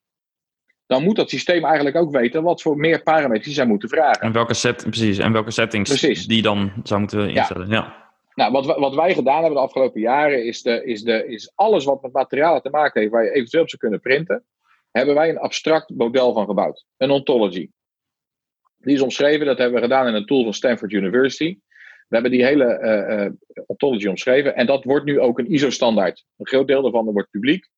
dan 0.86 1.04
moet 1.04 1.16
dat 1.16 1.30
systeem 1.30 1.66
eigenlijk 1.66 1.96
ook 1.96 2.12
weten 2.12 2.44
wat 2.44 2.62
voor 2.62 2.78
meer 2.78 3.04
parameters 3.04 3.54
zij 3.54 3.66
moeten 3.66 3.90
vragen. 3.90 4.22
En 4.22 4.32
welke, 4.32 4.54
set, 4.54 4.84
precies, 4.84 5.18
en 5.18 5.32
welke 5.32 5.52
settings 5.52 5.90
precies. 5.90 6.26
die 6.26 6.42
dan 6.42 6.72
zou 6.84 7.00
moeten 7.00 7.30
instellen. 7.30 7.70
Ja. 7.70 8.12
Nou, 8.34 8.52
wat, 8.52 8.66
wat 8.66 8.96
wij 8.96 9.14
gedaan 9.14 9.40
hebben 9.40 9.54
de 9.54 9.66
afgelopen 9.66 10.02
jaren 10.02 10.46
is, 10.46 10.62
de, 10.62 10.86
is, 10.86 11.04
de, 11.04 11.28
is 11.28 11.52
alles 11.56 11.86
wat 11.86 12.02
met 12.02 12.14
materialen 12.14 12.62
te 12.62 12.70
maken 12.70 13.02
heeft 13.02 13.14
waar 13.14 13.24
je 13.24 13.32
eventueel 13.32 13.64
op 13.64 13.70
zou 13.70 13.82
kunnen 13.82 14.00
printen, 14.00 14.44
hebben 14.92 15.16
wij 15.16 15.30
een 15.30 15.40
abstract 15.40 15.90
model 15.90 16.34
van 16.34 16.46
gebouwd. 16.46 16.86
Een 16.98 17.12
ontology. 17.12 17.70
Die 18.78 18.96
is 18.96 19.02
omschreven, 19.02 19.46
dat 19.46 19.58
hebben 19.58 19.76
we 19.76 19.82
gedaan 19.84 20.08
in 20.08 20.14
een 20.14 20.26
tool 20.26 20.44
van 20.44 20.54
Stanford 20.54 20.92
University. 20.92 21.60
We 22.14 22.20
hebben 22.20 22.38
die 22.38 22.48
hele 22.48 22.80
uh, 22.80 23.62
ontology 23.66 24.08
omschreven. 24.08 24.56
En 24.56 24.66
dat 24.66 24.84
wordt 24.84 25.06
nu 25.06 25.20
ook 25.20 25.40
een 25.40 25.52
ISO-standaard. 25.52 26.26
Een 26.38 26.48
groot 26.48 26.68
deel 26.68 26.82
daarvan 26.82 27.06
wordt 27.06 27.30
publiek. 27.30 27.70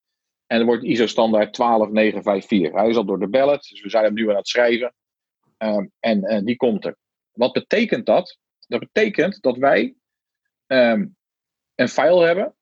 En 0.47 0.59
er 0.59 0.65
wordt 0.65 0.83
ISO-standaard 0.83 1.53
12954. 1.53 2.81
Hij 2.81 2.89
is 2.89 2.95
al 2.95 3.05
door 3.05 3.19
de 3.19 3.27
ballot, 3.27 3.69
dus 3.69 3.81
we 3.81 3.89
zijn 3.89 4.03
hem 4.03 4.13
nu 4.13 4.29
aan 4.29 4.35
het 4.35 4.47
schrijven. 4.47 4.93
Um, 5.57 5.91
en 5.99 6.33
uh, 6.33 6.39
die 6.43 6.55
komt 6.55 6.85
er. 6.85 6.97
Wat 7.31 7.53
betekent 7.53 8.05
dat? 8.05 8.37
Dat 8.67 8.79
betekent 8.79 9.41
dat 9.41 9.57
wij 9.57 9.95
um, 10.67 11.15
een 11.75 11.89
file 11.89 12.25
hebben, 12.25 12.55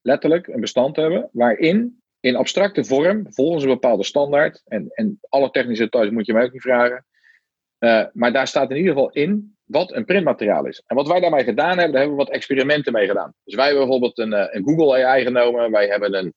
letterlijk 0.00 0.46
een 0.46 0.60
bestand 0.60 0.96
hebben, 0.96 1.28
waarin 1.32 2.02
in 2.20 2.36
abstracte 2.36 2.84
vorm, 2.84 3.32
volgens 3.32 3.62
een 3.62 3.70
bepaalde 3.70 4.04
standaard. 4.04 4.62
En, 4.64 4.88
en 4.90 5.18
alle 5.28 5.50
technische 5.50 5.84
details 5.84 6.10
moet 6.10 6.26
je 6.26 6.32
mij 6.32 6.44
ook 6.44 6.52
niet 6.52 6.62
vragen. 6.62 7.06
Maar 8.12 8.32
daar 8.32 8.46
staat 8.46 8.70
in 8.70 8.76
ieder 8.76 8.92
geval 8.92 9.10
in 9.10 9.58
wat 9.70 9.92
een 9.92 10.04
printmateriaal 10.04 10.66
is. 10.66 10.82
En 10.86 10.96
wat 10.96 11.08
wij 11.08 11.20
daarmee 11.20 11.44
gedaan 11.44 11.78
hebben, 11.78 11.90
daar 11.92 12.00
hebben 12.00 12.18
we 12.18 12.24
wat 12.24 12.34
experimenten 12.34 12.92
mee 12.92 13.06
gedaan. 13.06 13.34
Dus 13.44 13.54
wij 13.54 13.64
hebben 13.64 13.82
bijvoorbeeld 13.82 14.18
een, 14.18 14.32
uh, 14.32 14.46
een 14.50 14.64
Google 14.64 15.04
AI 15.04 15.24
genomen. 15.24 15.70
Wij 15.70 15.86
hebben 15.86 16.14
een, 16.14 16.34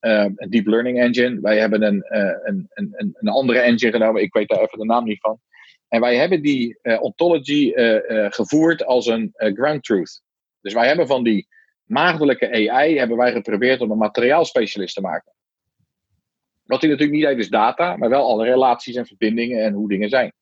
uh, 0.00 0.26
een 0.34 0.50
Deep 0.50 0.66
Learning 0.66 0.98
Engine. 0.98 1.40
Wij 1.40 1.58
hebben 1.58 1.82
een, 1.82 2.04
een, 2.44 2.66
een, 2.68 3.14
een 3.14 3.28
andere 3.28 3.58
engine 3.58 3.92
genomen. 3.92 4.22
Ik 4.22 4.32
weet 4.32 4.48
daar 4.48 4.60
even 4.60 4.78
de 4.78 4.84
naam 4.84 5.04
niet 5.04 5.20
van. 5.20 5.40
En 5.88 6.00
wij 6.00 6.16
hebben 6.16 6.42
die 6.42 6.78
ontology 7.00 7.72
gevoerd 8.28 8.84
als 8.84 9.06
een 9.06 9.30
ground 9.34 9.84
truth. 9.84 10.22
Dus 10.60 10.74
wij 10.74 10.86
hebben 10.86 11.06
van 11.06 11.22
die 11.22 11.48
maagdelijke 11.84 12.70
AI 12.70 12.98
hebben 12.98 13.16
wij 13.16 13.32
geprobeerd 13.32 13.80
om 13.80 13.90
een 13.90 13.98
materiaalspecialist 13.98 14.94
te 14.94 15.00
maken. 15.00 15.32
Wat 16.64 16.80
hij 16.80 16.90
natuurlijk 16.90 17.18
niet 17.18 17.26
heeft 17.26 17.38
is 17.38 17.48
data, 17.48 17.96
maar 17.96 18.08
wel 18.08 18.28
alle 18.28 18.44
relaties 18.44 18.94
en 18.94 19.06
verbindingen 19.06 19.62
en 19.64 19.72
hoe 19.72 19.88
dingen 19.88 20.08
zijn. 20.08 20.32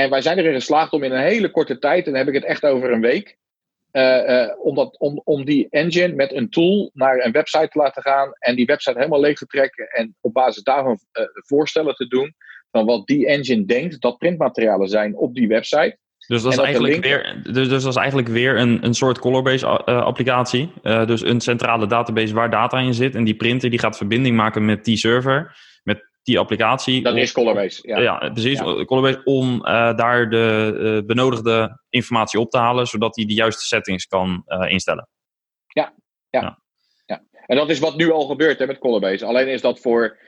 En 0.00 0.10
wij 0.10 0.20
zijn 0.20 0.38
erin 0.38 0.54
geslaagd 0.54 0.92
om 0.92 1.02
in 1.02 1.12
een 1.12 1.22
hele 1.22 1.50
korte 1.50 1.78
tijd, 1.78 2.06
en 2.06 2.12
dan 2.12 2.20
heb 2.20 2.28
ik 2.28 2.34
het 2.34 2.44
echt 2.44 2.64
over 2.64 2.92
een 2.92 3.00
week, 3.00 3.36
uh, 3.92 4.28
uh, 4.28 4.48
om, 4.62 4.74
dat, 4.74 4.98
om, 4.98 5.20
om 5.24 5.44
die 5.44 5.66
engine 5.70 6.14
met 6.14 6.32
een 6.32 6.50
tool 6.50 6.90
naar 6.94 7.24
een 7.24 7.32
website 7.32 7.68
te 7.68 7.78
laten 7.78 8.02
gaan 8.02 8.32
en 8.38 8.56
die 8.56 8.66
website 8.66 8.98
helemaal 8.98 9.20
leeg 9.20 9.38
te 9.38 9.46
trekken 9.46 9.88
en 9.88 10.16
op 10.20 10.32
basis 10.32 10.62
daarvan 10.62 10.98
uh, 11.12 11.24
voorstellen 11.32 11.94
te 11.94 12.06
doen 12.06 12.34
van 12.70 12.86
wat 12.86 13.06
die 13.06 13.26
engine 13.26 13.64
denkt 13.64 14.00
dat 14.00 14.18
printmaterialen 14.18 14.88
zijn 14.88 15.16
op 15.16 15.34
die 15.34 15.48
website. 15.48 15.98
Dus 16.26 16.42
dat, 16.42 16.52
is 16.52 16.58
eigenlijk, 16.58 17.04
weer, 17.04 17.40
dus, 17.42 17.68
dus 17.68 17.82
dat 17.82 17.92
is 17.92 17.96
eigenlijk 17.96 18.28
weer 18.28 18.58
een, 18.58 18.84
een 18.84 18.94
soort 18.94 19.18
Colorbase 19.18 19.66
applicatie. 19.84 20.72
dus 20.82 21.22
een 21.22 21.40
centrale 21.40 21.86
database 21.86 22.34
waar 22.34 22.50
data 22.50 22.78
in 22.78 22.94
zit. 22.94 23.14
En 23.14 23.24
die 23.24 23.34
printer 23.34 23.70
die 23.70 23.78
gaat 23.78 23.96
verbinding 23.96 24.36
maken 24.36 24.64
met 24.64 24.84
die 24.84 24.96
server 24.96 25.56
die 26.22 26.38
applicatie. 26.38 27.02
Dat 27.02 27.16
is 27.16 27.32
Colorbase. 27.32 27.88
Ja, 27.88 28.00
ja 28.00 28.30
precies. 28.32 28.58
Ja. 28.58 28.84
Colorbase 28.84 29.20
om 29.24 29.54
uh, 29.54 29.96
daar 29.96 30.30
de 30.30 30.72
uh, 31.00 31.06
benodigde 31.06 31.80
informatie 31.88 32.40
op 32.40 32.50
te 32.50 32.58
halen, 32.58 32.86
zodat 32.86 33.16
hij 33.16 33.24
de 33.24 33.34
juiste 33.34 33.66
settings 33.66 34.06
kan 34.06 34.42
uh, 34.46 34.70
instellen. 34.70 35.08
Ja, 35.66 35.94
ja, 36.30 36.40
ja, 36.40 36.58
ja. 37.06 37.22
En 37.46 37.56
dat 37.56 37.70
is 37.70 37.78
wat 37.78 37.96
nu 37.96 38.10
al 38.10 38.26
gebeurt 38.26 38.58
hè, 38.58 38.66
met 38.66 38.78
Colorbase. 38.78 39.24
Alleen 39.24 39.48
is 39.48 39.60
dat 39.60 39.80
voor, 39.80 40.18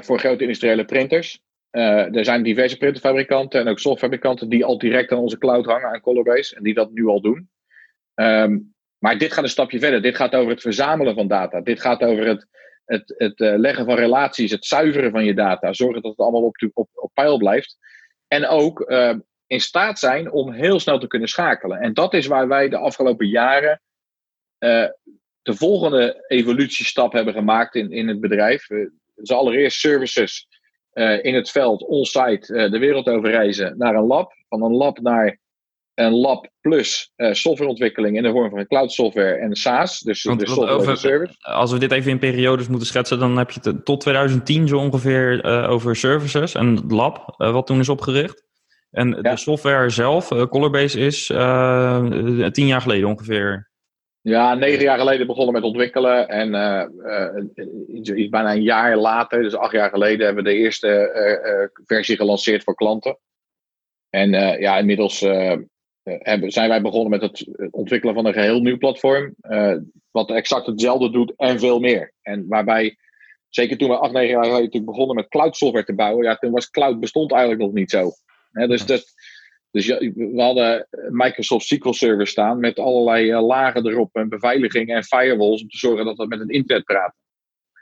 voor 0.00 0.18
grote 0.18 0.42
industriële 0.42 0.84
printers. 0.84 1.40
er 1.70 2.24
zijn 2.24 2.42
diverse 2.42 2.76
printerfabrikanten 2.76 3.60
en 3.60 3.68
ook 3.68 3.78
softwarefabrikanten 3.78 4.48
die 4.48 4.64
al 4.64 4.78
direct 4.78 5.12
aan 5.12 5.18
onze 5.18 5.38
cloud 5.38 5.66
hangen 5.66 5.88
aan 5.88 6.00
Colorbase 6.00 6.56
en 6.56 6.62
die 6.62 6.74
dat 6.74 6.92
nu 6.92 7.06
al 7.06 7.20
doen. 7.20 7.50
Um, 8.14 8.74
maar 8.98 9.18
dit 9.18 9.32
gaat 9.32 9.44
een 9.44 9.50
stapje 9.50 9.78
verder. 9.78 10.02
Dit 10.02 10.16
gaat 10.16 10.34
over 10.34 10.50
het 10.50 10.60
verzamelen 10.60 11.14
van 11.14 11.28
data. 11.28 11.60
Dit 11.60 11.80
gaat 11.80 12.02
over 12.02 12.26
het 12.26 12.46
het, 12.86 13.14
het 13.16 13.40
uh, 13.40 13.58
leggen 13.58 13.84
van 13.84 13.94
relaties, 13.94 14.50
het 14.50 14.64
zuiveren 14.64 15.10
van 15.10 15.24
je 15.24 15.34
data, 15.34 15.72
zorgen 15.72 16.02
dat 16.02 16.10
het 16.10 16.20
allemaal 16.20 16.42
op, 16.42 16.56
op, 16.72 16.88
op 16.94 17.10
peil 17.14 17.38
blijft. 17.38 17.76
En 18.28 18.46
ook 18.46 18.90
uh, 18.90 19.14
in 19.46 19.60
staat 19.60 19.98
zijn 19.98 20.32
om 20.32 20.52
heel 20.52 20.80
snel 20.80 20.98
te 20.98 21.06
kunnen 21.06 21.28
schakelen. 21.28 21.80
En 21.80 21.94
dat 21.94 22.14
is 22.14 22.26
waar 22.26 22.48
wij 22.48 22.68
de 22.68 22.76
afgelopen 22.76 23.26
jaren 23.26 23.80
uh, 24.58 24.88
de 25.42 25.54
volgende 25.54 26.24
evolutiestap 26.26 27.12
hebben 27.12 27.34
gemaakt 27.34 27.74
in, 27.74 27.90
in 27.90 28.08
het 28.08 28.20
bedrijf. 28.20 28.66
dus 29.14 29.30
allereerst 29.30 29.78
services 29.78 30.48
in 31.22 31.34
het 31.34 31.50
veld, 31.50 31.82
on-site, 31.82 32.68
de 32.70 32.78
wereld 32.78 33.08
over 33.08 33.30
reizen 33.30 33.78
naar 33.78 33.94
een 33.94 34.06
lab. 34.06 34.32
Van 34.48 34.62
een 34.62 34.72
lab 34.72 35.00
naar 35.00 35.38
een 35.96 36.12
lab 36.12 36.48
plus 36.60 37.12
uh, 37.16 37.32
softwareontwikkeling 37.32 38.16
in 38.16 38.22
de 38.22 38.30
vorm 38.30 38.50
van 38.50 38.58
een 38.58 38.66
cloud 38.66 38.92
software 38.92 39.34
en 39.34 39.54
SaaS, 39.54 40.00
dus 40.00 40.22
de 40.22 40.46
software 40.46 40.70
over, 40.70 40.96
service. 40.96 41.34
Als 41.38 41.72
we 41.72 41.78
dit 41.78 41.92
even 41.92 42.10
in 42.10 42.18
periodes 42.18 42.68
moeten 42.68 42.86
schetsen, 42.86 43.18
dan 43.18 43.38
heb 43.38 43.50
je 43.50 43.60
het 43.62 43.84
tot 43.84 44.00
2010 44.00 44.68
zo 44.68 44.78
ongeveer 44.78 45.44
uh, 45.44 45.70
over 45.70 45.96
services 45.96 46.54
en 46.54 46.76
het 46.76 46.92
lab, 46.92 47.34
uh, 47.38 47.52
wat 47.52 47.66
toen 47.66 47.80
is 47.80 47.88
opgericht. 47.88 48.44
En 48.90 49.08
ja. 49.08 49.30
de 49.30 49.36
software 49.36 49.90
zelf, 49.90 50.28
Colorbase, 50.48 50.98
is 50.98 51.26
tien 52.52 52.66
jaar 52.66 52.80
geleden 52.80 53.08
ongeveer. 53.08 53.70
Ja, 54.20 54.54
negen 54.54 54.82
jaar 54.82 54.98
geleden 54.98 55.26
begonnen 55.26 55.54
met 55.54 55.62
ontwikkelen 55.62 56.28
en 56.28 56.48
iets 57.94 58.28
bijna 58.28 58.52
een 58.52 58.62
jaar 58.62 58.96
later, 58.96 59.42
dus 59.42 59.54
acht 59.54 59.72
jaar 59.72 59.90
geleden, 59.90 60.26
hebben 60.26 60.44
we 60.44 60.50
de 60.50 60.56
eerste 60.56 61.70
versie 61.84 62.16
gelanceerd 62.16 62.64
voor 62.64 62.74
klanten. 62.74 63.18
En 64.10 64.30
ja, 64.60 64.78
inmiddels 64.78 65.24
hebben, 66.14 66.50
zijn 66.50 66.68
wij 66.68 66.82
begonnen 66.82 67.10
met 67.10 67.22
het 67.22 67.46
ontwikkelen 67.70 68.14
van 68.14 68.26
een 68.26 68.32
geheel 68.32 68.60
nieuw 68.60 68.78
platform. 68.78 69.34
Uh, 69.42 69.76
wat 70.10 70.30
exact 70.30 70.66
hetzelfde 70.66 71.10
doet 71.10 71.32
en 71.36 71.58
veel 71.58 71.80
meer. 71.80 72.12
En 72.22 72.44
waarbij, 72.48 72.96
zeker 73.48 73.76
toen 73.76 73.88
we 73.88 73.96
acht, 73.96 74.12
negen 74.12 74.30
jaar 74.30 74.44
geleden 74.44 74.84
begonnen 74.84 75.16
met 75.16 75.28
cloud 75.28 75.56
software 75.56 75.84
te 75.84 75.94
bouwen, 75.94 76.24
ja, 76.24 76.36
toen 76.36 76.52
was 76.52 76.70
cloud 76.70 77.00
bestond 77.00 77.32
eigenlijk 77.32 77.62
nog 77.62 77.72
niet 77.72 77.90
zo. 77.90 78.10
dus 78.52 78.86
dat, 78.86 79.04
dus 79.70 79.86
we 79.86 80.42
hadden 80.42 80.86
Microsoft 81.08 81.66
SQL 81.66 81.92
Server 81.92 82.26
staan 82.26 82.60
met 82.60 82.78
allerlei 82.78 83.32
uh, 83.32 83.46
lagen 83.46 83.86
erop 83.86 84.14
en 84.14 84.28
beveiliging 84.28 84.88
en 84.88 85.04
firewalls 85.04 85.62
om 85.62 85.68
te 85.68 85.78
zorgen 85.78 86.04
dat 86.04 86.16
we 86.16 86.26
met 86.26 86.38
het 86.38 86.50
internet 86.50 86.84
praten. 86.84 87.25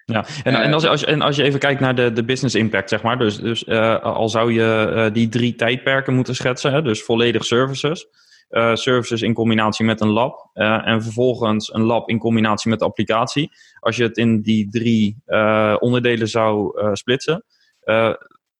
Ja, 0.06 0.24
en, 0.42 0.54
en, 0.54 0.72
als, 0.72 0.86
als, 0.86 1.04
en 1.04 1.20
als 1.20 1.36
je 1.36 1.42
even 1.42 1.60
kijkt 1.60 1.80
naar 1.80 1.94
de, 1.94 2.12
de 2.12 2.24
business 2.24 2.54
impact, 2.54 2.88
zeg 2.88 3.02
maar. 3.02 3.18
Dus, 3.18 3.38
dus 3.38 3.64
uh, 3.64 4.02
al 4.02 4.28
zou 4.28 4.52
je 4.52 4.92
uh, 4.94 5.12
die 5.12 5.28
drie 5.28 5.54
tijdperken 5.54 6.14
moeten 6.14 6.34
schetsen, 6.34 6.72
hè, 6.72 6.82
dus 6.82 7.02
volledig 7.02 7.44
services. 7.44 8.06
Uh, 8.50 8.74
services 8.74 9.22
in 9.22 9.34
combinatie 9.34 9.84
met 9.84 10.00
een 10.00 10.08
lab. 10.08 10.50
en 10.52 11.02
vervolgens 11.02 11.74
een 11.74 11.82
lab 11.82 12.08
in 12.08 12.18
combinatie 12.18 12.70
met 12.70 12.78
de 12.78 12.84
applicatie. 12.84 13.50
Als 13.80 13.96
je 13.96 14.02
het 14.02 14.16
in 14.16 14.40
die 14.40 14.68
drie 14.70 15.16
onderdelen 15.78 16.28
zou 16.28 16.72
splitsen. 16.92 17.44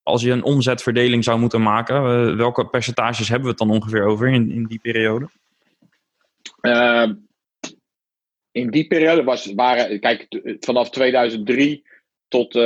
als 0.02 0.22
je 0.22 0.30
een 0.30 0.42
omzetverdeling 0.42 1.24
zou 1.24 1.38
moeten 1.38 1.62
maken, 1.62 2.36
welke 2.36 2.68
percentages 2.68 3.28
hebben 3.28 3.44
we 3.44 3.50
het 3.50 3.68
dan 3.68 3.76
ongeveer 3.76 4.04
over 4.04 4.28
in, 4.28 4.50
in 4.50 4.64
die 4.64 4.78
periode? 4.82 5.28
In 8.54 8.70
die 8.70 8.86
periode 8.86 9.24
was, 9.24 9.52
waren, 9.54 10.00
kijk, 10.00 10.26
vanaf 10.60 10.90
2003 10.90 11.82
tot 12.28 12.54
uh, 12.54 12.62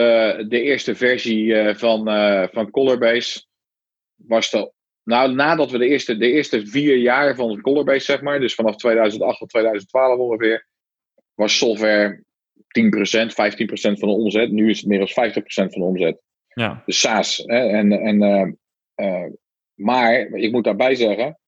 de 0.48 0.62
eerste 0.62 0.94
versie 0.94 1.44
uh, 1.44 1.74
van, 1.74 2.08
uh, 2.08 2.46
van 2.50 2.70
Colorbase 2.70 3.44
was 4.14 4.50
dat. 4.50 4.72
Nou, 5.02 5.34
nadat 5.34 5.70
we 5.70 5.78
de 5.78 5.88
eerste, 5.88 6.16
de 6.16 6.30
eerste 6.30 6.66
vier 6.66 6.96
jaar 6.96 7.34
van 7.34 7.60
Colorbase, 7.60 8.04
zeg 8.04 8.22
maar, 8.22 8.40
dus 8.40 8.54
vanaf 8.54 8.76
2008 8.76 9.38
tot 9.38 9.48
2012 9.48 10.18
ongeveer, 10.18 10.66
was 11.34 11.58
software 11.58 12.22
10%, 12.56 12.60
15% 12.60 13.98
van 13.98 14.08
de 14.08 14.14
omzet. 14.14 14.50
Nu 14.50 14.70
is 14.70 14.78
het 14.78 14.86
meer 14.86 14.98
dan 14.98 15.30
50% 15.30 15.42
van 15.44 15.68
de 15.68 15.86
omzet. 15.86 16.20
Ja. 16.48 16.82
De 16.86 16.92
SaaS. 16.92 17.42
Hè, 17.46 17.68
en, 17.68 17.92
en, 17.92 18.58
maar 19.74 20.20
ik 20.20 20.52
moet 20.52 20.64
daarbij 20.64 20.94
zeggen, 20.94 21.38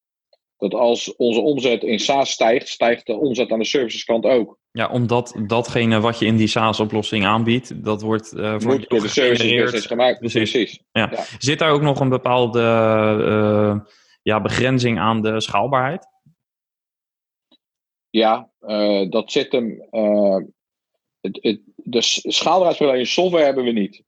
dat 0.60 0.74
als 0.74 1.16
onze 1.16 1.40
omzet 1.40 1.82
in 1.82 1.98
SaaS 1.98 2.30
stijgt, 2.30 2.68
stijgt 2.68 3.06
de 3.06 3.14
omzet 3.14 3.50
aan 3.50 3.58
de 3.58 3.64
serviceskant 3.64 4.24
ook. 4.24 4.58
Ja, 4.72 4.88
omdat 4.88 5.34
datgene 5.46 6.00
wat 6.00 6.18
je 6.18 6.26
in 6.26 6.36
die 6.36 6.46
SaaS-oplossing 6.46 7.26
aanbiedt, 7.26 7.84
dat 7.84 8.02
wordt 8.02 8.32
uh, 8.32 8.54
voor 8.58 8.88
door 8.88 9.00
de 9.00 9.08
services 9.08 9.86
gemaakt. 9.86 10.18
Precies. 10.18 10.50
Precies. 10.50 10.82
Ja. 10.92 11.10
Zit 11.38 11.58
daar 11.58 11.70
ook 11.70 11.82
nog 11.82 12.00
een 12.00 12.08
bepaalde 12.08 12.60
uh, 12.60 13.80
ja, 14.22 14.40
begrenzing 14.40 14.98
aan 14.98 15.22
de 15.22 15.40
schaalbaarheid? 15.40 16.06
Ja, 18.10 18.50
uh, 18.60 19.10
dat 19.10 19.32
zit 19.32 19.52
hem. 19.52 19.88
Het, 21.20 21.38
het, 21.40 21.60
de 21.76 22.02
schaalbaarheidsproblemen 22.02 23.04
in 23.04 23.12
software 23.12 23.44
hebben 23.44 23.64
we 23.64 23.70
niet. 23.70 24.02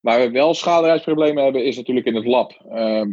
Waar 0.00 0.20
we 0.20 0.30
wel 0.30 0.54
schaalbaarheidsproblemen 0.54 1.42
hebben, 1.42 1.64
is 1.64 1.76
natuurlijk 1.76 2.06
in 2.06 2.14
het 2.14 2.26
lab. 2.26 2.52
Ehm, 2.68 3.12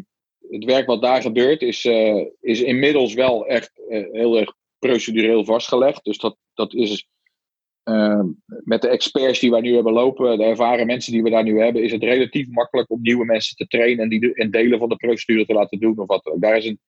het 0.49 0.63
werk 0.63 0.85
wat 0.85 1.01
daar 1.01 1.21
gebeurt 1.21 1.61
is, 1.61 1.85
uh, 1.85 2.25
is 2.41 2.61
inmiddels 2.61 3.13
wel 3.13 3.47
echt 3.47 3.71
uh, 3.89 4.05
heel 4.11 4.37
erg 4.37 4.53
procedureel 4.79 5.45
vastgelegd. 5.45 6.03
Dus 6.03 6.17
dat, 6.17 6.37
dat 6.53 6.73
is 6.73 7.07
uh, 7.83 8.23
met 8.45 8.81
de 8.81 8.87
experts 8.87 9.39
die 9.39 9.51
wij 9.51 9.61
nu 9.61 9.73
hebben 9.73 9.93
lopen, 9.93 10.37
de 10.37 10.43
ervaren 10.43 10.85
mensen 10.85 11.11
die 11.13 11.23
we 11.23 11.29
daar 11.29 11.43
nu 11.43 11.59
hebben, 11.59 11.83
is 11.83 11.91
het 11.91 12.03
relatief 12.03 12.47
makkelijk 12.49 12.89
om 12.89 13.01
nieuwe 13.01 13.25
mensen 13.25 13.55
te 13.55 13.67
trainen 13.67 14.03
en, 14.03 14.09
die, 14.09 14.33
en 14.33 14.51
delen 14.51 14.79
van 14.79 14.89
de 14.89 14.95
procedure 14.95 15.45
te 15.45 15.53
laten 15.53 15.79
doen. 15.79 15.99
Of 15.99 16.07
wat. 16.07 16.35
Daar 16.39 16.57
is 16.57 16.65
een, 16.65 16.79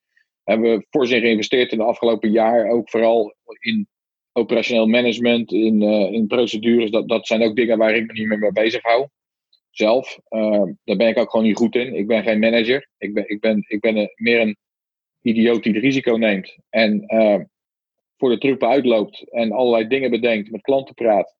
hebben 0.44 0.70
we 0.70 0.86
voor 0.90 1.06
zich 1.06 1.20
geïnvesteerd 1.20 1.72
in 1.72 1.78
de 1.78 1.84
afgelopen 1.84 2.30
jaar, 2.30 2.70
ook 2.70 2.90
vooral 2.90 3.34
in 3.58 3.88
operationeel 4.32 4.86
management, 4.86 5.52
in, 5.52 5.82
in 6.12 6.26
procedures. 6.26 6.90
Dat, 6.90 7.08
dat 7.08 7.26
zijn 7.26 7.42
ook 7.42 7.56
dingen 7.56 7.78
waar 7.78 7.94
ik 7.94 8.06
me 8.06 8.12
niet 8.12 8.26
meer 8.26 8.38
mee 8.38 8.52
bezig 8.52 8.82
hou 8.82 9.06
zelf. 9.72 10.18
Uh, 10.30 10.62
daar 10.84 10.96
ben 10.96 11.08
ik 11.08 11.18
ook 11.18 11.30
gewoon 11.30 11.46
niet 11.46 11.56
goed 11.56 11.74
in. 11.74 11.94
Ik 11.94 12.06
ben 12.06 12.22
geen 12.22 12.38
manager. 12.38 12.88
Ik 12.98 13.14
ben, 13.14 13.28
ik 13.28 13.40
ben, 13.40 13.64
ik 13.68 13.80
ben 13.80 14.12
meer 14.14 14.40
een 14.40 14.56
idioot 15.22 15.62
die 15.62 15.72
het 15.72 15.82
risico 15.82 16.16
neemt. 16.16 16.56
En 16.68 17.04
uh, 17.06 17.40
voor 18.16 18.30
de 18.30 18.38
troepen 18.38 18.68
uitloopt. 18.68 19.30
En 19.30 19.52
allerlei 19.52 19.86
dingen 19.86 20.10
bedenkt. 20.10 20.50
Met 20.50 20.62
klanten 20.62 20.94
praat. 20.94 21.36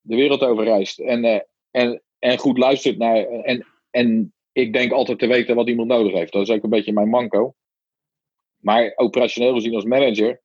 De 0.00 0.16
wereld 0.16 0.42
overreist. 0.42 0.98
En, 0.98 1.24
uh, 1.24 1.40
en, 1.70 2.02
en 2.18 2.38
goed 2.38 2.58
luistert 2.58 2.98
naar. 2.98 3.26
En, 3.26 3.66
en 3.90 4.32
ik 4.52 4.72
denk 4.72 4.92
altijd 4.92 5.18
te 5.18 5.26
weten 5.26 5.56
wat 5.56 5.68
iemand 5.68 5.88
nodig 5.88 6.12
heeft. 6.12 6.32
Dat 6.32 6.42
is 6.48 6.54
ook 6.54 6.62
een 6.62 6.70
beetje 6.70 6.92
mijn 6.92 7.08
manco. 7.08 7.54
Maar 8.56 8.92
operationeel 8.96 9.54
gezien 9.54 9.74
als 9.74 9.84
manager 9.84 10.40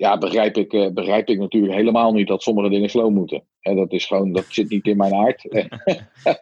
ja, 0.00 0.18
begrijp 0.18 0.56
ik, 0.56 0.72
uh, 0.72 0.88
begrijp 0.88 1.28
ik 1.28 1.38
natuurlijk 1.38 1.74
helemaal 1.74 2.12
niet 2.12 2.28
dat 2.28 2.42
sommige 2.42 2.68
dingen 2.68 2.90
slow 2.90 3.10
moeten. 3.10 3.44
En 3.60 3.76
dat 3.76 3.92
is 3.92 4.06
gewoon, 4.06 4.32
dat 4.32 4.44
zit 4.48 4.70
niet 4.70 4.86
in 4.86 4.96
mijn 4.96 5.14
aard. 5.14 5.44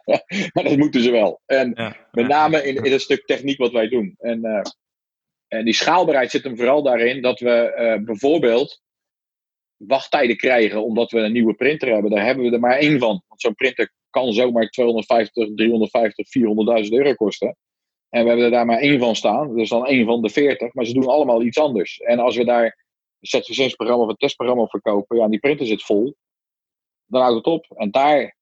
maar 0.53 0.63
dat 0.63 0.77
moeten 0.77 1.01
ze 1.01 1.11
wel. 1.11 1.41
En 1.45 1.95
met 2.11 2.27
name 2.27 2.63
in, 2.63 2.83
in 2.83 2.91
het 2.91 3.01
stuk 3.01 3.25
techniek 3.25 3.57
wat 3.57 3.71
wij 3.71 3.87
doen. 3.87 4.15
En, 4.17 4.45
uh, 4.45 4.61
en 5.47 5.65
die 5.65 5.73
schaalbaarheid 5.73 6.31
zit 6.31 6.43
hem 6.43 6.57
vooral 6.57 6.83
daarin 6.83 7.21
dat 7.21 7.39
we 7.39 7.75
uh, 7.97 8.05
bijvoorbeeld 8.05 8.81
wachttijden 9.75 10.37
krijgen 10.37 10.83
omdat 10.83 11.11
we 11.11 11.19
een 11.19 11.31
nieuwe 11.31 11.53
printer 11.53 11.93
hebben. 11.93 12.11
Daar 12.11 12.25
hebben 12.25 12.45
we 12.45 12.51
er 12.51 12.59
maar 12.59 12.77
één 12.77 12.99
van. 12.99 13.23
Want 13.27 13.41
zo'n 13.41 13.55
printer 13.55 13.91
kan 14.09 14.33
zomaar 14.33 14.69
250, 14.69 15.49
350, 15.55 16.27
400.000 16.85 16.89
euro 16.89 17.13
kosten. 17.13 17.57
En 18.09 18.21
we 18.21 18.27
hebben 18.27 18.45
er 18.45 18.51
daar 18.51 18.65
maar 18.65 18.79
één 18.79 18.99
van 18.99 19.15
staan. 19.15 19.55
Dus 19.55 19.69
dan 19.69 19.85
één 19.85 20.05
van 20.05 20.21
de 20.21 20.29
40. 20.29 20.73
Maar 20.73 20.85
ze 20.85 20.93
doen 20.93 21.07
allemaal 21.07 21.41
iets 21.41 21.57
anders. 21.57 21.99
En 21.99 22.19
als 22.19 22.37
we 22.37 22.45
daar 22.45 22.87
een 23.19 23.41
ZV6-programma 23.41 24.03
of 24.03 24.09
een 24.09 24.15
testprogramma 24.15 24.65
verkopen, 24.65 25.17
ja, 25.17 25.27
die 25.27 25.39
printer 25.39 25.65
zit 25.65 25.83
vol, 25.83 26.15
dan 27.05 27.21
houdt 27.21 27.35
het 27.35 27.53
op. 27.53 27.65
En 27.75 27.91
daar, 27.91 28.35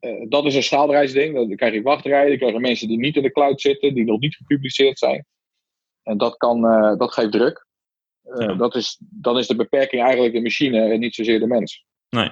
uh, 0.00 0.24
dat 0.28 0.44
is 0.44 0.54
een 0.54 0.62
schaalbereidsding. 0.62 1.34
Dan 1.34 1.56
krijg 1.56 1.74
je 1.74 1.82
wachtrijen, 1.82 2.28
dan 2.28 2.38
krijg 2.38 2.52
je 2.52 2.60
mensen 2.60 2.88
die 2.88 2.98
niet 2.98 3.16
in 3.16 3.22
de 3.22 3.32
cloud 3.32 3.60
zitten, 3.60 3.94
die 3.94 4.04
nog 4.04 4.20
niet 4.20 4.36
gepubliceerd 4.36 4.98
zijn. 4.98 5.26
En 6.02 6.18
dat, 6.18 6.36
kan, 6.36 6.64
uh, 6.64 6.96
dat 6.96 7.12
geeft 7.12 7.32
druk. 7.32 7.66
Uh, 8.24 8.46
ja. 8.46 8.54
dat 8.54 8.74
is, 8.74 8.96
dan 9.00 9.38
is 9.38 9.46
de 9.46 9.56
beperking 9.56 10.02
eigenlijk 10.02 10.34
de 10.34 10.42
machine 10.42 10.92
en 10.92 11.00
niet 11.00 11.14
zozeer 11.14 11.40
de 11.40 11.46
mens. 11.46 11.84
Nee. 12.08 12.30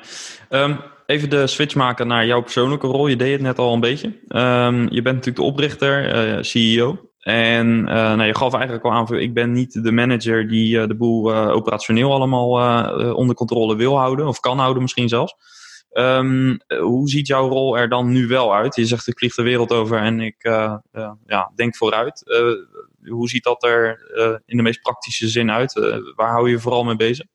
Um, 0.50 0.80
even 1.06 1.30
de 1.30 1.46
switch 1.46 1.74
maken 1.74 2.06
naar 2.06 2.26
jouw 2.26 2.42
persoonlijke 2.42 2.86
rol. 2.86 3.06
Je 3.06 3.16
deed 3.16 3.32
het 3.32 3.40
net 3.40 3.58
al 3.58 3.72
een 3.72 3.80
beetje. 3.80 4.06
Um, 4.28 4.82
je 4.90 5.02
bent 5.02 5.16
natuurlijk 5.16 5.36
de 5.36 5.42
oprichter, 5.42 6.44
CEO. 6.44 7.09
En 7.20 7.66
uh, 7.66 7.84
nou, 7.84 8.22
je 8.22 8.34
gaf 8.34 8.54
eigenlijk 8.54 8.84
al 8.84 8.92
aan, 8.92 9.18
ik 9.18 9.34
ben 9.34 9.52
niet 9.52 9.84
de 9.84 9.92
manager 9.92 10.48
die 10.48 10.76
uh, 10.76 10.86
de 10.86 10.94
boel 10.94 11.30
uh, 11.30 11.48
operationeel 11.48 12.12
allemaal 12.12 13.14
onder 13.14 13.34
controle 13.34 13.76
wil 13.76 13.98
houden, 13.98 14.26
of 14.26 14.40
kan 14.40 14.58
houden 14.58 14.82
misschien 14.82 15.08
zelfs. 15.08 15.34
Um, 15.92 16.58
hoe 16.78 17.08
ziet 17.08 17.26
jouw 17.26 17.48
rol 17.48 17.78
er 17.78 17.88
dan 17.88 18.12
nu 18.12 18.26
wel 18.26 18.54
uit? 18.54 18.76
Je 18.76 18.84
zegt 18.84 19.06
ik 19.06 19.18
vlieg 19.18 19.34
de 19.34 19.42
wereld 19.42 19.72
over 19.72 19.98
en 19.98 20.20
ik 20.20 20.42
ja, 21.26 21.52
denk 21.54 21.76
vooruit. 21.76 22.22
hoe 23.04 23.28
ziet 23.28 23.42
dat 23.42 23.64
er 23.64 24.00
in 24.46 24.56
de 24.56 24.62
meest 24.62 24.82
praktische 24.82 25.28
zin 25.28 25.50
uit? 25.50 25.72
waar 26.14 26.30
hou 26.30 26.50
je 26.50 26.58
vooral 26.58 26.84
mee 26.84 26.96
bezig? 26.96 27.26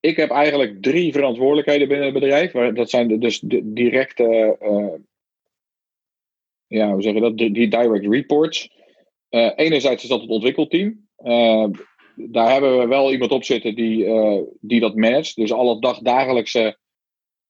ik 0.00 0.16
heb 0.16 0.30
eigenlijk 0.30 0.82
drie 0.82 1.12
verantwoordelijkheden 1.12 1.88
binnen 1.88 2.06
het 2.06 2.14
bedrijf. 2.14 2.74
Dat 2.74 2.90
zijn 2.90 3.20
dus 3.20 3.40
de 3.40 3.72
directe 3.72 4.56
ja, 6.70 6.92
hoe 6.92 7.02
zeg 7.02 7.14
je 7.14 7.20
dat, 7.20 7.36
die 7.36 7.68
direct 7.68 8.06
reports. 8.06 8.70
Uh, 9.30 9.50
enerzijds 9.56 10.02
is 10.02 10.08
dat 10.08 10.20
het 10.20 10.30
ontwikkelteam. 10.30 11.08
Uh, 11.24 11.66
daar 12.14 12.52
hebben 12.52 12.78
we 12.78 12.86
wel 12.86 13.12
iemand 13.12 13.30
op 13.30 13.44
zitten 13.44 13.74
die, 13.74 14.04
uh, 14.04 14.40
die 14.60 14.80
dat 14.80 14.94
managt. 14.94 15.36
Dus 15.36 15.52
alle 15.52 15.80
dag, 15.80 15.98
dagelijkse 15.98 16.78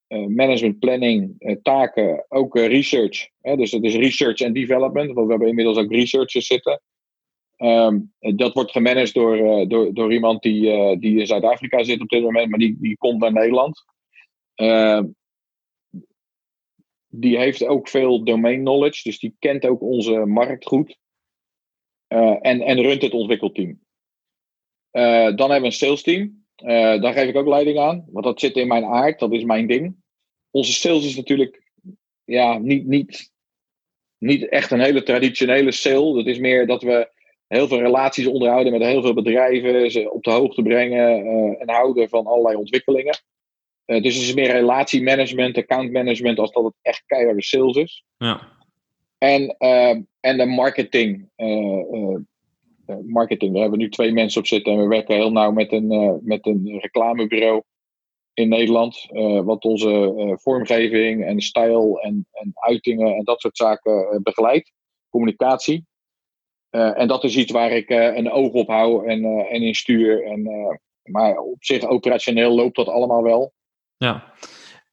management 0.08 0.78
planning 0.78 1.34
taken, 1.62 2.24
ook 2.28 2.56
research. 2.56 3.28
Hè, 3.40 3.56
dus 3.56 3.70
het 3.70 3.84
is 3.84 3.94
research 3.94 4.40
en 4.40 4.52
development, 4.52 5.12
want 5.12 5.26
we 5.26 5.32
hebben 5.32 5.48
inmiddels 5.48 5.78
ook 5.78 5.92
researchers 5.92 6.46
zitten. 6.46 6.82
Um, 7.56 8.12
dat 8.18 8.54
wordt 8.54 8.70
gemanaged 8.70 9.14
door, 9.14 9.68
door, 9.68 9.94
door 9.94 10.12
iemand 10.12 10.42
die, 10.42 10.98
die 10.98 11.18
in 11.18 11.26
Zuid-Afrika 11.26 11.82
zit 11.82 12.00
op 12.00 12.08
dit 12.08 12.22
moment, 12.22 12.50
maar 12.50 12.58
die, 12.58 12.76
die 12.80 12.96
komt 12.96 13.20
naar 13.20 13.32
Nederland. 13.32 13.84
Die 17.12 17.38
heeft 17.38 17.64
ook 17.64 17.88
veel 17.88 18.24
domain 18.24 18.60
knowledge, 18.60 19.02
dus 19.02 19.18
die 19.18 19.36
kent 19.38 19.66
ook 19.66 19.80
onze 19.80 20.26
markt 20.26 20.66
goed. 20.66 20.98
Uh, 22.08 22.36
en, 22.40 22.60
en 22.60 22.80
runt 22.80 23.02
het 23.02 23.12
ontwikkelteam. 23.12 23.80
Uh, 24.92 25.36
dan 25.36 25.50
hebben 25.50 25.60
we 25.60 25.66
een 25.66 25.72
sales 25.72 26.02
team. 26.02 26.44
Uh, 26.64 27.00
daar 27.00 27.12
geef 27.12 27.28
ik 27.28 27.36
ook 27.36 27.46
leiding 27.46 27.78
aan, 27.78 28.06
want 28.10 28.24
dat 28.24 28.40
zit 28.40 28.56
in 28.56 28.68
mijn 28.68 28.84
aard, 28.84 29.18
dat 29.18 29.32
is 29.32 29.44
mijn 29.44 29.66
ding. 29.66 29.96
Onze 30.50 30.72
sales 30.72 31.04
is 31.04 31.16
natuurlijk 31.16 31.72
ja, 32.24 32.58
niet, 32.58 32.86
niet, 32.86 33.32
niet 34.18 34.48
echt 34.48 34.70
een 34.70 34.80
hele 34.80 35.02
traditionele 35.02 35.72
sale. 35.72 36.14
Dat 36.14 36.26
is 36.26 36.38
meer 36.38 36.66
dat 36.66 36.82
we 36.82 37.10
heel 37.46 37.68
veel 37.68 37.80
relaties 37.80 38.26
onderhouden 38.26 38.72
met 38.72 38.82
heel 38.82 39.02
veel 39.02 39.14
bedrijven, 39.14 39.90
ze 39.90 40.10
op 40.10 40.22
de 40.22 40.30
hoogte 40.30 40.62
brengen 40.62 41.58
en 41.58 41.70
houden 41.70 42.08
van 42.08 42.26
allerlei 42.26 42.56
ontwikkelingen. 42.56 43.18
Uh, 43.90 44.02
dus 44.02 44.14
het 44.14 44.22
is 44.22 44.34
meer 44.34 44.50
relatiemanagement, 44.50 45.56
accountmanagement, 45.56 46.38
als 46.38 46.52
dat 46.52 46.64
het 46.64 46.74
echt 46.82 47.02
keiharde 47.06 47.42
sales 47.42 47.76
is. 47.76 48.04
Ja. 48.16 48.40
En, 49.18 49.56
uh, 49.58 49.96
en 50.20 50.38
de 50.38 50.46
marketing. 50.46 51.28
Uh, 51.36 52.16
marketing. 53.06 53.52
Daar 53.52 53.60
hebben 53.60 53.78
we 53.78 53.84
nu 53.84 53.90
twee 53.90 54.12
mensen 54.12 54.40
op 54.40 54.46
zitten 54.46 54.72
en 54.72 54.78
we 54.78 54.86
werken 54.86 55.14
heel 55.14 55.32
nauw 55.32 55.50
met 55.50 55.72
een, 55.72 56.20
met 56.22 56.46
een 56.46 56.78
reclamebureau 56.80 57.62
in 58.34 58.48
Nederland. 58.48 59.06
wat 59.44 59.64
onze 59.64 60.12
vormgeving 60.40 61.24
en 61.24 61.40
stijl 61.40 62.00
en, 62.00 62.26
en 62.32 62.52
uitingen 62.54 63.14
en 63.14 63.24
dat 63.24 63.40
soort 63.40 63.56
zaken 63.56 64.20
begeleidt. 64.22 64.72
Communicatie. 65.08 65.84
en 66.70 67.08
dat 67.08 67.24
is 67.24 67.36
iets 67.36 67.52
waar 67.52 67.70
ik 67.70 67.90
een 67.90 68.30
oog 68.30 68.52
op 68.52 68.68
hou 68.68 69.08
en, 69.08 69.24
en 69.24 69.62
in 69.62 69.74
stuur. 69.74 70.24
En, 70.24 70.42
maar 71.02 71.38
op 71.38 71.64
zich 71.64 71.84
operationeel 71.84 72.54
loopt 72.54 72.76
dat 72.76 72.88
allemaal 72.88 73.22
wel. 73.22 73.52
Ja. 74.04 74.32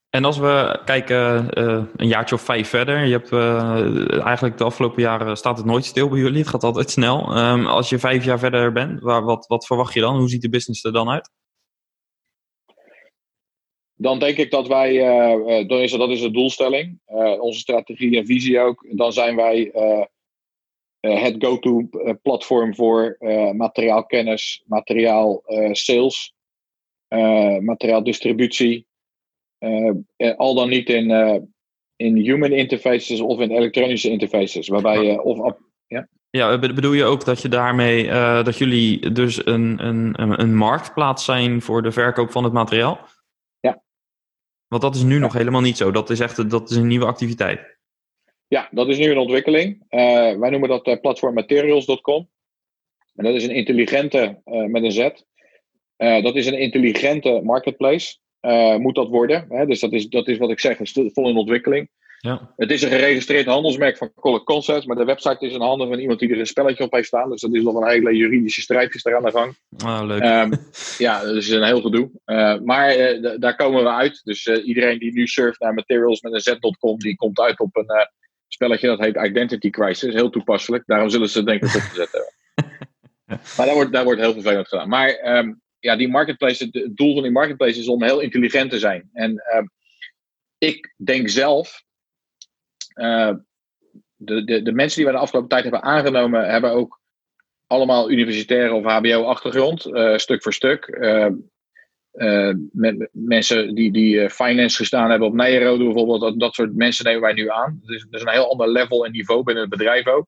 En 0.09 0.25
als 0.25 0.37
we 0.37 0.81
kijken 0.85 1.49
uh, 1.59 1.83
een 1.95 2.07
jaartje 2.07 2.35
of 2.35 2.41
vijf 2.41 2.69
verder, 2.69 3.05
je 3.05 3.11
hebt 3.11 3.31
uh, 3.31 4.25
eigenlijk 4.25 4.57
de 4.57 4.63
afgelopen 4.63 5.01
jaren 5.01 5.37
staat 5.37 5.57
het 5.57 5.65
nooit 5.65 5.85
stil 5.85 6.09
bij 6.09 6.19
jullie, 6.19 6.39
het 6.39 6.47
gaat 6.47 6.63
altijd 6.63 6.89
snel. 6.89 7.37
Um, 7.37 7.65
als 7.65 7.89
je 7.89 7.99
vijf 7.99 8.25
jaar 8.25 8.39
verder 8.39 8.71
bent, 8.71 9.01
waar, 9.01 9.23
wat, 9.23 9.47
wat 9.47 9.65
verwacht 9.65 9.93
je 9.93 9.99
dan? 9.99 10.17
Hoe 10.17 10.29
ziet 10.29 10.41
de 10.41 10.49
business 10.49 10.83
er 10.83 10.93
dan 10.93 11.09
uit? 11.09 11.29
Dan 13.93 14.19
denk 14.19 14.37
ik 14.37 14.51
dat 14.51 14.67
wij, 14.67 14.93
uh, 14.93 15.67
dan 15.67 15.79
is, 15.79 15.91
dat 15.91 16.09
is 16.09 16.21
de 16.21 16.31
doelstelling, 16.31 16.99
onze 17.39 17.59
strategie 17.59 18.17
en 18.17 18.25
visie 18.25 18.59
ook. 18.59 18.85
Dan 18.89 19.13
zijn 19.13 19.35
wij 19.35 19.71
het 20.99 21.35
go-to 21.39 21.89
platform 22.21 22.75
voor 22.75 23.17
materiaalkennis, 23.55 24.63
materiaal 24.65 25.43
sales, 25.71 26.33
materiaal 27.59 28.03
distributie. 28.03 28.77
Uh, 28.77 28.85
al 30.37 30.55
dan 30.55 30.69
niet 30.69 30.89
in, 30.89 31.09
uh, 31.09 31.35
in 31.95 32.15
human 32.15 32.51
interfaces 32.51 33.19
of 33.19 33.39
in 33.39 33.51
elektronische 33.51 34.09
interfaces. 34.09 34.67
Waarbij 34.67 35.03
je 35.03 35.21
of. 35.21 35.55
Ja? 35.87 36.07
ja, 36.29 36.59
bedoel 36.59 36.93
je 36.93 37.03
ook 37.03 37.25
dat 37.25 37.41
je 37.41 37.49
daarmee 37.49 38.05
uh, 38.05 38.43
dat 38.43 38.57
jullie 38.57 39.11
dus 39.11 39.45
een, 39.45 39.85
een, 39.85 40.41
een 40.41 40.55
marktplaats 40.55 41.25
zijn 41.25 41.61
voor 41.61 41.81
de 41.81 41.91
verkoop 41.91 42.31
van 42.31 42.43
het 42.43 42.53
materiaal? 42.53 42.99
Ja. 43.59 43.81
Want 44.67 44.81
dat 44.81 44.95
is 44.95 45.03
nu 45.03 45.13
ja. 45.13 45.19
nog 45.19 45.33
helemaal 45.33 45.61
niet 45.61 45.77
zo. 45.77 45.91
Dat 45.91 46.09
is 46.09 46.19
echt 46.19 46.49
dat 46.49 46.69
is 46.69 46.75
een 46.75 46.87
nieuwe 46.87 47.05
activiteit. 47.05 47.75
Ja, 48.47 48.67
dat 48.71 48.87
is 48.87 48.97
nu 48.97 49.11
een 49.11 49.17
ontwikkeling. 49.17 49.85
wij 50.39 50.49
noemen 50.49 50.69
dat 50.69 51.01
platformmaterials.com. 51.01 52.29
En 53.15 53.23
dat 53.23 53.35
is 53.35 53.43
een 53.43 53.55
intelligente, 53.55 54.41
met 54.45 54.83
een 54.83 54.91
Z. 54.91 55.09
dat 55.97 56.35
is 56.35 56.45
een 56.45 56.59
intelligente 56.59 57.41
marketplace. 57.43 58.17
Uh, 58.47 58.75
moet 58.75 58.95
dat 58.95 59.07
worden. 59.07 59.45
Hè? 59.49 59.65
Dus 59.65 59.79
dat 59.79 59.93
is, 59.93 60.07
dat 60.07 60.27
is 60.27 60.37
wat 60.37 60.49
ik 60.49 60.59
zeg, 60.59 60.79
is 60.79 60.91
vol 61.13 61.29
in 61.29 61.37
ontwikkeling. 61.37 61.89
Ja. 62.19 62.53
Het 62.55 62.71
is 62.71 62.81
een 62.81 62.89
geregistreerd 62.89 63.45
handelsmerk 63.45 63.97
van 63.97 64.11
Color 64.15 64.43
Concepts, 64.43 64.85
maar 64.85 64.95
de 64.95 65.05
website 65.05 65.45
is 65.45 65.53
in 65.53 65.61
handen 65.61 65.87
van 65.87 65.99
iemand 65.99 66.19
die 66.19 66.29
er 66.29 66.39
een 66.39 66.47
spelletje 66.47 66.83
op 66.83 66.91
heeft 66.91 67.07
staan. 67.07 67.29
Dus 67.29 67.41
dat 67.41 67.53
is 67.53 67.63
nog 67.63 67.75
een 67.75 67.87
hele 67.87 68.15
juridische 68.15 68.61
strijdjes 68.61 69.05
eraan 69.05 69.23
de 69.23 69.31
gang. 69.31 69.55
Oh, 69.85 70.01
leuk. 70.03 70.23
Um, 70.23 70.51
ja, 71.07 71.23
dat 71.23 71.35
is 71.35 71.49
een 71.49 71.63
heel 71.63 71.81
gedoe. 71.81 72.09
Uh, 72.25 72.59
maar 72.59 72.97
uh, 72.97 73.35
daar 73.39 73.55
komen 73.55 73.83
we 73.83 73.89
uit. 73.89 74.21
Dus 74.23 74.47
iedereen 74.47 74.99
die 74.99 75.13
nu 75.13 75.27
surft 75.27 75.59
naar 75.59 75.73
materials 75.73 76.21
met 76.21 76.33
een 76.33 76.41
z.com, 76.41 76.99
die 76.99 77.15
komt 77.15 77.39
uit 77.39 77.59
op 77.59 77.75
een 77.75 78.09
spelletje 78.47 78.87
dat 78.87 78.99
heet 78.99 79.15
Identity 79.15 79.69
Crisis. 79.69 80.13
Heel 80.13 80.29
toepasselijk. 80.29 80.83
Daarom 80.85 81.09
zullen 81.09 81.29
ze 81.29 81.37
het 81.37 81.47
denk 81.47 81.63
ik 81.63 81.75
opgezet 81.75 82.11
hebben. 82.11 82.33
maar 83.57 83.65
daar 83.65 83.75
wordt, 83.75 83.91
daar 83.91 84.03
wordt 84.03 84.21
heel 84.21 84.33
vervelend 84.33 84.67
gedaan. 84.67 84.89
Maar 84.89 85.37
um, 85.37 85.61
ja, 85.87 85.95
die 85.95 86.09
marketplace, 86.09 86.69
het 86.71 86.97
doel 86.97 87.13
van 87.13 87.23
die 87.23 87.31
marketplace 87.31 87.79
is 87.79 87.87
om 87.87 88.03
heel 88.03 88.19
intelligent 88.19 88.69
te 88.69 88.79
zijn. 88.79 89.09
En 89.13 89.31
uh, 89.31 89.67
ik 90.57 90.93
denk 90.97 91.29
zelf, 91.29 91.83
uh, 92.95 93.33
de, 94.15 94.43
de, 94.43 94.61
de 94.61 94.71
mensen 94.71 94.97
die 94.97 95.05
we 95.05 95.11
de 95.11 95.17
afgelopen 95.17 95.49
tijd 95.49 95.63
hebben 95.63 95.83
aangenomen, 95.83 96.49
hebben 96.49 96.71
ook 96.71 96.99
allemaal 97.67 98.11
universitaire 98.11 98.73
of 98.73 98.83
HBO-achtergrond, 98.83 99.85
uh, 99.85 100.17
stuk 100.17 100.43
voor 100.43 100.53
stuk. 100.53 100.97
met 102.71 103.09
mensen 103.11 103.75
die, 103.75 103.91
die 103.91 104.29
finance 104.29 104.77
gestaan 104.77 105.09
hebben 105.09 105.27
op 105.27 105.33
Nijrode 105.33 105.83
bijvoorbeeld, 105.83 106.21
dat, 106.21 106.39
dat 106.39 106.53
soort 106.53 106.75
mensen 106.75 107.05
nemen 107.05 107.21
wij 107.21 107.33
nu 107.33 107.49
aan. 107.49 107.81
Dus 107.85 108.05
dat 108.09 108.21
is 108.21 108.21
een 108.21 108.33
heel 108.33 108.51
ander 108.51 108.71
level 108.71 109.05
en 109.05 109.11
niveau 109.11 109.43
binnen 109.43 109.63
het 109.63 109.77
bedrijf 109.77 110.07
ook, 110.07 110.25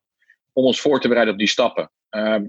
om 0.54 0.64
ons 0.64 0.82
voor 0.82 1.00
te 1.00 1.08
bereiden 1.08 1.34
op 1.34 1.40
die 1.40 1.50
stappen. 1.50 1.92
Ehm, 2.10 2.46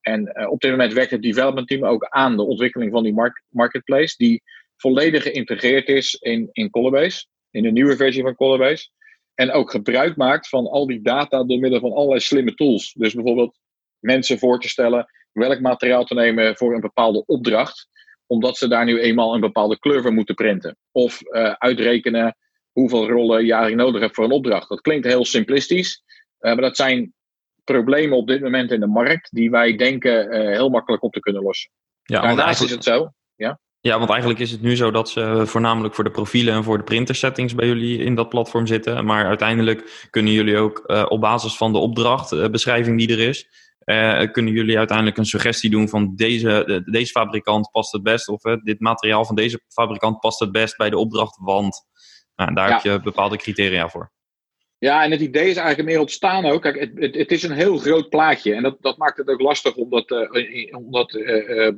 en 0.00 0.32
uh, 0.34 0.50
op 0.50 0.60
dit 0.60 0.70
moment 0.70 0.92
werkt 0.92 1.10
het 1.10 1.22
development 1.22 1.68
team 1.68 1.84
ook 1.84 2.04
aan 2.08 2.36
de 2.36 2.42
ontwikkeling 2.42 2.92
van 2.92 3.02
die 3.02 3.14
mark 3.14 3.42
marketplace, 3.48 4.14
die 4.16 4.42
volledig 4.76 5.22
geïntegreerd 5.22 5.88
is 5.88 6.14
in, 6.14 6.48
in 6.52 6.70
Colobase, 6.70 7.26
in 7.50 7.62
de 7.62 7.70
nieuwe 7.70 7.96
versie 7.96 8.22
van 8.22 8.34
Colobase. 8.34 8.90
En 9.34 9.50
ook 9.50 9.70
gebruik 9.70 10.16
maakt 10.16 10.48
van 10.48 10.66
al 10.66 10.86
die 10.86 11.02
data 11.02 11.44
door 11.44 11.58
middel 11.58 11.80
van 11.80 11.92
allerlei 11.92 12.20
slimme 12.20 12.54
tools. 12.54 12.92
Dus 12.92 13.14
bijvoorbeeld 13.14 13.58
mensen 13.98 14.38
voor 14.38 14.60
te 14.60 14.68
stellen 14.68 15.06
welk 15.32 15.60
materiaal 15.60 16.04
te 16.04 16.14
nemen 16.14 16.56
voor 16.56 16.74
een 16.74 16.80
bepaalde 16.80 17.24
opdracht, 17.26 17.88
omdat 18.26 18.56
ze 18.56 18.68
daar 18.68 18.84
nu 18.84 19.00
eenmaal 19.00 19.34
een 19.34 19.40
bepaalde 19.40 19.78
kleur 19.78 20.02
voor 20.02 20.12
moeten 20.12 20.34
printen. 20.34 20.76
Of 20.92 21.20
uh, 21.22 21.52
uitrekenen 21.52 22.36
hoeveel 22.72 23.08
rollen 23.08 23.46
je 23.46 23.74
nodig 23.74 24.00
hebt 24.00 24.14
voor 24.14 24.24
een 24.24 24.30
opdracht. 24.30 24.68
Dat 24.68 24.80
klinkt 24.80 25.06
heel 25.06 25.24
simplistisch, 25.24 26.02
uh, 26.40 26.52
maar 26.52 26.62
dat 26.62 26.76
zijn 26.76 27.14
problemen 27.72 28.16
op 28.16 28.26
dit 28.26 28.40
moment 28.40 28.70
in 28.70 28.80
de 28.80 28.86
markt 28.86 29.28
die 29.32 29.50
wij 29.50 29.76
denken 29.76 30.34
uh, 30.34 30.56
heel 30.56 30.68
makkelijk 30.68 31.02
op 31.02 31.12
te 31.12 31.20
kunnen 31.20 31.42
lossen. 31.42 31.70
Ja, 32.02 32.20
Daarnaast 32.20 32.62
is 32.62 32.70
het 32.70 32.84
zo. 32.84 33.12
Ja? 33.34 33.60
Ja, 33.80 33.98
want 33.98 34.10
eigenlijk 34.10 34.40
is 34.40 34.50
het 34.50 34.60
nu 34.60 34.76
zo 34.76 34.90
dat 34.90 35.10
ze 35.10 35.42
voornamelijk 35.46 35.94
voor 35.94 36.04
de 36.04 36.10
profielen 36.10 36.54
en 36.54 36.64
voor 36.64 36.78
de 36.78 36.84
printersettings 36.84 37.54
bij 37.54 37.66
jullie 37.66 37.98
in 37.98 38.14
dat 38.14 38.28
platform 38.28 38.66
zitten. 38.66 39.04
Maar 39.04 39.26
uiteindelijk 39.26 40.06
kunnen 40.10 40.32
jullie 40.32 40.58
ook 40.58 40.82
uh, 40.86 41.06
op 41.08 41.20
basis 41.20 41.56
van 41.56 41.72
de 41.72 41.78
opdrachtbeschrijving 41.78 43.00
uh, 43.00 43.06
die 43.06 43.16
er 43.16 43.28
is, 43.28 43.48
uh, 43.84 44.32
kunnen 44.32 44.52
jullie 44.52 44.78
uiteindelijk 44.78 45.16
een 45.16 45.24
suggestie 45.24 45.70
doen 45.70 45.88
van 45.88 46.14
deze, 46.14 46.82
deze 46.84 47.10
fabrikant 47.10 47.70
past 47.70 47.92
het 47.92 48.02
best. 48.02 48.28
Of 48.28 48.40
dit 48.40 48.80
materiaal 48.80 49.24
van 49.24 49.34
deze 49.34 49.60
fabrikant 49.68 50.18
past 50.18 50.40
het 50.40 50.52
best 50.52 50.76
bij 50.76 50.90
de 50.90 50.98
opdracht, 50.98 51.36
want 51.36 51.86
nou, 52.36 52.54
daar 52.54 52.68
ja. 52.68 52.74
heb 52.74 52.82
je 52.82 53.00
bepaalde 53.00 53.36
criteria 53.36 53.88
voor. 53.88 54.12
Ja, 54.80 55.04
en 55.04 55.10
het 55.10 55.20
idee 55.20 55.48
is 55.48 55.56
eigenlijk 55.56 55.88
meer 55.88 56.00
ontstaan 56.00 56.44
ook. 56.44 56.62
Kijk, 56.62 56.78
het, 56.78 56.90
het, 56.94 57.14
het, 57.14 57.32
is 57.32 57.42
een 57.42 57.52
heel 57.52 57.78
groot 57.78 58.08
plaatje. 58.08 58.54
En 58.54 58.62
dat, 58.62 58.76
dat 58.80 58.96
maakt 58.96 59.16
het 59.16 59.28
ook 59.28 59.40
lastig 59.40 59.74
om 59.74 59.90
dat, 59.90 60.10
uh, 60.10 60.76
om 60.76 60.90
dat 60.90 61.14
uh, 61.14 61.68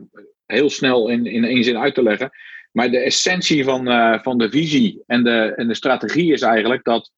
heel 0.47 0.71
snel 0.71 1.09
in, 1.09 1.27
in 1.27 1.45
één 1.45 1.65
zin 1.65 1.79
uit 1.79 1.95
te 1.95 2.03
leggen. 2.03 2.31
Maar 2.73 2.91
de 2.91 2.99
essentie 2.99 3.65
van, 3.65 3.85
van 4.23 4.39
de 4.39 4.51
visie 4.51 5.03
en 5.07 5.25
de, 5.25 5.53
en 5.57 5.69
de 5.69 5.75
strategie 5.75 6.33
is 6.33 6.43
eigenlijk 6.43 6.85
dat 6.85 7.11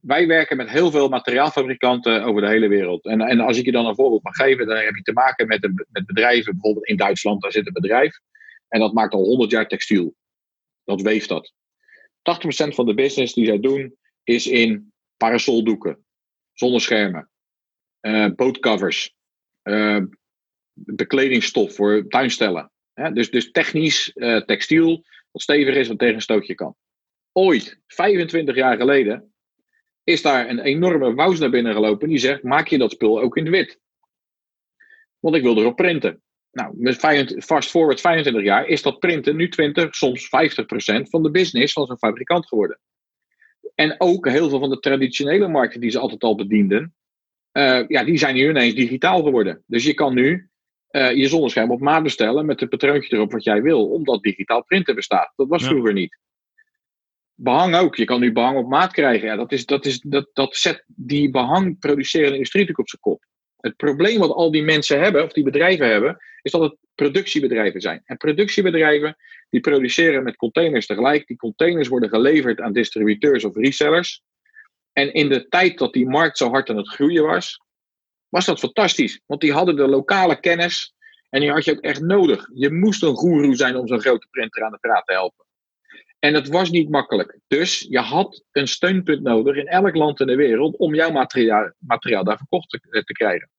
wij 0.00 0.26
werken 0.26 0.56
met 0.56 0.70
heel 0.70 0.90
veel 0.90 1.08
materiaalfabrikanten 1.08 2.24
over 2.24 2.42
de 2.42 2.48
hele 2.48 2.68
wereld. 2.68 3.04
En, 3.04 3.20
en 3.20 3.40
als 3.40 3.58
ik 3.58 3.64
je 3.64 3.72
dan 3.72 3.86
een 3.86 3.94
voorbeeld 3.94 4.22
mag 4.22 4.36
geven, 4.36 4.66
dan 4.66 4.76
heb 4.76 4.94
je 4.94 5.02
te 5.02 5.12
maken 5.12 5.46
met, 5.46 5.64
een, 5.64 5.86
met 5.90 6.06
bedrijven. 6.06 6.52
Bijvoorbeeld 6.52 6.86
in 6.86 6.96
Duitsland, 6.96 7.42
daar 7.42 7.52
zit 7.52 7.66
een 7.66 7.72
bedrijf. 7.72 8.18
En 8.68 8.80
dat 8.80 8.92
maakt 8.92 9.14
al 9.14 9.24
100 9.24 9.50
jaar 9.50 9.68
textiel. 9.68 10.14
Dat 10.84 11.02
weeft 11.02 11.28
dat. 11.28 11.52
80% 12.72 12.74
van 12.74 12.86
de 12.86 12.94
business 12.94 13.34
die 13.34 13.46
zij 13.46 13.60
doen 13.60 13.96
is 14.24 14.46
in 14.46 14.92
parasoldoeken, 15.16 16.04
zonneschermen, 16.52 17.30
uh, 18.00 18.28
bootcovers, 18.36 19.14
uh, 19.62 20.02
bekledingstof 20.72 21.74
voor 21.74 22.08
tuinstellen. 22.08 22.72
dus, 23.12 23.30
dus 23.30 23.50
technisch 23.50 24.10
uh, 24.14 24.40
textiel, 24.40 25.04
wat 25.30 25.42
stevig 25.42 25.74
is, 25.74 25.88
wat 25.88 25.98
tegen 25.98 26.14
een 26.14 26.20
stootje 26.20 26.54
kan. 26.54 26.76
Ooit, 27.32 27.80
25 27.86 28.54
jaar 28.54 28.76
geleden, 28.76 29.34
is 30.04 30.22
daar 30.22 30.48
een 30.48 30.60
enorme 30.60 31.14
wous 31.14 31.38
naar 31.38 31.50
binnen 31.50 31.72
gelopen 31.72 32.08
die 32.08 32.18
zegt: 32.18 32.42
maak 32.42 32.68
je 32.68 32.78
dat 32.78 32.90
spul 32.90 33.20
ook 33.20 33.36
in 33.36 33.44
het 33.44 33.54
wit? 33.54 33.80
Want 35.18 35.36
ik 35.36 35.42
wil 35.42 35.58
erop 35.58 35.76
printen. 35.76 36.22
Nou, 36.50 36.74
met 36.76 36.96
fast 37.44 37.70
forward 37.70 38.00
25 38.00 38.42
jaar 38.42 38.66
is 38.66 38.82
dat 38.82 38.98
printen 38.98 39.36
nu 39.36 39.48
20, 39.48 39.94
soms 39.94 40.28
50 40.28 40.66
procent 40.66 41.10
van 41.10 41.22
de 41.22 41.30
business 41.30 41.72
van 41.72 41.86
zo'n 41.86 41.98
fabrikant 41.98 42.46
geworden. 42.46 42.80
En 43.74 43.94
ook 43.98 44.28
heel 44.28 44.48
veel 44.48 44.58
van 44.58 44.70
de 44.70 44.80
traditionele 44.80 45.48
markten 45.48 45.80
die 45.80 45.90
ze 45.90 45.98
altijd 45.98 46.22
al 46.22 46.34
bedienden, 46.34 46.94
uh, 47.52 47.84
ja, 47.88 48.04
die 48.04 48.18
zijn 48.18 48.34
nu 48.34 48.48
ineens 48.48 48.74
digitaal 48.74 49.22
geworden. 49.22 49.62
Dus 49.66 49.84
je 49.84 49.94
kan 49.94 50.14
nu 50.14 50.48
uh, 50.90 51.12
je 51.12 51.28
zonnescherm 51.28 51.70
op 51.70 51.80
maat 51.80 52.02
bestellen 52.02 52.46
met 52.46 52.60
een 52.60 52.68
patroontje 52.68 53.16
erop 53.16 53.32
wat 53.32 53.44
jij 53.44 53.62
wil, 53.62 53.90
omdat 53.90 54.22
digitaal 54.22 54.64
printen 54.64 54.94
bestaat. 54.94 55.32
Dat 55.36 55.48
was 55.48 55.64
vroeger 55.64 55.92
niet. 55.92 56.18
Behang 57.34 57.74
ook. 57.76 57.96
Je 57.96 58.04
kan 58.04 58.20
nu 58.20 58.32
behang 58.32 58.56
op 58.56 58.68
maat 58.68 58.92
krijgen. 58.92 59.28
Ja, 59.28 59.36
dat, 59.36 59.52
is, 59.52 59.66
dat, 59.66 59.86
is, 59.86 60.00
dat, 60.00 60.30
dat 60.32 60.56
zet 60.56 60.84
die 60.86 61.30
behang 61.30 61.78
producerende 61.78 62.34
industrie 62.34 62.62
natuurlijk 62.62 62.78
op 62.78 63.00
zijn 63.00 63.02
kop. 63.02 63.24
Het 63.56 63.76
probleem 63.76 64.18
wat 64.18 64.30
al 64.30 64.50
die 64.50 64.62
mensen 64.62 65.00
hebben, 65.00 65.24
of 65.24 65.32
die 65.32 65.44
bedrijven 65.44 65.88
hebben, 65.88 66.18
is 66.44 66.52
dat 66.52 66.60
het 66.60 66.76
productiebedrijven 66.94 67.80
zijn. 67.80 68.02
En 68.04 68.16
productiebedrijven 68.16 69.16
die 69.50 69.60
produceren 69.60 70.22
met 70.22 70.36
containers 70.36 70.86
tegelijk. 70.86 71.26
Die 71.26 71.36
containers 71.36 71.88
worden 71.88 72.08
geleverd 72.08 72.60
aan 72.60 72.72
distributeurs 72.72 73.44
of 73.44 73.56
resellers. 73.56 74.22
En 74.92 75.12
in 75.12 75.28
de 75.28 75.48
tijd 75.48 75.78
dat 75.78 75.92
die 75.92 76.08
markt 76.08 76.38
zo 76.38 76.50
hard 76.50 76.70
aan 76.70 76.76
het 76.76 76.88
groeien 76.88 77.24
was, 77.24 77.60
was 78.28 78.44
dat 78.44 78.58
fantastisch. 78.58 79.20
Want 79.26 79.40
die 79.40 79.52
hadden 79.52 79.76
de 79.76 79.88
lokale 79.88 80.40
kennis 80.40 80.94
en 81.30 81.40
die 81.40 81.50
had 81.50 81.64
je 81.64 81.72
ook 81.72 81.84
echt 81.84 82.00
nodig. 82.00 82.48
Je 82.54 82.70
moest 82.70 83.02
een 83.02 83.16
goeroe 83.16 83.56
zijn 83.56 83.76
om 83.76 83.86
zo'n 83.86 84.00
grote 84.00 84.26
printer 84.30 84.64
aan 84.64 84.72
de 84.72 84.78
praat 84.78 85.06
te 85.06 85.12
helpen. 85.12 85.44
En 86.18 86.32
dat 86.32 86.48
was 86.48 86.70
niet 86.70 86.88
makkelijk. 86.88 87.38
Dus 87.46 87.86
je 87.88 87.98
had 87.98 88.44
een 88.52 88.68
steunpunt 88.68 89.22
nodig 89.22 89.56
in 89.56 89.66
elk 89.66 89.94
land 89.94 90.20
in 90.20 90.26
de 90.26 90.36
wereld 90.36 90.76
om 90.76 90.94
jouw 90.94 91.10
materiaal, 91.10 91.72
materiaal 91.78 92.24
daar 92.24 92.36
verkocht 92.36 92.70
te 92.70 93.12
krijgen. 93.12 93.50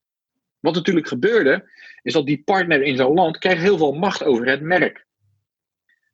Wat 0.66 0.74
natuurlijk 0.74 1.08
gebeurde, 1.08 1.70
is 2.02 2.14
dat 2.14 2.26
die 2.26 2.44
partner 2.44 2.82
in 2.82 2.98
zo'n 2.98 3.14
land 3.14 3.38
kreeg 3.38 3.60
heel 3.60 3.78
veel 3.78 3.94
macht 3.94 4.24
over 4.24 4.48
het 4.48 4.62
merk. 4.62 5.06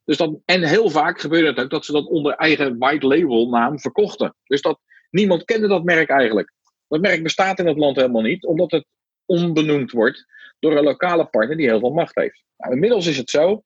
Dus 0.03 0.17
dat, 0.17 0.39
en 0.45 0.63
heel 0.63 0.89
vaak 0.89 1.19
gebeurde 1.19 1.47
het 1.47 1.59
ook 1.59 1.69
dat 1.69 1.85
ze 1.85 1.91
dat 1.91 2.07
onder 2.07 2.33
eigen 2.33 2.77
white 2.77 3.07
label 3.07 3.49
naam 3.49 3.79
verkochten. 3.79 4.35
Dus 4.43 4.61
dat, 4.61 4.79
niemand 5.09 5.45
kende 5.45 5.67
dat 5.67 5.83
merk 5.83 6.09
eigenlijk. 6.09 6.53
Dat 6.87 7.01
merk 7.01 7.23
bestaat 7.23 7.59
in 7.59 7.67
het 7.67 7.77
land 7.77 7.95
helemaal 7.95 8.21
niet, 8.21 8.45
omdat 8.45 8.71
het 8.71 8.85
onbenoemd 9.25 9.91
wordt 9.91 10.25
door 10.59 10.77
een 10.77 10.83
lokale 10.83 11.25
partner 11.25 11.57
die 11.57 11.67
heel 11.67 11.79
veel 11.79 11.93
macht 11.93 12.15
heeft. 12.15 12.43
Nou, 12.57 12.73
inmiddels 12.73 13.07
is 13.07 13.17
het 13.17 13.29
zo, 13.29 13.63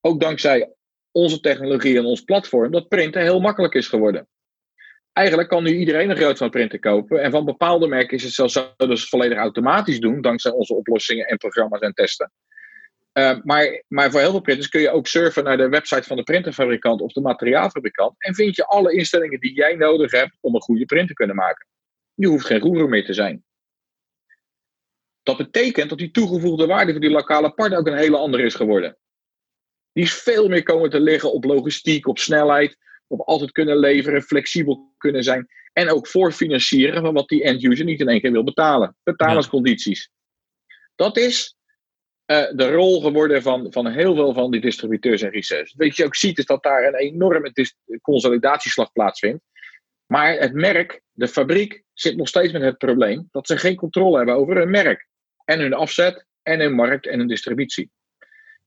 ook 0.00 0.20
dankzij 0.20 0.72
onze 1.10 1.40
technologie 1.40 1.98
en 1.98 2.04
ons 2.04 2.20
platform, 2.20 2.70
dat 2.70 2.88
printen 2.88 3.22
heel 3.22 3.40
makkelijk 3.40 3.74
is 3.74 3.88
geworden. 3.88 4.28
Eigenlijk 5.12 5.48
kan 5.48 5.62
nu 5.62 5.76
iedereen 5.76 6.10
een 6.10 6.16
groot 6.16 6.38
van 6.38 6.50
printer 6.50 6.78
kopen. 6.78 7.22
En 7.22 7.30
van 7.30 7.44
bepaalde 7.44 7.86
merken 7.86 8.16
is 8.16 8.22
het 8.22 8.32
zelfs 8.32 8.52
zo 8.52 8.72
dat 8.76 8.88
ze 8.88 8.92
het 8.92 9.08
volledig 9.08 9.38
automatisch 9.38 10.00
doen, 10.00 10.20
dankzij 10.20 10.50
onze 10.50 10.74
oplossingen 10.74 11.26
en 11.26 11.36
programma's 11.36 11.80
en 11.80 11.94
testen. 11.94 12.32
Uh, 13.12 13.38
maar, 13.42 13.82
maar 13.88 14.10
voor 14.10 14.20
heel 14.20 14.30
veel 14.30 14.40
printers 14.40 14.68
kun 14.68 14.80
je 14.80 14.90
ook 14.90 15.06
surfen 15.06 15.44
naar 15.44 15.56
de 15.56 15.68
website 15.68 16.02
van 16.02 16.16
de 16.16 16.22
printerfabrikant 16.22 17.00
of 17.00 17.12
de 17.12 17.20
materiaalfabrikant. 17.20 18.14
En 18.18 18.34
vind 18.34 18.56
je 18.56 18.66
alle 18.66 18.92
instellingen 18.92 19.40
die 19.40 19.54
jij 19.54 19.74
nodig 19.74 20.10
hebt 20.10 20.36
om 20.40 20.54
een 20.54 20.60
goede 20.60 20.84
print 20.84 21.08
te 21.08 21.14
kunnen 21.14 21.36
maken. 21.36 21.66
Je 22.14 22.26
hoeft 22.26 22.46
geen 22.46 22.60
roer 22.60 22.88
meer 22.88 23.04
te 23.04 23.12
zijn. 23.12 23.44
Dat 25.22 25.36
betekent 25.36 25.88
dat 25.88 25.98
die 25.98 26.10
toegevoegde 26.10 26.66
waarde 26.66 26.92
voor 26.92 27.00
die 27.00 27.10
lokale 27.10 27.52
partner 27.52 27.78
ook 27.78 27.86
een 27.86 27.96
hele 27.96 28.16
andere 28.16 28.42
is 28.42 28.54
geworden. 28.54 28.96
Die 29.92 30.04
is 30.04 30.14
veel 30.14 30.48
meer 30.48 30.62
komen 30.62 30.90
te 30.90 31.00
liggen 31.00 31.32
op 31.32 31.44
logistiek, 31.44 32.06
op 32.06 32.18
snelheid, 32.18 32.76
op 33.12 33.20
altijd 33.20 33.52
kunnen 33.52 33.78
leveren, 33.78 34.22
flexibel 34.22 34.94
kunnen 34.98 35.22
zijn. 35.22 35.48
En 35.72 35.90
ook 35.90 36.06
voorfinancieren 36.06 37.02
van 37.02 37.14
wat 37.14 37.28
die 37.28 37.42
end 37.42 37.64
user 37.64 37.84
niet 37.84 38.00
in 38.00 38.08
één 38.08 38.20
keer 38.20 38.32
wil 38.32 38.44
betalen. 38.44 38.96
Betalingscondities. 39.02 40.10
Dat 40.94 41.16
is 41.16 41.56
uh, 42.26 42.50
de 42.50 42.70
rol 42.70 43.00
geworden 43.00 43.42
van, 43.42 43.72
van 43.72 43.86
heel 43.86 44.14
veel 44.14 44.32
van 44.32 44.50
die 44.50 44.60
distributeurs 44.60 45.22
en 45.22 45.30
resellers. 45.30 45.74
Wat 45.76 45.96
je 45.96 46.04
ook 46.04 46.16
ziet 46.16 46.38
is 46.38 46.46
dat 46.46 46.62
daar 46.62 46.86
een 46.86 46.94
enorme 46.94 47.52
consolidatieslag 48.02 48.92
plaatsvindt. 48.92 49.44
Maar 50.06 50.38
het 50.38 50.52
merk, 50.52 51.02
de 51.12 51.28
fabriek, 51.28 51.82
zit 51.92 52.16
nog 52.16 52.28
steeds 52.28 52.52
met 52.52 52.62
het 52.62 52.78
probleem 52.78 53.28
dat 53.30 53.46
ze 53.46 53.56
geen 53.56 53.76
controle 53.76 54.16
hebben 54.16 54.34
over 54.34 54.56
hun 54.56 54.70
merk. 54.70 55.06
En 55.44 55.60
hun 55.60 55.74
afzet, 55.74 56.26
en 56.42 56.60
hun 56.60 56.72
markt 56.72 57.06
en 57.06 57.18
hun 57.18 57.28
distributie. 57.28 57.90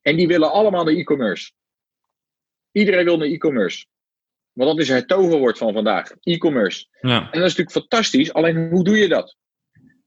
En 0.02 0.16
die 0.16 0.28
willen 0.28 0.52
allemaal 0.52 0.84
de 0.84 0.98
e-commerce. 0.98 1.52
Iedereen 2.72 3.06
wil 3.06 3.18
de 3.18 3.26
e-commerce. 3.26 3.86
Want 4.56 4.70
dat 4.70 4.80
is 4.80 4.90
het 4.90 5.08
toverwoord 5.08 5.58
van 5.58 5.74
vandaag. 5.74 6.12
E-commerce. 6.22 6.86
Ja. 7.02 7.18
En 7.18 7.24
dat 7.24 7.34
is 7.34 7.56
natuurlijk 7.56 7.72
fantastisch. 7.72 8.34
Alleen 8.34 8.70
hoe 8.70 8.84
doe 8.84 8.98
je 8.98 9.08
dat? 9.08 9.36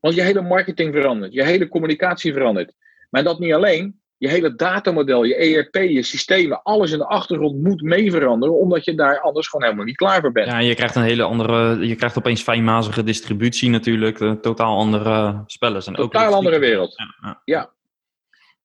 Want 0.01 0.15
je 0.15 0.23
hele 0.23 0.43
marketing 0.43 0.95
verandert. 0.95 1.33
Je 1.33 1.45
hele 1.45 1.69
communicatie 1.69 2.33
verandert. 2.33 2.73
Maar 3.11 3.25
dat 3.25 3.39
niet 3.39 3.53
alleen. 3.53 4.01
Je 4.17 4.29
hele 4.29 4.55
datamodel, 4.55 5.25
je 5.25 5.35
ERP, 5.35 5.75
je 5.75 6.03
systemen, 6.03 6.63
alles 6.63 6.93
in 6.93 6.99
de 6.99 7.07
achtergrond 7.07 7.63
moet 7.63 7.83
mee 7.83 8.11
veranderen, 8.11 8.59
omdat 8.59 8.85
je 8.85 8.95
daar 8.95 9.21
anders 9.21 9.49
gewoon 9.49 9.65
helemaal 9.65 9.87
niet 9.87 9.97
klaar 9.97 10.21
voor 10.21 10.33
bent. 10.33 10.47
Ja, 10.47 10.59
je 10.59 10.75
krijgt 10.75 10.95
een 10.95 11.03
hele 11.03 11.23
andere, 11.23 11.87
je 11.87 11.95
krijgt 11.95 12.19
opeens 12.19 12.43
fijnmazige 12.43 13.03
distributie 13.03 13.71
natuurlijk, 13.71 14.21
een 14.21 14.41
totaal 14.41 14.77
andere 14.77 15.43
spellen. 15.47 15.83
Een 15.87 15.95
totaal 15.95 16.35
andere 16.35 16.59
wereld. 16.59 16.95
Ja, 16.97 17.29
ja. 17.29 17.43
ja. 17.45 17.73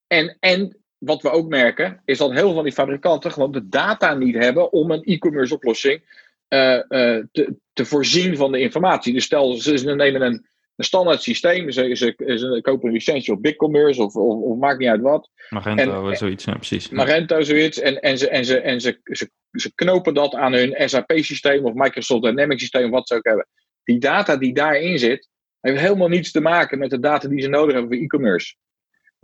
En, 0.07 0.37
en 0.39 0.82
wat 1.05 1.21
we 1.21 1.29
ook 1.29 1.49
merken, 1.49 2.01
is 2.05 2.17
dat 2.17 2.31
heel 2.31 2.39
veel 2.39 2.53
van 2.53 2.63
die 2.63 2.73
fabrikanten 2.73 3.31
gewoon 3.31 3.51
de 3.51 3.67
data 3.67 4.13
niet 4.13 4.35
hebben 4.35 4.71
om 4.71 4.91
een 4.91 5.03
e-commerce 5.03 5.53
oplossing 5.53 6.01
uh, 6.49 6.73
uh, 6.73 7.23
te, 7.31 7.55
te 7.73 7.85
voorzien 7.85 8.37
van 8.37 8.51
de 8.51 8.59
informatie. 8.59 9.13
Dus 9.13 9.23
stel, 9.23 9.53
ze 9.53 9.95
nemen 9.95 10.21
een 10.21 10.45
een 10.75 10.85
standaard 10.85 11.21
systeem. 11.21 11.71
Ze, 11.71 11.95
ze, 11.95 12.13
ze 12.17 12.59
kopen 12.61 12.87
een 12.87 12.93
licentie 12.93 13.33
op 13.33 13.41
BigCommerce 13.41 14.03
of, 14.03 14.15
of, 14.15 14.41
of, 14.41 14.57
maakt 14.57 14.79
niet 14.79 14.89
uit 14.89 15.01
wat. 15.01 15.29
Magento, 15.49 16.09
en, 16.09 16.17
zoiets, 16.17 16.43
ja, 16.43 16.53
precies. 16.53 16.89
Magento, 16.89 17.41
zoiets. 17.41 17.79
En, 17.79 18.01
en, 18.01 18.17
ze, 18.17 18.29
en, 18.29 18.45
ze, 18.45 18.59
en 18.59 18.81
ze, 18.81 18.99
ze, 19.03 19.29
ze 19.51 19.75
knopen 19.75 20.13
dat 20.13 20.35
aan 20.35 20.53
hun 20.53 20.89
SAP-systeem 20.89 21.65
of 21.65 21.73
Microsoft 21.73 22.23
Dynamics 22.23 22.61
systeem, 22.61 22.89
wat 22.91 23.07
ze 23.07 23.15
ook 23.15 23.25
hebben. 23.25 23.47
Die 23.83 23.99
data 23.99 24.37
die 24.37 24.53
daarin 24.53 24.99
zit, 24.99 25.29
heeft 25.61 25.79
helemaal 25.79 26.07
niets 26.07 26.31
te 26.31 26.41
maken 26.41 26.79
met 26.79 26.89
de 26.89 26.99
data 26.99 27.27
die 27.27 27.41
ze 27.41 27.47
nodig 27.47 27.73
hebben 27.73 27.91
voor 27.91 28.03
e-commerce. 28.03 28.55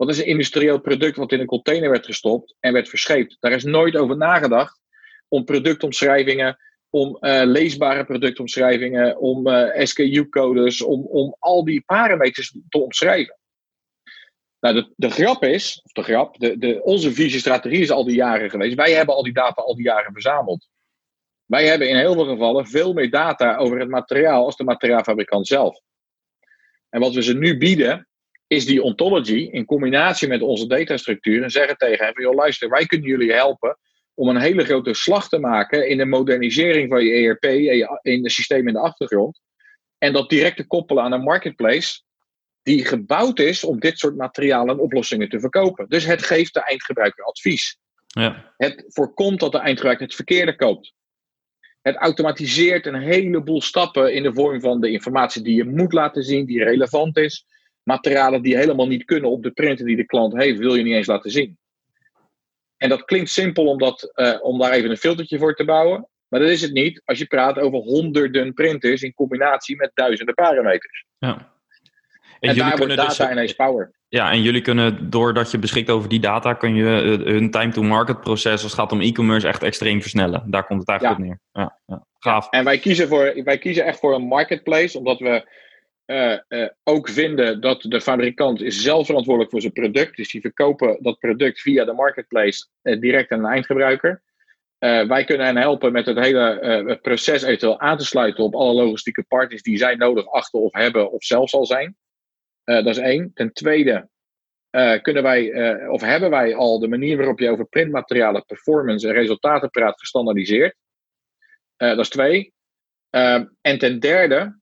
Dat 0.06 0.16
is 0.16 0.18
een 0.18 0.26
industrieel 0.26 0.80
product 0.80 1.16
wat 1.16 1.32
in 1.32 1.40
een 1.40 1.46
container 1.46 1.90
werd 1.90 2.06
gestopt 2.06 2.56
en 2.60 2.72
werd 2.72 2.88
verscheept. 2.88 3.36
Daar 3.40 3.52
is 3.52 3.64
nooit 3.64 3.96
over 3.96 4.16
nagedacht 4.16 4.80
om 5.28 5.44
productomschrijvingen 5.44 6.58
om 6.90 7.16
uh, 7.20 7.40
leesbare 7.44 8.04
productomschrijvingen, 8.04 9.18
om 9.18 9.46
uh, 9.46 9.80
eh, 9.80 9.86
SKU-codes, 9.86 10.82
om, 10.82 11.06
om 11.06 11.36
al 11.38 11.64
die 11.64 11.82
parameters 11.86 12.56
te 12.68 12.78
omschrijven. 12.78 13.38
Nou, 14.60 14.74
de, 14.74 14.92
de 14.96 15.10
grap 15.10 15.44
is, 15.44 15.80
de 15.92 16.02
grap, 16.02 16.38
de, 16.38 16.58
de, 16.58 16.82
onze 16.82 17.12
visiestrategie 17.12 17.80
is 17.80 17.90
al 17.90 18.04
die 18.04 18.14
jaren 18.14 18.50
geweest. 18.50 18.76
Wij 18.76 18.92
hebben 18.92 19.14
al 19.14 19.22
die 19.22 19.32
data 19.32 19.62
al 19.62 19.74
die 19.74 19.84
jaren 19.84 20.12
verzameld. 20.12 20.68
Wij 21.44 21.66
hebben 21.66 21.88
in 21.88 21.96
heel 21.96 22.14
veel 22.14 22.26
gevallen 22.26 22.66
veel 22.66 22.92
meer 22.92 23.10
data 23.10 23.56
over 23.56 23.78
het 23.78 23.88
materiaal 23.88 24.44
als 24.44 24.56
de 24.56 24.64
materiaalfabrikant 24.64 25.46
zelf. 25.46 25.80
En 26.88 27.00
wat 27.00 27.14
we 27.14 27.22
ze 27.22 27.34
nu 27.34 27.58
bieden, 27.58 28.08
is 28.50 28.66
die 28.66 28.82
ontology 28.82 29.48
in 29.50 29.64
combinatie 29.64 30.28
met 30.28 30.42
onze 30.42 30.66
datastructuur. 30.66 31.42
En 31.42 31.50
zeggen 31.50 31.76
tegen 31.76 32.12
van, 32.14 32.22
joh 32.22 32.34
luister, 32.34 32.68
wij 32.68 32.86
kunnen 32.86 33.08
jullie 33.08 33.32
helpen 33.32 33.78
om 34.14 34.28
een 34.28 34.40
hele 34.40 34.64
grote 34.64 34.94
slag 34.94 35.28
te 35.28 35.38
maken 35.38 35.88
in 35.88 35.96
de 35.96 36.04
modernisering 36.04 36.88
van 36.88 37.04
je 37.04 37.12
ERP, 37.12 37.44
in 38.02 38.22
het 38.22 38.32
systeem 38.32 38.66
in 38.66 38.72
de 38.72 38.80
achtergrond. 38.80 39.40
En 39.98 40.12
dat 40.12 40.28
direct 40.28 40.56
te 40.56 40.66
koppelen 40.66 41.02
aan 41.02 41.12
een 41.12 41.22
marketplace 41.22 42.02
die 42.62 42.84
gebouwd 42.84 43.38
is 43.38 43.64
om 43.64 43.80
dit 43.80 43.98
soort 43.98 44.16
materialen 44.16 44.74
en 44.74 44.80
oplossingen 44.80 45.28
te 45.28 45.40
verkopen. 45.40 45.88
Dus 45.88 46.04
het 46.04 46.22
geeft 46.22 46.54
de 46.54 46.64
eindgebruiker 46.64 47.24
advies. 47.24 47.78
Ja. 48.06 48.52
Het 48.56 48.84
voorkomt 48.88 49.40
dat 49.40 49.52
de 49.52 49.58
eindgebruiker 49.58 50.06
het 50.06 50.14
verkeerde 50.14 50.56
koopt. 50.56 50.92
Het 51.82 51.96
automatiseert 51.96 52.86
een 52.86 53.00
heleboel 53.00 53.62
stappen 53.62 54.14
in 54.14 54.22
de 54.22 54.34
vorm 54.34 54.60
van 54.60 54.80
de 54.80 54.90
informatie 54.90 55.42
die 55.42 55.54
je 55.54 55.64
moet 55.64 55.92
laten 55.92 56.22
zien, 56.22 56.46
die 56.46 56.64
relevant 56.64 57.16
is. 57.16 57.46
Materialen 57.82 58.42
die 58.42 58.56
helemaal 58.56 58.86
niet 58.86 59.04
kunnen 59.04 59.30
op 59.30 59.42
de 59.42 59.50
printer 59.50 59.86
die 59.86 59.96
de 59.96 60.06
klant 60.06 60.36
heeft, 60.36 60.58
wil 60.58 60.74
je 60.74 60.82
niet 60.82 60.94
eens 60.94 61.06
laten 61.06 61.30
zien. 61.30 61.58
En 62.76 62.88
dat 62.88 63.04
klinkt 63.04 63.30
simpel 63.30 63.66
om, 63.66 63.78
dat, 63.78 64.12
uh, 64.14 64.38
om 64.42 64.58
daar 64.58 64.72
even 64.72 64.90
een 64.90 64.96
filtertje 64.96 65.38
voor 65.38 65.54
te 65.54 65.64
bouwen. 65.64 66.08
Maar 66.28 66.40
dat 66.40 66.48
is 66.48 66.62
het 66.62 66.72
niet 66.72 67.02
als 67.04 67.18
je 67.18 67.26
praat 67.26 67.58
over 67.58 67.78
honderden 67.78 68.54
printers 68.54 69.02
in 69.02 69.14
combinatie 69.14 69.76
met 69.76 69.90
duizenden 69.94 70.34
parameters. 70.34 71.04
Ja. 71.18 71.52
En, 72.40 72.50
en 72.50 72.56
daar 72.56 72.76
wordt 72.76 72.96
data 72.96 73.24
dus, 73.24 73.32
ineens 73.32 73.52
power. 73.52 73.90
Ja, 74.08 74.30
en 74.30 74.42
jullie 74.42 74.60
kunnen, 74.60 75.10
doordat 75.10 75.50
je 75.50 75.58
beschikt 75.58 75.90
over 75.90 76.08
die 76.08 76.20
data, 76.20 76.54
kun 76.54 76.74
je 76.74 77.18
eh, 77.24 77.32
hun 77.32 77.50
time-to-market 77.50 78.20
proces, 78.20 78.52
als 78.52 78.62
het 78.62 78.72
gaat 78.72 78.92
om 78.92 79.00
e-commerce, 79.00 79.48
echt 79.48 79.62
extreem 79.62 80.00
versnellen. 80.00 80.50
Daar 80.50 80.66
komt 80.66 80.80
het 80.80 80.88
eigenlijk 80.88 81.20
op 81.20 81.26
neer. 81.26 81.38
Ja, 81.52 81.78
ja. 81.86 82.06
Gaaf. 82.18 82.50
En 82.50 82.64
wij 82.64 82.78
kiezen, 82.78 83.08
voor, 83.08 83.42
wij 83.44 83.58
kiezen 83.58 83.84
echt 83.84 83.98
voor 83.98 84.14
een 84.14 84.26
marketplace, 84.26 84.98
omdat 84.98 85.18
we 85.18 85.48
uh, 86.10 86.68
ook 86.82 87.08
vinden 87.08 87.60
dat 87.60 87.82
de 87.82 88.00
fabrikant 88.00 88.60
is 88.60 88.82
zelf 88.82 89.06
verantwoordelijk 89.06 89.52
voor 89.52 89.60
zijn 89.60 89.72
product. 89.72 90.16
Dus 90.16 90.30
die 90.30 90.40
verkopen 90.40 91.02
dat 91.02 91.18
product 91.18 91.60
via 91.60 91.84
de 91.84 91.92
marketplace 91.92 92.66
uh, 92.82 93.00
direct 93.00 93.30
aan 93.30 93.38
een 93.38 93.50
eindgebruiker. 93.50 94.22
wij 94.78 95.24
kunnen 95.24 95.46
hen 95.46 95.56
helpen 95.56 95.92
met 95.92 96.06
het 96.06 96.18
hele 96.18 96.98
proces 97.02 97.42
eventueel 97.42 97.80
aan 97.80 97.98
te 97.98 98.04
sluiten 98.04 98.44
op 98.44 98.54
alle 98.54 98.84
logistieke 98.84 99.24
partners 99.28 99.62
die 99.62 99.76
zij 99.76 99.94
nodig 99.94 100.26
achten 100.26 100.60
of 100.60 100.72
hebben 100.72 101.10
of 101.10 101.24
zelfs 101.24 101.54
al 101.54 101.66
zijn. 101.66 101.96
dat 102.64 102.86
is 102.86 102.98
één. 102.98 103.30
Ten 103.34 103.52
tweede 103.52 104.08
kunnen 105.02 105.22
wij, 105.22 105.52
of 105.88 106.00
hebben 106.00 106.30
wij 106.30 106.54
al 106.54 106.78
de 106.78 106.88
manier 106.88 107.16
waarop 107.16 107.38
je 107.38 107.50
over 107.50 107.66
printmaterialen, 107.66 108.44
performance 108.44 109.08
en 109.08 109.14
resultaten 109.14 109.70
praat 109.70 109.98
gestandaardiseerd. 109.98 110.76
dat 111.76 111.98
is 111.98 112.08
twee. 112.08 112.52
en 113.60 113.78
ten 113.78 114.00
derde 114.00 114.59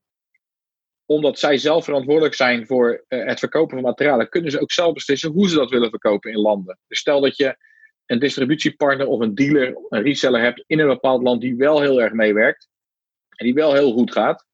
omdat 1.11 1.39
zij 1.39 1.59
zelf 1.59 1.85
verantwoordelijk 1.85 2.35
zijn 2.35 2.67
voor 2.67 3.05
uh, 3.09 3.27
het 3.27 3.39
verkopen 3.39 3.75
van 3.75 3.85
materialen, 3.85 4.29
kunnen 4.29 4.51
ze 4.51 4.61
ook 4.61 4.73
zelf 4.73 4.93
beslissen 4.93 5.31
hoe 5.31 5.49
ze 5.49 5.57
dat 5.57 5.71
willen 5.71 5.91
verkopen 5.91 6.31
in 6.31 6.39
landen. 6.39 6.79
Dus 6.87 6.99
stel 6.99 7.21
dat 7.21 7.37
je 7.37 7.57
een 8.07 8.19
distributiepartner 8.19 9.07
of 9.07 9.21
een 9.21 9.35
dealer, 9.35 9.79
een 9.89 10.03
reseller 10.03 10.41
hebt 10.41 10.65
in 10.67 10.79
een 10.79 10.87
bepaald 10.87 11.23
land 11.23 11.41
die 11.41 11.57
wel 11.57 11.81
heel 11.81 12.03
erg 12.03 12.13
meewerkt 12.13 12.69
en 13.29 13.47
die 13.47 13.55
wel 13.55 13.75
heel 13.75 13.93
goed 13.93 14.13
gaat, 14.13 14.45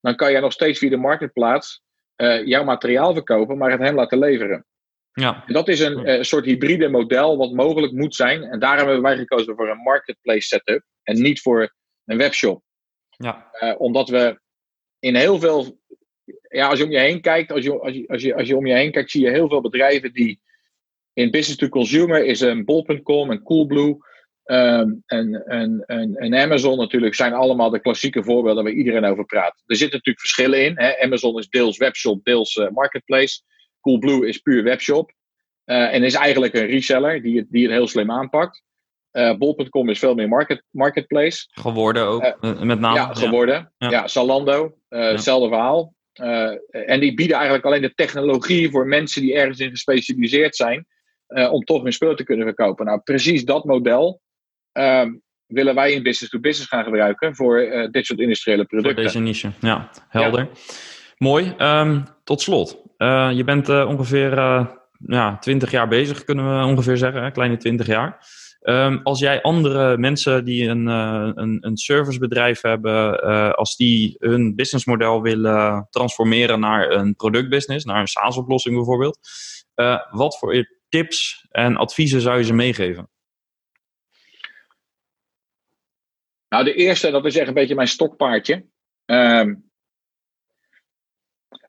dan 0.00 0.16
kan 0.16 0.32
jij 0.32 0.40
nog 0.40 0.52
steeds 0.52 0.78
via 0.78 0.90
de 0.90 0.96
marktplaats 0.96 1.82
uh, 2.16 2.46
jouw 2.46 2.64
materiaal 2.64 3.14
verkopen, 3.14 3.58
maar 3.58 3.70
het 3.70 3.80
hem 3.80 3.94
laten 3.94 4.18
leveren. 4.18 4.66
Ja. 5.12 5.44
En 5.46 5.52
dat 5.52 5.68
is 5.68 5.80
een 5.80 6.08
uh, 6.08 6.22
soort 6.22 6.44
hybride 6.44 6.88
model 6.88 7.36
wat 7.36 7.52
mogelijk 7.52 7.92
moet 7.92 8.14
zijn. 8.14 8.42
En 8.42 8.58
daar 8.58 8.76
hebben 8.76 9.02
wij 9.02 9.16
gekozen 9.16 9.56
voor 9.56 9.68
een 9.70 9.82
marketplace 9.82 10.46
setup 10.46 10.82
en 11.02 11.22
niet 11.22 11.40
voor 11.40 11.74
een 12.04 12.16
webshop. 12.16 12.62
Ja. 13.10 13.50
omdat 13.78 14.08
we 14.08 14.40
in 15.00 15.14
heel 15.14 15.38
veel 15.38 15.78
ja, 16.48 16.68
als 16.68 16.78
je 16.78 16.84
om 16.84 16.90
je 16.90 16.98
heen 16.98 17.20
kijkt, 17.20 17.52
als 17.52 17.64
je, 17.64 17.80
als, 17.80 17.94
je, 17.94 18.08
als, 18.08 18.22
je, 18.22 18.34
als 18.34 18.48
je 18.48 18.56
om 18.56 18.66
je 18.66 18.74
heen 18.74 18.92
kijkt, 18.92 19.10
zie 19.10 19.24
je 19.24 19.30
heel 19.30 19.48
veel 19.48 19.60
bedrijven 19.60 20.12
die 20.12 20.40
in 21.12 21.30
business 21.30 21.58
to 21.58 21.68
consumer 21.68 22.24
is 22.24 22.40
een 22.40 22.64
bol.com 22.64 23.30
en 23.30 23.42
Coolblue 23.42 23.98
um, 24.44 25.02
en, 25.06 25.46
en, 25.46 25.84
en, 25.86 26.16
en, 26.16 26.34
Amazon 26.34 26.78
natuurlijk 26.78 27.14
zijn 27.14 27.32
allemaal 27.32 27.70
de 27.70 27.80
klassieke 27.80 28.22
voorbeelden 28.22 28.64
waar 28.64 28.72
iedereen 28.72 29.04
over 29.04 29.24
praat. 29.24 29.62
Er 29.66 29.76
zitten 29.76 29.96
natuurlijk 29.96 30.26
verschillen 30.26 30.64
in. 30.64 30.72
Hè? 30.76 31.00
Amazon 31.02 31.38
is 31.38 31.48
deels 31.48 31.78
webshop, 31.78 32.24
deels 32.24 32.56
uh, 32.56 32.68
marketplace. 32.68 33.42
Coolblue 33.80 34.28
is 34.28 34.38
puur 34.38 34.62
webshop. 34.62 35.12
Uh, 35.66 35.94
en 35.94 36.02
is 36.02 36.14
eigenlijk 36.14 36.54
een 36.54 36.66
reseller 36.66 37.22
die 37.22 37.38
het, 37.38 37.50
die 37.50 37.62
het 37.62 37.72
heel 37.72 37.88
slim 37.88 38.10
aanpakt. 38.10 38.62
Uh, 39.12 39.36
Bol.com 39.36 39.88
is 39.88 39.98
veel 39.98 40.14
meer 40.14 40.28
market, 40.28 40.62
marketplace. 40.70 41.48
Geworden 41.50 42.04
ook, 42.06 42.36
met 42.40 42.80
name. 42.80 42.94
Ja, 42.94 43.14
geworden. 43.14 43.72
Ja, 43.78 43.90
ja 43.90 44.08
Zalando, 44.08 44.74
hetzelfde 44.88 45.48
verhaal. 45.48 45.94
En 46.70 47.00
die 47.00 47.14
bieden 47.14 47.36
eigenlijk 47.36 47.64
alleen 47.64 47.82
de 47.82 47.94
technologie 47.94 48.70
voor 48.70 48.86
mensen 48.86 49.22
die 49.22 49.34
ergens 49.34 49.58
in 49.58 49.70
gespecialiseerd 49.70 50.56
zijn, 50.56 50.86
om 51.50 51.64
toch 51.64 51.82
hun 51.82 51.92
spullen 51.92 52.16
te 52.16 52.24
kunnen 52.24 52.46
verkopen. 52.46 52.86
Nou, 52.86 53.00
precies 53.00 53.44
dat 53.44 53.64
model 53.64 54.20
uh, 54.72 55.06
willen 55.46 55.74
wij 55.74 55.92
in 55.92 56.02
business 56.02 56.32
to 56.32 56.40
business 56.40 56.68
gaan 56.68 56.84
gebruiken 56.84 57.36
voor 57.36 57.88
dit 57.90 58.06
soort 58.06 58.20
industriële 58.20 58.64
producten. 58.64 58.94
Voor 58.94 59.02
deze 59.02 59.18
niche, 59.18 59.50
ja, 59.60 59.90
helder. 60.08 60.40
Ja. 60.40 60.48
Mooi. 61.16 61.54
Um, 61.58 62.04
tot 62.24 62.40
slot, 62.40 62.82
je 63.34 63.42
bent 63.44 63.68
ongeveer 63.68 64.34
ja, 65.06 65.38
20 65.38 65.70
jaar 65.70 65.88
bezig, 65.88 66.24
kunnen 66.24 66.58
we 66.58 66.64
ongeveer 66.64 66.96
zeggen, 66.96 67.22
hè? 67.22 67.30
kleine 67.30 67.56
20 67.56 67.86
jaar. 67.86 68.18
Um, 68.62 69.00
als 69.02 69.18
jij 69.18 69.42
andere 69.42 69.98
mensen 69.98 70.44
die 70.44 70.68
een, 70.68 70.86
uh, 70.86 71.30
een, 71.34 71.58
een 71.60 71.76
servicebedrijf 71.76 72.60
hebben, 72.60 73.24
uh, 73.24 73.50
als 73.50 73.76
die 73.76 74.16
hun 74.18 74.54
businessmodel 74.54 75.22
willen 75.22 75.86
transformeren 75.90 76.60
naar 76.60 76.90
een 76.90 77.16
productbusiness, 77.16 77.84
naar 77.84 78.00
een 78.00 78.06
SaaS-oplossing 78.06 78.76
bijvoorbeeld, 78.76 79.18
uh, 79.76 80.00
wat 80.10 80.38
voor 80.38 80.66
tips 80.88 81.46
en 81.50 81.76
adviezen 81.76 82.20
zou 82.20 82.38
je 82.38 82.44
ze 82.44 82.52
meegeven? 82.52 83.10
Nou, 86.48 86.64
de 86.64 86.74
eerste, 86.74 87.10
dat 87.10 87.24
is 87.24 87.36
echt 87.36 87.48
een 87.48 87.54
beetje 87.54 87.74
mijn 87.74 87.88
stokpaardje. 87.88 88.66
Um, 89.06 89.69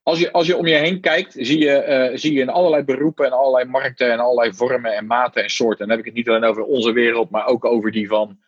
als 0.04 0.20
je, 0.20 0.32
als 0.32 0.48
je 0.48 0.58
om 0.58 0.68
je 0.68 0.76
heen 0.76 1.02
kijkt, 1.02 1.34
zie 1.38 1.60
je, 1.60 2.10
uh, 2.12 2.18
zie 2.18 2.34
je 2.34 2.42
in 2.42 2.50
allerlei 2.50 2.84
beroepen 2.84 3.26
en 3.26 3.32
allerlei 3.32 3.66
markten 3.66 4.12
en 4.12 4.20
allerlei 4.20 4.54
vormen 4.54 4.96
en 4.96 5.06
maten 5.06 5.44
en 5.44 5.50
soorten. 5.50 5.80
En 5.80 5.88
dan 5.88 5.98
heb 5.98 6.00
ik 6.00 6.06
het 6.06 6.16
niet 6.16 6.30
alleen 6.30 6.50
over 6.50 6.64
onze 6.64 6.92
wereld, 6.92 7.30
maar 7.30 7.46
ook 7.46 7.66
over 7.66 7.92
die 7.92 8.08
van 8.08 8.40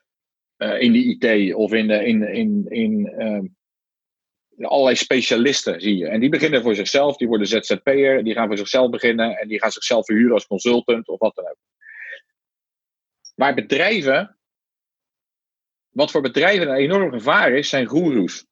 uh, 0.57 0.81
in 0.81 0.91
de 0.91 0.99
IT 0.99 1.53
of 1.53 1.73
in, 1.73 1.87
de, 1.87 2.05
in, 2.05 2.27
in, 2.33 2.65
in 2.69 3.13
uh, 4.57 4.69
allerlei 4.69 4.95
specialisten 4.95 5.81
zie 5.81 5.97
je. 5.97 6.07
En 6.07 6.19
die 6.19 6.29
beginnen 6.29 6.61
voor 6.61 6.75
zichzelf, 6.75 7.17
die 7.17 7.27
worden 7.27 7.47
ZZP'er, 7.47 8.23
die 8.23 8.33
gaan 8.33 8.47
voor 8.47 8.57
zichzelf 8.57 8.89
beginnen 8.89 9.37
en 9.37 9.47
die 9.47 9.59
gaan 9.59 9.71
zichzelf 9.71 10.05
verhuren 10.05 10.33
als 10.33 10.47
consultant 10.47 11.07
of 11.07 11.19
wat 11.19 11.35
dan 11.35 11.45
ook. 11.45 11.57
Maar 13.35 13.53
bedrijven, 13.53 14.37
wat 15.89 16.11
voor 16.11 16.21
bedrijven 16.21 16.69
een 16.69 16.75
enorm 16.75 17.11
gevaar 17.11 17.51
is, 17.51 17.69
zijn 17.69 17.85
goeroes. 17.85 18.45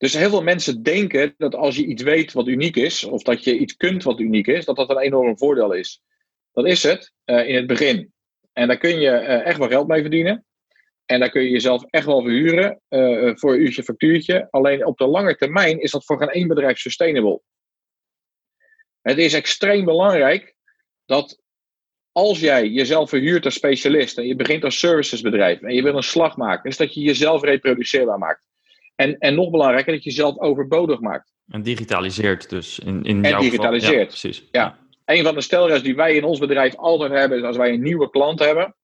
Dus 0.00 0.14
heel 0.14 0.30
veel 0.30 0.42
mensen 0.42 0.82
denken 0.82 1.34
dat 1.36 1.54
als 1.54 1.76
je 1.76 1.86
iets 1.86 2.02
weet 2.02 2.32
wat 2.32 2.46
uniek 2.46 2.76
is, 2.76 3.04
of 3.04 3.22
dat 3.22 3.44
je 3.44 3.58
iets 3.58 3.76
kunt 3.76 4.02
wat 4.02 4.20
uniek 4.20 4.46
is, 4.46 4.64
dat 4.64 4.76
dat 4.76 4.90
een 4.90 4.98
enorm 4.98 5.38
voordeel 5.38 5.72
is. 5.72 6.02
Dat 6.52 6.66
is 6.66 6.82
het 6.82 7.12
uh, 7.24 7.48
in 7.48 7.54
het 7.54 7.66
begin. 7.66 8.12
En 8.52 8.68
daar 8.68 8.78
kun 8.78 9.00
je 9.00 9.10
uh, 9.10 9.46
echt 9.46 9.58
wel 9.58 9.68
geld 9.68 9.88
mee 9.88 10.00
verdienen. 10.00 10.44
En 11.04 11.20
daar 11.20 11.30
kun 11.30 11.42
je 11.42 11.50
jezelf 11.50 11.84
echt 11.90 12.06
wel 12.06 12.22
verhuren 12.22 12.80
uh, 12.88 13.36
voor 13.36 13.52
een 13.52 13.60
uurtje 13.60 13.82
factuurtje. 13.82 14.48
Alleen 14.50 14.86
op 14.86 14.98
de 14.98 15.06
lange 15.06 15.36
termijn 15.36 15.80
is 15.80 15.90
dat 15.90 16.04
voor 16.04 16.18
geen 16.18 16.30
één 16.30 16.48
bedrijf 16.48 16.78
sustainable. 16.78 17.40
Het 19.02 19.18
is 19.18 19.32
extreem 19.32 19.84
belangrijk 19.84 20.54
dat 21.04 21.42
als 22.12 22.40
jij 22.40 22.68
jezelf 22.68 23.08
verhuurt 23.08 23.44
als 23.44 23.54
specialist 23.54 24.18
en 24.18 24.26
je 24.26 24.36
begint 24.36 24.64
als 24.64 24.78
servicesbedrijf 24.78 25.60
en 25.60 25.74
je 25.74 25.82
wil 25.82 25.96
een 25.96 26.02
slag 26.02 26.36
maken, 26.36 26.70
is 26.70 26.76
dat 26.76 26.94
je 26.94 27.00
jezelf 27.00 27.42
reproduceerbaar 27.42 28.18
maakt. 28.18 28.49
En, 29.00 29.18
en 29.18 29.34
nog 29.34 29.50
belangrijker, 29.50 29.92
dat 29.92 30.04
je 30.04 30.10
jezelf 30.10 30.38
overbodig 30.38 31.00
maakt. 31.00 31.32
En 31.48 31.62
digitaliseert 31.62 32.50
dus. 32.50 32.78
In, 32.78 33.02
in 33.02 33.24
en 33.24 33.40
digitaliseert. 33.40 34.00
Ja, 34.00 34.06
precies. 34.06 34.48
Ja. 34.50 34.78
Een 35.04 35.24
van 35.24 35.34
de 35.34 35.40
stelregels 35.40 35.82
die 35.82 35.96
wij 35.96 36.14
in 36.14 36.24
ons 36.24 36.38
bedrijf 36.38 36.76
altijd 36.76 37.12
hebben, 37.12 37.38
is 37.38 37.44
als 37.44 37.56
wij 37.56 37.72
een 37.72 37.82
nieuwe 37.82 38.10
klant 38.10 38.38
hebben, 38.38 38.76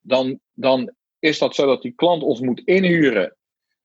dan, 0.00 0.40
dan 0.52 0.94
is 1.18 1.38
dat 1.38 1.54
zo 1.54 1.66
dat 1.66 1.82
die 1.82 1.92
klant 1.94 2.22
ons 2.22 2.40
moet 2.40 2.60
inhuren 2.60 3.36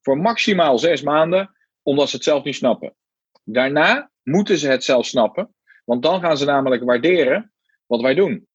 voor 0.02 0.18
maximaal 0.18 0.78
zes 0.78 1.02
maanden, 1.02 1.56
omdat 1.82 2.10
ze 2.10 2.16
het 2.16 2.26
zelf 2.26 2.44
niet 2.44 2.56
snappen. 2.56 2.96
Daarna 3.44 4.12
moeten 4.24 4.58
ze 4.58 4.68
het 4.68 4.84
zelf 4.84 5.06
snappen, 5.06 5.54
want 5.86 6.04
dan 6.04 6.20
gaan 6.20 6.38
ze 6.38 6.46
namelijk 6.46 6.84
waarderen 6.84 7.54
wat 7.86 8.02
wij 8.02 8.14
doen. 8.14 8.48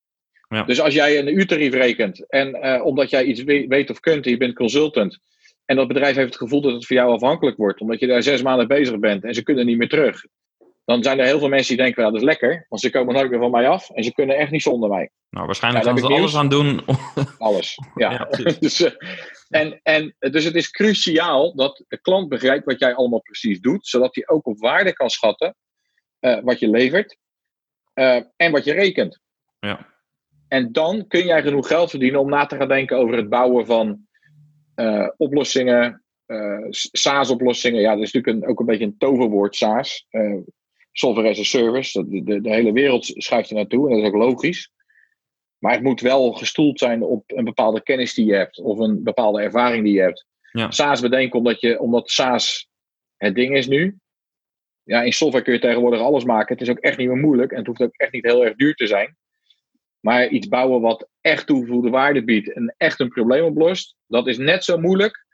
Ja. 0.49 0.63
Dus 0.63 0.81
als 0.81 0.95
jij 0.95 1.19
een 1.19 1.39
uurtarief 1.39 1.73
rekent 1.73 2.29
en 2.29 2.57
uh, 2.57 2.85
omdat 2.85 3.11
jij 3.11 3.25
iets 3.25 3.43
weet 3.43 3.91
of 3.91 4.01
kunt 4.01 4.25
je 4.25 4.37
bent 4.37 4.55
consultant, 4.55 5.19
en 5.67 5.77
dat 5.77 5.89
bedrijf 5.89 6.17
heeft 6.17 6.29
het 6.29 6.43
gevoel 6.43 6.61
dat 6.61 6.73
het 6.73 6.87
voor 6.87 6.97
jou 6.97 7.13
afhankelijk 7.13 7.57
wordt, 7.57 7.81
omdat 7.81 8.01
je 8.01 8.07
daar 8.07 8.23
zes 8.23 8.43
maanden 8.43 8.69
bezig 8.69 8.99
bent 8.99 9.25
en 9.25 9.35
ze 9.35 9.43
kunnen 9.43 9.67
niet 9.67 9.79
meer 9.79 9.89
terug. 9.89 10.25
dan 10.85 11.03
zijn 11.03 11.19
er 11.19 11.25
heel 11.25 11.39
veel 11.39 11.49
mensen 11.49 11.75
die 11.77 11.85
denken, 11.85 12.01
nou 12.03 12.13
dat 12.13 12.23
is 12.23 12.29
lekker, 12.29 12.67
want 12.69 12.83
ze 12.83 12.91
komen 12.91 13.15
nooit 13.15 13.31
meer 13.31 13.39
van 13.39 13.51
mij 13.51 13.69
af 13.69 13.91
en 13.91 14.05
ze 14.05 14.13
kunnen 14.13 14.37
echt 14.37 14.51
niet 14.51 14.63
zonder 14.63 14.89
mij. 14.89 15.11
Nou, 15.31 15.47
waarschijnlijk 15.47 15.85
gaan 15.85 15.99
ze 15.99 16.07
alles 16.07 16.37
aan 16.37 16.49
doen. 16.49 16.81
Alles, 17.39 17.79
ja. 17.95 18.11
ja 18.31 18.53
dus, 18.61 18.81
uh, 18.81 18.91
en, 19.49 19.81
en, 19.83 20.15
dus 20.19 20.45
het 20.45 20.55
is 20.55 20.71
cruciaal 20.71 21.55
dat 21.55 21.85
de 21.89 22.01
klant 22.01 22.29
begrijpt 22.29 22.65
wat 22.65 22.79
jij 22.79 22.95
allemaal 22.95 23.23
precies 23.23 23.61
doet, 23.61 23.87
zodat 23.87 24.15
hij 24.15 24.29
ook 24.29 24.47
op 24.47 24.59
waarde 24.59 24.93
kan 24.93 25.11
schatten 25.11 25.57
uh, 26.21 26.39
wat 26.43 26.59
je 26.59 26.69
levert 26.69 27.17
uh, 27.95 28.21
en 28.37 28.53
wat 28.53 28.65
je 28.65 28.73
rekent. 28.73 29.21
Ja. 29.59 29.95
En 30.49 30.73
dan 30.73 31.07
kun 31.07 31.25
jij 31.27 31.43
genoeg 31.43 31.67
geld 31.67 31.91
verdienen 31.91 32.21
om 32.21 32.29
na 32.29 32.47
te 32.47 32.57
gaan 32.57 32.69
denken 32.69 32.97
over 32.97 33.17
het 33.17 33.29
bouwen 33.29 33.67
van 33.67 34.06
oplossingen, 35.17 36.05
SaaS-oplossingen. 36.71 37.81
Ja, 37.81 37.95
dat 37.95 38.03
is 38.03 38.13
natuurlijk 38.13 38.45
een, 38.45 38.51
ook 38.51 38.61
een 38.61 38.67
beetje 38.67 38.85
een 38.85 38.99
toverwoord, 38.99 39.57
SaaS 39.57 40.07
software 40.99 41.29
as 41.29 41.39
a 41.39 41.45
service. 41.45 42.05
De, 42.09 42.23
de, 42.23 42.41
de, 42.41 42.51
hele 42.51 42.73
wereld 42.73 43.05
schuift 43.05 43.51
er 43.51 43.57
naartoe 43.57 43.85
en 43.85 43.91
dat 43.91 44.03
is 44.03 44.09
ook 44.09 44.23
logisch. 44.23 44.71
Maar 45.59 45.73
het 45.73 45.83
moet 45.83 46.01
wel 46.01 46.33
gestoeld 46.33 46.79
zijn 46.79 47.03
op 47.03 47.23
een 47.27 47.45
bepaalde 47.45 47.83
kennis 47.83 48.15
die 48.15 48.27
je 48.27 48.35
hebt 48.35 48.59
of 48.59 48.79
een 48.79 49.03
bepaalde 49.03 49.43
ervaring 49.43 49.85
die 49.85 49.95
je 49.95 50.01
hebt. 50.01 50.27
Ja. 50.53 50.71
SaaS 50.71 51.01
bedenken 51.01 51.39
omdat, 51.39 51.61
je, 51.61 51.81
omdat 51.81 52.11
SaaS 52.11 52.69
het 53.17 53.35
ding 53.35 53.57
is 53.57 53.67
nu. 53.67 53.97
Ja, 54.83 55.03
in 55.03 55.13
software 55.13 55.45
kun 55.45 55.53
je 55.53 55.61
tegenwoordig 55.61 56.01
alles 56.01 56.25
maken. 56.25 56.53
Het 56.53 56.63
is 56.63 56.71
ook 56.71 56.79
echt 56.79 56.99
niet 56.99 57.09
meer 57.09 57.17
moeilijk 57.17 57.51
en 57.51 57.59
het 57.59 57.67
hoeft 57.67 57.83
ook 57.83 57.97
echt 57.97 58.13
niet 58.13 58.25
heel 58.25 58.45
erg 58.45 58.57
duur 58.57 58.75
te 58.75 58.87
zijn. 58.87 59.17
Maar 60.07 60.29
iets 60.29 60.49
bouwen 60.49 60.81
wat 60.81 61.09
echt 61.21 61.47
toegevoegde 61.47 61.91
waarde 61.91 62.25
biedt 62.25 62.53
en 62.53 62.75
echt 62.77 63.01
een 63.01 63.09
probleem 63.09 63.45
oplost, 63.45 63.95
dat 64.07 64.27
is 64.27 64.39
net 64.39 64.65
zo 64.65 64.79
moeilijk 64.79 65.27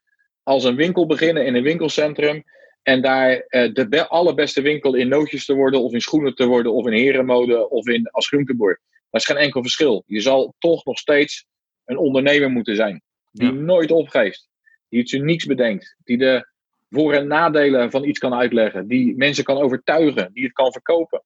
als 0.42 0.64
een 0.64 0.76
winkel 0.76 1.06
beginnen 1.06 1.46
in 1.46 1.54
een 1.54 1.62
winkelcentrum 1.62 2.42
en 2.82 3.02
daar 3.02 3.44
uh, 3.48 3.72
de 3.72 4.06
allerbeste 4.08 4.62
winkel 4.62 4.94
in 4.94 5.08
nootjes 5.08 5.44
te 5.44 5.54
worden, 5.54 5.82
of 5.82 5.92
in 5.92 6.00
schoenen 6.00 6.34
te 6.34 6.46
worden, 6.46 6.72
of 6.72 6.86
in 6.86 6.92
herenmode, 6.92 7.68
of 7.70 7.86
in 7.86 8.10
als 8.10 8.28
groenteboer. 8.28 8.80
Dat 9.10 9.20
is 9.20 9.26
geen 9.26 9.36
enkel 9.36 9.62
verschil. 9.62 10.02
Je 10.06 10.20
zal 10.20 10.54
toch 10.58 10.84
nog 10.84 10.98
steeds 10.98 11.46
een 11.84 11.98
ondernemer 11.98 12.50
moeten 12.50 12.76
zijn. 12.76 13.02
Die 13.30 13.52
nooit 13.52 13.90
opgeeft. 13.90 14.48
Die 14.88 15.00
iets 15.00 15.12
unieks 15.12 15.44
bedenkt. 15.44 15.96
Die 16.04 16.18
de 16.18 16.48
voor- 16.90 17.14
en 17.14 17.26
nadelen 17.26 17.90
van 17.90 18.04
iets 18.04 18.18
kan 18.18 18.34
uitleggen. 18.34 18.88
Die 18.88 19.16
mensen 19.16 19.44
kan 19.44 19.56
overtuigen. 19.56 20.30
Die 20.32 20.44
het 20.44 20.52
kan 20.52 20.72
verkopen. 20.72 21.22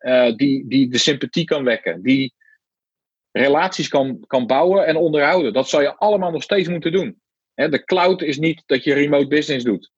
Uh, 0.00 0.36
die, 0.36 0.68
die 0.68 0.88
de 0.88 0.98
sympathie 0.98 1.44
kan 1.44 1.64
wekken. 1.64 2.02
Die 2.02 2.34
relaties 3.32 3.88
kan, 3.88 4.24
kan 4.26 4.46
bouwen 4.46 4.86
en 4.86 4.96
onderhouden. 4.96 5.52
Dat 5.52 5.68
zal 5.68 5.80
je 5.80 5.96
allemaal 5.96 6.30
nog 6.30 6.42
steeds 6.42 6.68
moeten 6.68 6.92
doen. 6.92 7.20
de 7.54 7.84
cloud 7.84 8.22
is 8.22 8.38
niet 8.38 8.62
dat 8.66 8.84
je 8.84 8.94
remote 8.94 9.26
business 9.26 9.64
doet. 9.64 9.90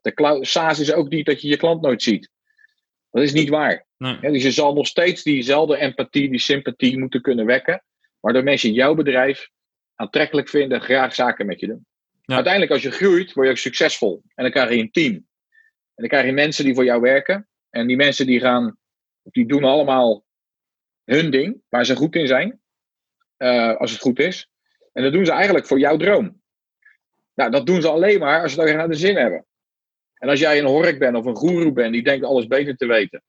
De 0.00 0.14
cloud, 0.14 0.46
SaaS 0.46 0.78
is 0.78 0.92
ook 0.92 1.08
niet 1.08 1.26
dat 1.26 1.40
je 1.40 1.48
je 1.48 1.56
klant 1.56 1.80
nooit 1.80 2.02
ziet. 2.02 2.30
Dat 3.10 3.22
is 3.22 3.32
niet 3.32 3.48
waar. 3.48 3.86
Nee. 3.98 4.32
dus 4.32 4.42
je 4.42 4.50
zal 4.50 4.74
nog 4.74 4.86
steeds 4.86 5.22
diezelfde 5.22 5.76
empathie, 5.76 6.30
die 6.30 6.38
sympathie 6.38 6.98
moeten 6.98 7.22
kunnen 7.22 7.46
wekken. 7.46 7.84
Waardoor 8.20 8.42
mensen 8.42 8.72
jouw 8.72 8.94
bedrijf 8.94 9.50
aantrekkelijk 9.94 10.48
vinden, 10.48 10.80
graag 10.80 11.14
zaken 11.14 11.46
met 11.46 11.60
je 11.60 11.66
doen. 11.66 11.86
Uiteindelijk, 12.24 12.72
als 12.72 12.82
je 12.82 12.90
groeit, 12.90 13.32
word 13.32 13.46
je 13.46 13.52
ook 13.52 13.58
succesvol. 13.58 14.22
En 14.34 14.42
dan 14.42 14.52
krijg 14.52 14.70
je 14.70 14.76
een 14.76 14.90
team. 14.90 15.14
En 15.14 15.26
dan 15.94 16.08
krijg 16.08 16.26
je 16.26 16.32
mensen 16.32 16.64
die 16.64 16.74
voor 16.74 16.84
jou 16.84 17.00
werken. 17.00 17.48
En 17.70 17.86
die 17.86 17.96
mensen 17.96 18.26
die 18.26 18.40
gaan, 18.40 18.76
die 19.22 19.46
doen 19.46 19.64
allemaal 19.64 20.24
hun 21.04 21.30
ding, 21.30 21.62
waar 21.68 21.84
ze 21.84 21.96
goed 21.96 22.16
in 22.16 22.26
zijn. 22.26 22.59
Uh, 23.42 23.76
als 23.76 23.90
het 23.90 24.00
goed 24.00 24.18
is. 24.18 24.48
En 24.92 25.02
dat 25.02 25.12
doen 25.12 25.24
ze 25.24 25.32
eigenlijk 25.32 25.66
voor 25.66 25.78
jouw 25.78 25.96
droom. 25.96 26.40
Nou, 27.34 27.50
dat 27.50 27.66
doen 27.66 27.80
ze 27.80 27.88
alleen 27.88 28.18
maar 28.18 28.42
als 28.42 28.52
ze 28.52 28.60
het 28.60 28.70
ook 28.70 28.76
naar 28.76 28.88
de 28.88 28.94
zin 28.94 29.16
hebben. 29.16 29.46
En 30.14 30.28
als 30.28 30.40
jij 30.40 30.58
een 30.58 30.66
hork 30.66 30.98
bent 30.98 31.16
of 31.16 31.24
een 31.24 31.36
goeroe 31.36 31.72
bent 31.72 31.92
die 31.92 32.02
denkt 32.02 32.24
alles 32.24 32.46
beter 32.46 32.76
te 32.76 32.86
weten. 32.86 33.22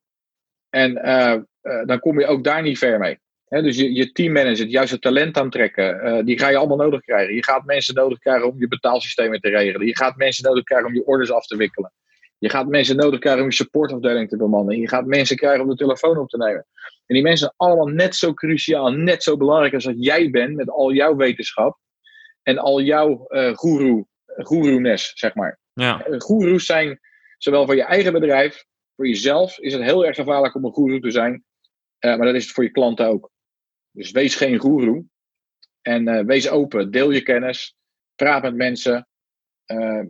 En 0.70 0.92
uh, 0.92 1.36
uh, 1.62 1.86
dan 1.86 2.00
kom 2.00 2.20
je 2.20 2.26
ook 2.26 2.44
daar 2.44 2.62
niet 2.62 2.78
ver 2.78 3.00
mee. 3.00 3.20
Dus 3.48 3.78
je, 3.78 3.94
je 3.94 4.12
teammanager, 4.12 4.64
het 4.64 4.72
juiste 4.72 5.00
talent 5.00 5.38
aantrekken, 5.38 6.26
die 6.26 6.40
ga 6.40 6.50
je 6.50 6.58
allemaal 6.58 6.78
nodig 6.78 7.02
krijgen. 7.02 7.36
Je 7.36 7.44
gaat 7.44 7.66
mensen 7.66 7.96
nodig 7.96 8.20
krijgen 8.20 8.48
om 8.48 8.60
je 8.60 8.68
betaalsystemen 8.68 9.40
te 9.40 9.50
regelen. 9.50 9.88
Je 9.88 9.96
gaat 9.96 10.16
mensen 10.16 10.44
nodig 10.44 10.64
krijgen 10.64 10.88
om 10.88 10.94
je 10.94 11.06
orders 11.06 11.32
af 11.32 11.46
te 11.46 11.56
wikkelen. 11.58 11.92
Je 12.42 12.50
gaat 12.50 12.68
mensen 12.68 12.96
nodig 12.96 13.20
krijgen 13.20 13.42
om 13.42 13.50
je 13.50 13.56
supportafdeling 13.56 14.30
te 14.30 14.38
bemannen. 14.38 14.78
Je 14.78 14.88
gaat 14.88 15.06
mensen 15.06 15.36
krijgen 15.36 15.62
om 15.62 15.70
de 15.70 15.76
telefoon 15.76 16.18
op 16.18 16.30
te 16.30 16.38
nemen. 16.38 16.66
En 17.06 17.16
die 17.16 17.22
mensen 17.22 17.40
zijn 17.40 17.70
allemaal 17.70 17.88
net 17.88 18.16
zo 18.16 18.34
cruciaal, 18.34 18.92
net 18.92 19.24
zo 19.24 19.38
belangrijk 19.38 19.74
als 19.74 19.84
dat 19.84 19.96
jij 19.98 20.30
bent 20.30 20.56
met 20.56 20.70
al 20.70 20.92
jouw 20.92 21.16
wetenschap 21.16 21.78
en 22.44 22.58
al 22.58 22.82
jouw 22.82 23.26
uh, 23.28 23.58
guru, 23.58 24.06
guru-nes, 24.26 25.12
zeg 25.16 25.36
maar. 25.36 25.60
Ja. 25.74 26.06
Goeroes 26.18 26.66
zijn 26.66 27.00
zowel 27.38 27.66
voor 27.66 27.76
je 27.76 27.84
eigen 27.84 28.14
bedrijf, 28.14 28.66
voor 28.96 29.08
jezelf 29.08 29.60
is 29.60 29.74
het 29.74 29.84
heel 29.84 30.06
erg 30.06 30.16
gevaarlijk 30.16 30.56
om 30.56 30.66
een 30.66 30.74
goeroe 30.74 31.00
te 31.00 31.12
zijn. 31.12 31.44
Uh, 32.00 32.16
maar 32.16 32.26
dat 32.26 32.36
is 32.36 32.44
het 32.44 32.54
voor 32.54 32.64
je 32.64 32.72
klanten 32.72 33.08
ook. 33.08 33.30
Dus 33.92 34.12
wees 34.12 34.36
geen 34.36 34.58
goeroe. 34.58 35.06
En 35.82 36.08
uh, 36.08 36.24
wees 36.24 36.50
open. 36.50 36.92
Deel 36.92 37.12
je 37.12 37.22
kennis. 37.22 37.76
Praat 38.16 38.42
met 38.42 38.56
mensen. 38.56 39.08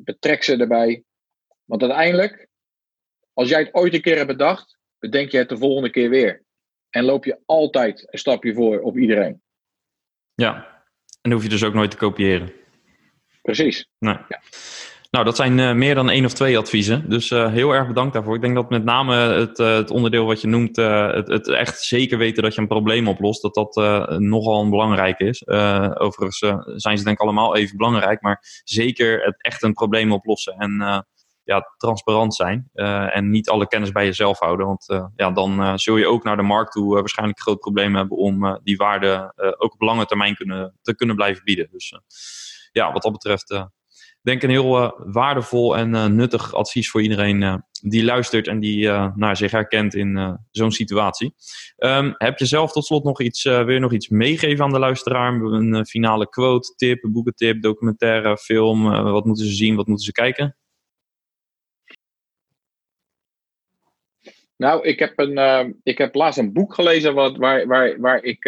Betrek 0.04 0.44
ze 0.44 0.58
erbij. 0.58 1.04
Want 1.72 1.84
uiteindelijk, 1.84 2.48
als 3.34 3.50
jij 3.50 3.60
het 3.60 3.74
ooit 3.74 3.94
een 3.94 4.02
keer 4.02 4.16
hebt 4.16 4.28
bedacht, 4.28 4.78
bedenk 5.00 5.32
je 5.32 5.38
het 5.38 5.50
de 5.50 5.58
volgende 5.58 5.90
keer 5.90 6.10
weer. 6.10 6.44
En 6.90 7.04
loop 7.04 7.26
je 7.26 7.40
altijd 7.46 8.08
een 8.10 8.20
stapje 8.20 8.54
voor 8.54 8.80
op 8.80 8.98
iedereen. 8.98 9.42
Ja, 10.34 10.56
en 10.56 11.20
dan 11.22 11.32
hoef 11.32 11.44
je 11.44 11.50
dus 11.50 11.64
ook 11.64 11.74
nooit 11.74 11.92
te 11.92 11.98
kopiëren. 11.98 12.54
Precies. 13.42 13.88
Nee. 14.00 14.14
Ja. 14.14 14.42
Nou, 15.10 15.26
dat 15.26 15.36
zijn 15.36 15.58
uh, 15.58 15.74
meer 15.74 15.96
dan 15.96 16.10
één 16.10 16.26
of 16.26 16.34
twee 16.34 16.58
adviezen. 16.58 17.10
Dus 17.10 17.30
uh, 17.30 17.52
heel 17.52 17.72
erg 17.72 17.88
bedankt 17.88 18.14
daarvoor. 18.14 18.36
Ik 18.36 18.42
denk 18.42 18.56
dat 18.56 18.70
met 18.70 18.84
name 18.84 19.16
het, 19.16 19.60
uh, 19.60 19.76
het 19.76 19.92
onderdeel 19.92 20.26
wat 20.26 20.42
je 20.42 20.48
noemt, 20.48 20.76
het, 20.76 21.28
het, 21.28 21.48
echt 21.48 21.82
zeker 21.82 22.18
weten 22.18 22.44
dat 22.44 22.56
je 22.56 22.62
een 22.62 22.68
probleem 22.68 23.08
oplost, 23.08 23.42
dat 23.42 23.54
dat 23.54 23.76
nogal 24.20 24.70
belangrijk 24.70 25.20
is. 25.20 25.48
overigens 25.98 26.38
zijn 26.76 26.98
ze 26.98 27.04
denk 27.04 27.20
ik 27.20 27.24
allemaal 27.24 27.56
even 27.56 27.78
belangrijk, 27.78 28.22
maar 28.22 28.62
zeker 28.64 29.24
het 29.24 29.44
echt 29.44 29.64
een 29.64 29.74
probleem 29.74 30.12
oplossen 30.12 30.56
en 30.58 31.06
ja, 31.44 31.74
transparant 31.78 32.36
zijn. 32.36 32.70
en 33.14 33.30
niet 33.30 33.50
alle 33.50 33.68
kennis 33.68 33.92
bij 33.92 34.06
jezelf 34.06 34.40
houden, 34.40 34.66
want 34.66 34.86
ja, 35.16 35.32
dan 35.32 35.80
zul 35.80 35.98
je 35.98 36.08
ook 36.08 36.24
naar 36.24 36.38
de 36.38 36.42
markt 36.42 36.72
toe 36.72 36.94
waarschijnlijk 36.94 37.40
groot 37.40 37.60
probleem 37.60 37.96
hebben 37.96 38.18
om 38.18 38.60
die 38.64 38.78
waarde 38.78 39.34
ook 39.58 39.74
op 39.74 39.82
lange 39.82 40.06
termijn 40.06 40.36
kunnen, 40.36 40.80
te 40.82 40.96
kunnen 40.96 41.16
blijven 41.16 41.44
bieden. 41.44 41.68
Dus 41.72 42.00
ja, 42.72 42.92
wat 42.92 43.02
dat 43.02 43.12
betreft 43.12 43.70
denk 44.22 44.44
een 44.44 44.50
heel 44.50 44.94
waardevol 44.98 45.78
en 45.78 46.16
nuttig 46.16 46.54
advies 46.54 46.90
voor 46.90 47.02
iedereen 47.02 47.64
die 47.82 48.04
luistert 48.04 48.48
en 48.48 48.60
die 48.60 48.88
nou, 49.16 49.36
zich 49.36 49.52
herkent 49.52 49.96
in 49.96 50.40
zo'n 50.52 50.72
situatie. 50.72 51.34
Um, 51.78 52.14
heb 52.18 52.40
je 52.40 52.46
zelf 52.46 52.72
tot 52.72 52.86
slot 52.86 53.04
nog 53.04 53.22
iets, 53.22 53.44
wil 53.44 53.70
je 53.70 53.80
nog 53.80 53.94
iets 53.94 54.10
meegeven 54.10 54.64
aan 54.66 54.72
de 54.72 54.80
luisteraar? 54.80 55.34
Een 55.34 55.86
finale 55.86 56.30
quote, 56.30 56.74
tip, 56.76 57.08
boekentip, 57.12 57.62
documentaire, 57.62 58.38
film? 58.38 58.84
wat 58.90 59.26
moeten 59.26 59.46
ze 59.46 59.54
zien, 59.54 59.76
wat 59.76 59.88
moeten 59.88 60.06
ze 60.06 60.12
kijken? 60.12 60.56
Nou, 64.62 64.88
ik 64.88 65.00
heb, 65.00 65.20
een, 65.20 65.80
ik 65.84 65.98
heb 65.98 66.16
laatst 66.16 66.40
een 66.40 66.54
boek 66.54 66.74
gelezen 66.74 67.14
wat, 67.14 67.38
waar, 67.38 67.68
waar, 67.68 68.00
waar 68.00 68.24
ik 68.24 68.44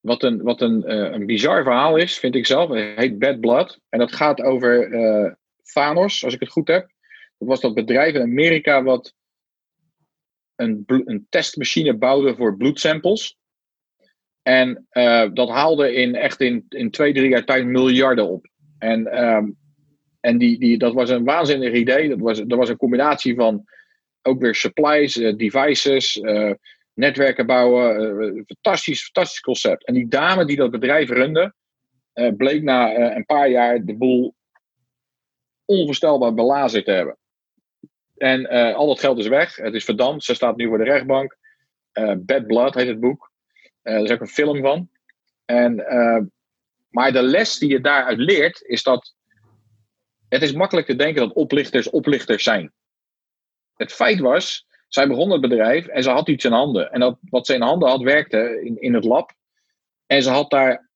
wat 0.00 0.22
een, 0.22 0.42
wat 0.42 0.60
een, 0.60 0.84
uh, 0.86 1.12
een 1.12 1.26
bizar 1.26 1.62
verhaal 1.62 1.96
is, 1.96 2.18
vind 2.18 2.34
ik 2.34 2.46
zelf. 2.46 2.68
Het 2.68 2.98
heet 2.98 3.18
Bad 3.18 3.40
Blood. 3.40 3.80
En 3.88 3.98
dat 3.98 4.12
gaat 4.12 4.40
over 4.40 4.88
uh, 4.88 5.32
Thanos, 5.62 6.24
als 6.24 6.34
ik 6.34 6.40
het 6.40 6.48
goed 6.48 6.68
heb. 6.68 6.90
Dat 7.38 7.48
was 7.48 7.60
dat 7.60 7.74
bedrijf 7.74 8.14
in 8.14 8.20
Amerika 8.20 8.82
wat 8.82 9.14
een, 10.54 10.82
een 10.86 11.26
testmachine 11.28 11.96
bouwde 11.96 12.36
voor 12.36 12.56
bloedsamples. 12.56 13.38
En 14.42 14.86
dat 15.32 15.48
haalde 15.48 15.94
in 15.94 16.14
echt 16.14 16.40
in, 16.40 16.66
in 16.68 16.90
twee, 16.90 17.12
drie 17.12 17.28
jaar 17.28 17.44
tijd 17.44 17.66
miljarden 17.66 18.28
op. 18.28 18.46
En, 18.78 19.24
um, 19.24 19.60
en 20.22 20.38
die, 20.38 20.58
die, 20.58 20.78
dat 20.78 20.92
was 20.94 21.10
een 21.10 21.24
waanzinnig 21.24 21.72
idee. 21.72 22.08
Dat 22.08 22.18
was, 22.18 22.38
dat 22.38 22.58
was 22.58 22.68
een 22.68 22.76
combinatie 22.76 23.34
van 23.34 23.64
ook 24.22 24.40
weer 24.40 24.54
supplies, 24.54 25.14
devices, 25.14 26.20
netwerken 26.94 27.46
bouwen. 27.46 28.00
Uh, 28.00 28.42
fantastisch, 28.46 29.02
fantastisch 29.02 29.40
concept. 29.40 29.86
En 29.86 29.94
die 29.94 30.08
dame 30.08 30.44
die 30.44 30.56
dat 30.56 30.70
bedrijf 30.70 31.08
runde, 31.08 31.54
bleek 32.36 32.62
na 32.62 32.96
een 33.16 33.24
paar 33.24 33.48
jaar 33.48 33.84
de 33.84 33.96
boel 33.96 34.34
onvoorstelbaar 35.64 36.34
belazerd 36.34 36.84
te 36.84 36.90
hebben. 36.90 37.16
En 38.16 38.46
al 38.74 38.86
dat 38.86 39.00
geld 39.00 39.18
is 39.18 39.28
weg. 39.28 39.56
Het 39.56 39.74
is 39.74 39.84
verdampt. 39.84 40.24
Ze 40.24 40.34
staat 40.34 40.56
nu 40.56 40.66
voor 40.66 40.78
de 40.78 40.84
rechtbank. 40.84 41.36
Bad 42.18 42.46
Blood 42.46 42.74
heet 42.74 42.86
het 42.86 43.00
boek. 43.00 43.30
er 43.82 44.02
is 44.02 44.10
ook 44.10 44.20
een 44.20 44.26
film 44.26 44.60
van. 44.60 44.88
En, 45.44 45.74
maar 46.90 47.12
de 47.12 47.22
les 47.22 47.58
die 47.58 47.70
je 47.70 47.80
daaruit 47.80 48.18
leert, 48.18 48.62
is 48.62 48.82
dat 48.82 49.14
het 50.32 50.42
is 50.42 50.52
makkelijk 50.52 50.86
te 50.86 50.96
denken 50.96 51.22
dat 51.22 51.32
oplichters 51.32 51.90
oplichters 51.90 52.42
zijn. 52.42 52.72
Het 53.76 53.92
feit 53.92 54.20
was 54.20 54.66
zij 54.88 55.08
begon 55.08 55.30
het 55.30 55.40
bedrijf 55.40 55.86
en 55.86 56.02
ze 56.02 56.10
had 56.10 56.28
iets 56.28 56.44
in 56.44 56.52
handen. 56.52 56.92
En 56.92 57.00
dat, 57.00 57.18
wat 57.20 57.46
ze 57.46 57.54
in 57.54 57.62
handen 57.62 57.88
had, 57.88 58.02
werkte 58.02 58.60
in, 58.64 58.80
in 58.80 58.94
het 58.94 59.04
lab. 59.04 59.32
En 60.06 60.22
ze 60.22 60.30
had 60.30 60.50
daar 60.50 60.90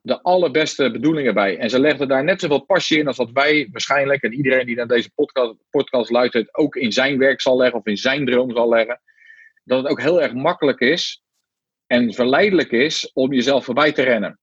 de 0.00 0.22
allerbeste 0.22 0.90
bedoelingen 0.90 1.34
bij. 1.34 1.58
En 1.58 1.70
ze 1.70 1.80
legden 1.80 2.08
daar 2.08 2.24
net 2.24 2.40
zoveel 2.40 2.64
passie 2.64 2.98
in 2.98 3.06
als 3.06 3.16
dat 3.16 3.30
wij 3.30 3.68
waarschijnlijk, 3.70 4.22
en 4.22 4.32
iedereen 4.32 4.66
die 4.66 4.76
naar 4.76 4.86
deze 4.86 5.10
podcast, 5.14 5.54
podcast 5.70 6.10
luistert, 6.10 6.54
ook 6.54 6.76
in 6.76 6.92
zijn 6.92 7.18
werk 7.18 7.40
zal 7.40 7.56
leggen 7.56 7.78
of 7.78 7.86
in 7.86 7.96
zijn 7.96 8.26
droom 8.26 8.52
zal 8.52 8.68
leggen. 8.68 9.00
Dat 9.64 9.82
het 9.82 9.90
ook 9.90 10.00
heel 10.00 10.22
erg 10.22 10.32
makkelijk 10.32 10.80
is 10.80 11.22
en 11.86 12.14
verleidelijk 12.14 12.70
is 12.70 13.10
om 13.12 13.32
jezelf 13.32 13.64
voorbij 13.64 13.92
te 13.92 14.02
rennen. 14.02 14.38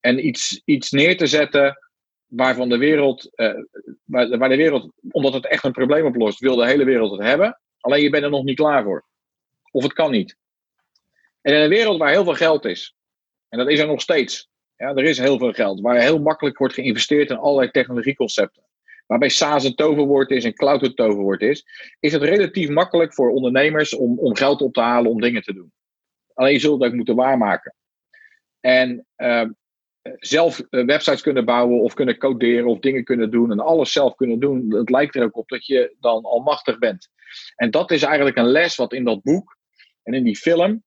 En 0.00 0.26
iets, 0.26 0.62
iets 0.64 0.90
neer 0.90 1.16
te 1.16 1.26
zetten 1.26 1.85
waarvan 2.26 2.68
de 2.68 2.78
wereld, 2.78 3.30
uh, 3.36 3.54
waar, 4.04 4.48
de 4.48 4.56
wereld, 4.56 4.92
omdat 5.10 5.32
het 5.32 5.46
echt 5.46 5.64
een 5.64 5.72
probleem 5.72 6.06
oplost, 6.06 6.38
wil 6.38 6.56
de 6.56 6.66
hele 6.66 6.84
wereld 6.84 7.10
het 7.10 7.26
hebben. 7.26 7.60
Alleen 7.80 8.02
je 8.02 8.10
bent 8.10 8.24
er 8.24 8.30
nog 8.30 8.44
niet 8.44 8.56
klaar 8.56 8.82
voor. 8.82 9.04
Of 9.70 9.82
het 9.82 9.92
kan 9.92 10.10
niet. 10.10 10.36
En 11.40 11.54
in 11.54 11.60
een 11.60 11.68
wereld 11.68 11.98
waar 11.98 12.10
heel 12.10 12.24
veel 12.24 12.34
geld 12.34 12.64
is, 12.64 12.94
en 13.48 13.58
dat 13.58 13.68
is 13.68 13.78
er 13.78 13.86
nog 13.86 14.00
steeds, 14.00 14.48
ja, 14.76 14.94
er 14.94 15.04
is 15.04 15.18
heel 15.18 15.38
veel 15.38 15.52
geld, 15.52 15.80
waar 15.80 16.00
heel 16.00 16.20
makkelijk 16.20 16.58
wordt 16.58 16.74
geïnvesteerd 16.74 17.30
in 17.30 17.36
allerlei 17.36 17.70
technologieconcepten. 17.70 18.64
Waarbij 19.06 19.28
SaaS 19.28 19.64
een 19.64 19.74
toverwoord 19.74 20.30
is 20.30 20.44
en 20.44 20.54
cloud 20.54 20.82
een 20.82 20.94
toverwoord 20.94 21.42
is, 21.42 21.66
is 22.00 22.12
het 22.12 22.22
relatief 22.22 22.68
makkelijk 22.68 23.14
voor 23.14 23.30
ondernemers 23.30 23.94
om, 23.94 24.18
om 24.18 24.36
geld 24.36 24.62
op 24.62 24.74
te 24.74 24.80
halen 24.80 25.10
om 25.10 25.20
dingen 25.20 25.42
te 25.42 25.54
doen. 25.54 25.72
Alleen 26.34 26.52
je 26.52 26.58
zult 26.58 26.80
het 26.80 26.90
ook 26.90 26.96
moeten 26.96 27.16
waarmaken. 27.16 27.74
En 28.60 29.06
uh, 29.16 29.44
zelf 30.18 30.60
eh, 30.60 30.84
websites 30.84 31.20
kunnen 31.20 31.44
bouwen 31.44 31.80
of 31.80 31.94
kunnen 31.94 32.18
coderen 32.18 32.66
of 32.66 32.78
dingen 32.78 33.04
kunnen 33.04 33.30
doen 33.30 33.50
en 33.50 33.60
alles 33.60 33.92
zelf 33.92 34.14
kunnen 34.14 34.38
doen, 34.38 34.74
het 34.74 34.90
lijkt 34.90 35.14
er 35.14 35.22
ook 35.22 35.36
op 35.36 35.48
dat 35.48 35.66
je 35.66 35.96
dan 36.00 36.24
almachtig 36.24 36.78
bent. 36.78 37.08
En 37.56 37.70
dat 37.70 37.90
is 37.90 38.02
eigenlijk 38.02 38.36
een 38.36 38.50
les 38.50 38.76
wat 38.76 38.92
in 38.92 39.04
dat 39.04 39.22
boek 39.22 39.56
en 40.02 40.14
in 40.14 40.24
die 40.24 40.36
film, 40.36 40.84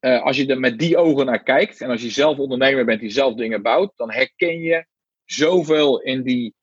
uh, 0.00 0.22
als 0.22 0.36
je 0.36 0.46
er 0.46 0.60
met 0.60 0.78
die 0.78 0.96
ogen 0.96 1.26
naar 1.26 1.42
kijkt 1.42 1.80
en 1.80 1.90
als 1.90 2.02
je 2.02 2.10
zelf 2.10 2.38
ondernemer 2.38 2.84
bent 2.84 3.00
die 3.00 3.10
zelf 3.10 3.34
dingen 3.34 3.62
bouwt, 3.62 3.92
dan 3.96 4.12
herken 4.12 4.60
je 4.60 4.86
zoveel 5.24 6.00
in 6.00 6.22
die, 6.22 6.54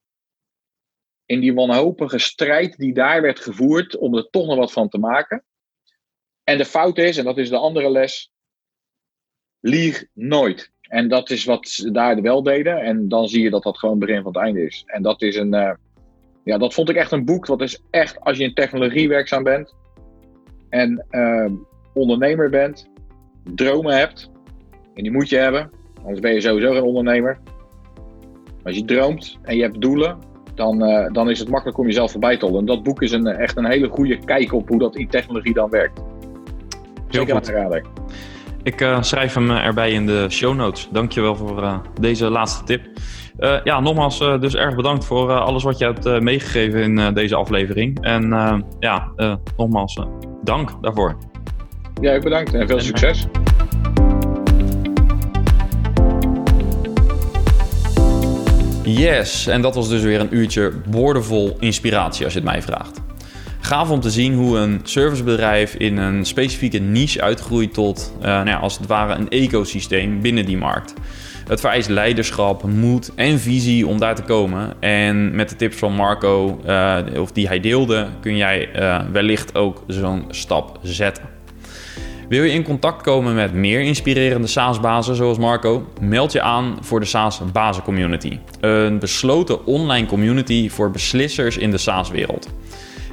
in 1.25 1.39
die 1.39 1.53
wanhopige 1.53 2.19
strijd 2.19 2.77
die 2.77 2.93
daar 2.93 3.21
werd 3.21 3.39
gevoerd 3.39 3.97
om 3.97 4.15
er 4.15 4.29
toch 4.29 4.45
nog 4.45 4.57
wat 4.57 4.71
van 4.71 4.89
te 4.89 4.97
maken. 4.97 5.45
En 6.43 6.57
de 6.57 6.65
fout 6.65 6.97
is, 6.97 7.17
en 7.17 7.23
dat 7.23 7.37
is 7.37 7.49
de 7.49 7.57
andere 7.57 7.91
les, 7.91 8.31
lieg 9.59 10.05
nooit. 10.13 10.71
En 10.91 11.07
dat 11.07 11.29
is 11.29 11.45
wat 11.45 11.67
ze 11.67 11.91
daar 11.91 12.21
wel 12.21 12.43
deden. 12.43 12.77
En 12.77 13.07
dan 13.07 13.27
zie 13.27 13.43
je 13.43 13.49
dat 13.49 13.63
dat 13.63 13.77
gewoon 13.77 13.95
het 13.95 14.05
begin 14.05 14.23
van 14.23 14.33
het 14.33 14.41
einde 14.41 14.65
is. 14.65 14.83
En 14.85 15.01
dat 15.01 15.21
is 15.21 15.35
een. 15.35 15.53
Uh, 15.53 15.71
ja, 16.43 16.57
dat 16.57 16.73
vond 16.73 16.89
ik 16.89 16.95
echt 16.95 17.11
een 17.11 17.25
boek. 17.25 17.45
Dat 17.45 17.61
is 17.61 17.83
echt 17.89 18.19
als 18.19 18.37
je 18.37 18.43
in 18.43 18.53
technologie 18.53 19.07
werkzaam 19.07 19.43
bent. 19.43 19.75
En 20.69 21.05
uh, 21.11 21.51
ondernemer 21.93 22.49
bent. 22.49 22.89
Dromen 23.55 23.97
hebt. 23.97 24.31
En 24.93 25.03
die 25.03 25.11
moet 25.11 25.29
je 25.29 25.37
hebben. 25.37 25.71
Anders 26.01 26.19
ben 26.19 26.33
je 26.33 26.41
sowieso 26.41 26.73
geen 26.73 26.81
ondernemer. 26.81 27.39
Als 28.63 28.75
je 28.75 28.85
droomt 28.85 29.37
en 29.41 29.55
je 29.55 29.61
hebt 29.61 29.81
doelen. 29.81 30.17
Dan, 30.55 30.89
uh, 30.89 31.11
dan 31.11 31.29
is 31.29 31.39
het 31.39 31.49
makkelijk 31.49 31.77
om 31.77 31.85
jezelf 31.85 32.11
voorbij 32.11 32.37
te 32.37 32.45
hollen. 32.45 32.59
En 32.59 32.65
dat 32.65 32.83
boek 32.83 33.01
is 33.01 33.11
een, 33.11 33.27
echt 33.27 33.57
een 33.57 33.65
hele 33.65 33.87
goede 33.87 34.17
kijk 34.17 34.53
op 34.53 34.67
hoe 34.67 34.79
dat 34.79 34.95
in 34.95 35.07
technologie 35.07 35.53
dan 35.53 35.69
werkt. 35.69 35.99
Heel 37.07 37.25
Zeker 37.25 37.35
goed. 37.35 38.01
Ik 38.63 38.81
uh, 38.81 39.01
schrijf 39.01 39.33
hem 39.33 39.51
eh, 39.51 39.65
erbij 39.65 39.91
in 39.91 40.05
de 40.05 40.25
show 40.29 40.55
notes. 40.55 40.89
Dankjewel 40.91 41.35
voor 41.35 41.63
uh, 41.63 41.77
deze 41.99 42.29
laatste 42.29 42.63
tip. 42.63 42.81
Uh, 43.39 43.55
ja, 43.63 43.79
nogmaals 43.79 44.19
dus 44.19 44.55
erg 44.55 44.75
bedankt 44.75 45.05
voor 45.05 45.31
alles 45.31 45.63
wat 45.63 45.77
je 45.77 45.85
hebt 45.85 46.21
meegegeven 46.21 46.81
in 46.81 47.13
deze 47.13 47.35
aflevering. 47.35 48.01
En 48.01 48.29
ja, 48.79 49.11
nogmaals 49.57 49.99
dank 50.43 50.81
daarvoor. 50.81 51.17
Ja, 52.01 52.11
ik 52.11 52.23
bedankt 52.23 52.53
en 52.53 52.67
veel 52.67 52.79
succes. 52.79 53.27
Yes, 58.83 59.47
en 59.47 59.61
dat 59.61 59.75
was 59.75 59.89
dus 59.89 60.01
weer 60.01 60.19
een 60.19 60.35
uurtje 60.35 60.71
woordenvol 60.85 61.57
inspiratie 61.59 62.23
als 62.23 62.33
je 62.33 62.39
het 62.39 62.49
mij 62.49 62.61
vraagt. 62.61 63.01
Gaaf 63.71 63.89
om 63.89 63.99
te 63.99 64.09
zien 64.09 64.33
hoe 64.33 64.57
een 64.57 64.79
servicebedrijf 64.83 65.73
in 65.75 65.97
een 65.97 66.25
specifieke 66.25 66.77
niche 66.77 67.21
uitgroeit 67.21 67.73
tot, 67.73 68.13
uh, 68.19 68.25
nou 68.25 68.47
ja, 68.47 68.57
als 68.57 68.77
het 68.77 68.87
ware, 68.87 69.13
een 69.13 69.29
ecosysteem 69.29 70.21
binnen 70.21 70.45
die 70.45 70.57
markt. 70.57 70.93
Het 71.47 71.59
vereist 71.59 71.89
leiderschap, 71.89 72.63
moed 72.63 73.11
en 73.15 73.39
visie 73.39 73.87
om 73.87 73.99
daar 73.99 74.15
te 74.15 74.21
komen. 74.21 74.73
En 74.79 75.35
met 75.35 75.49
de 75.49 75.55
tips 75.55 75.75
van 75.75 75.93
Marco, 75.93 76.61
uh, 76.67 76.97
of 77.17 77.31
die 77.31 77.47
hij 77.47 77.59
deelde, 77.59 78.07
kun 78.21 78.37
jij 78.37 78.69
uh, 78.75 78.99
wellicht 79.11 79.55
ook 79.55 79.83
zo'n 79.87 80.25
stap 80.29 80.79
zetten. 80.81 81.23
Wil 82.29 82.43
je 82.43 82.53
in 82.53 82.63
contact 82.63 83.01
komen 83.01 83.35
met 83.35 83.53
meer 83.53 83.81
inspirerende 83.81 84.47
SaaS-bazen 84.47 85.15
zoals 85.15 85.37
Marco? 85.37 85.87
Meld 86.01 86.31
je 86.31 86.41
aan 86.41 86.77
voor 86.81 86.99
de 86.99 87.05
SaaS-bazen 87.05 87.83
community. 87.83 88.39
Een 88.59 88.99
besloten 88.99 89.65
online 89.65 90.07
community 90.07 90.69
voor 90.69 90.91
beslissers 90.91 91.57
in 91.57 91.71
de 91.71 91.77
SaaS-wereld. 91.77 92.49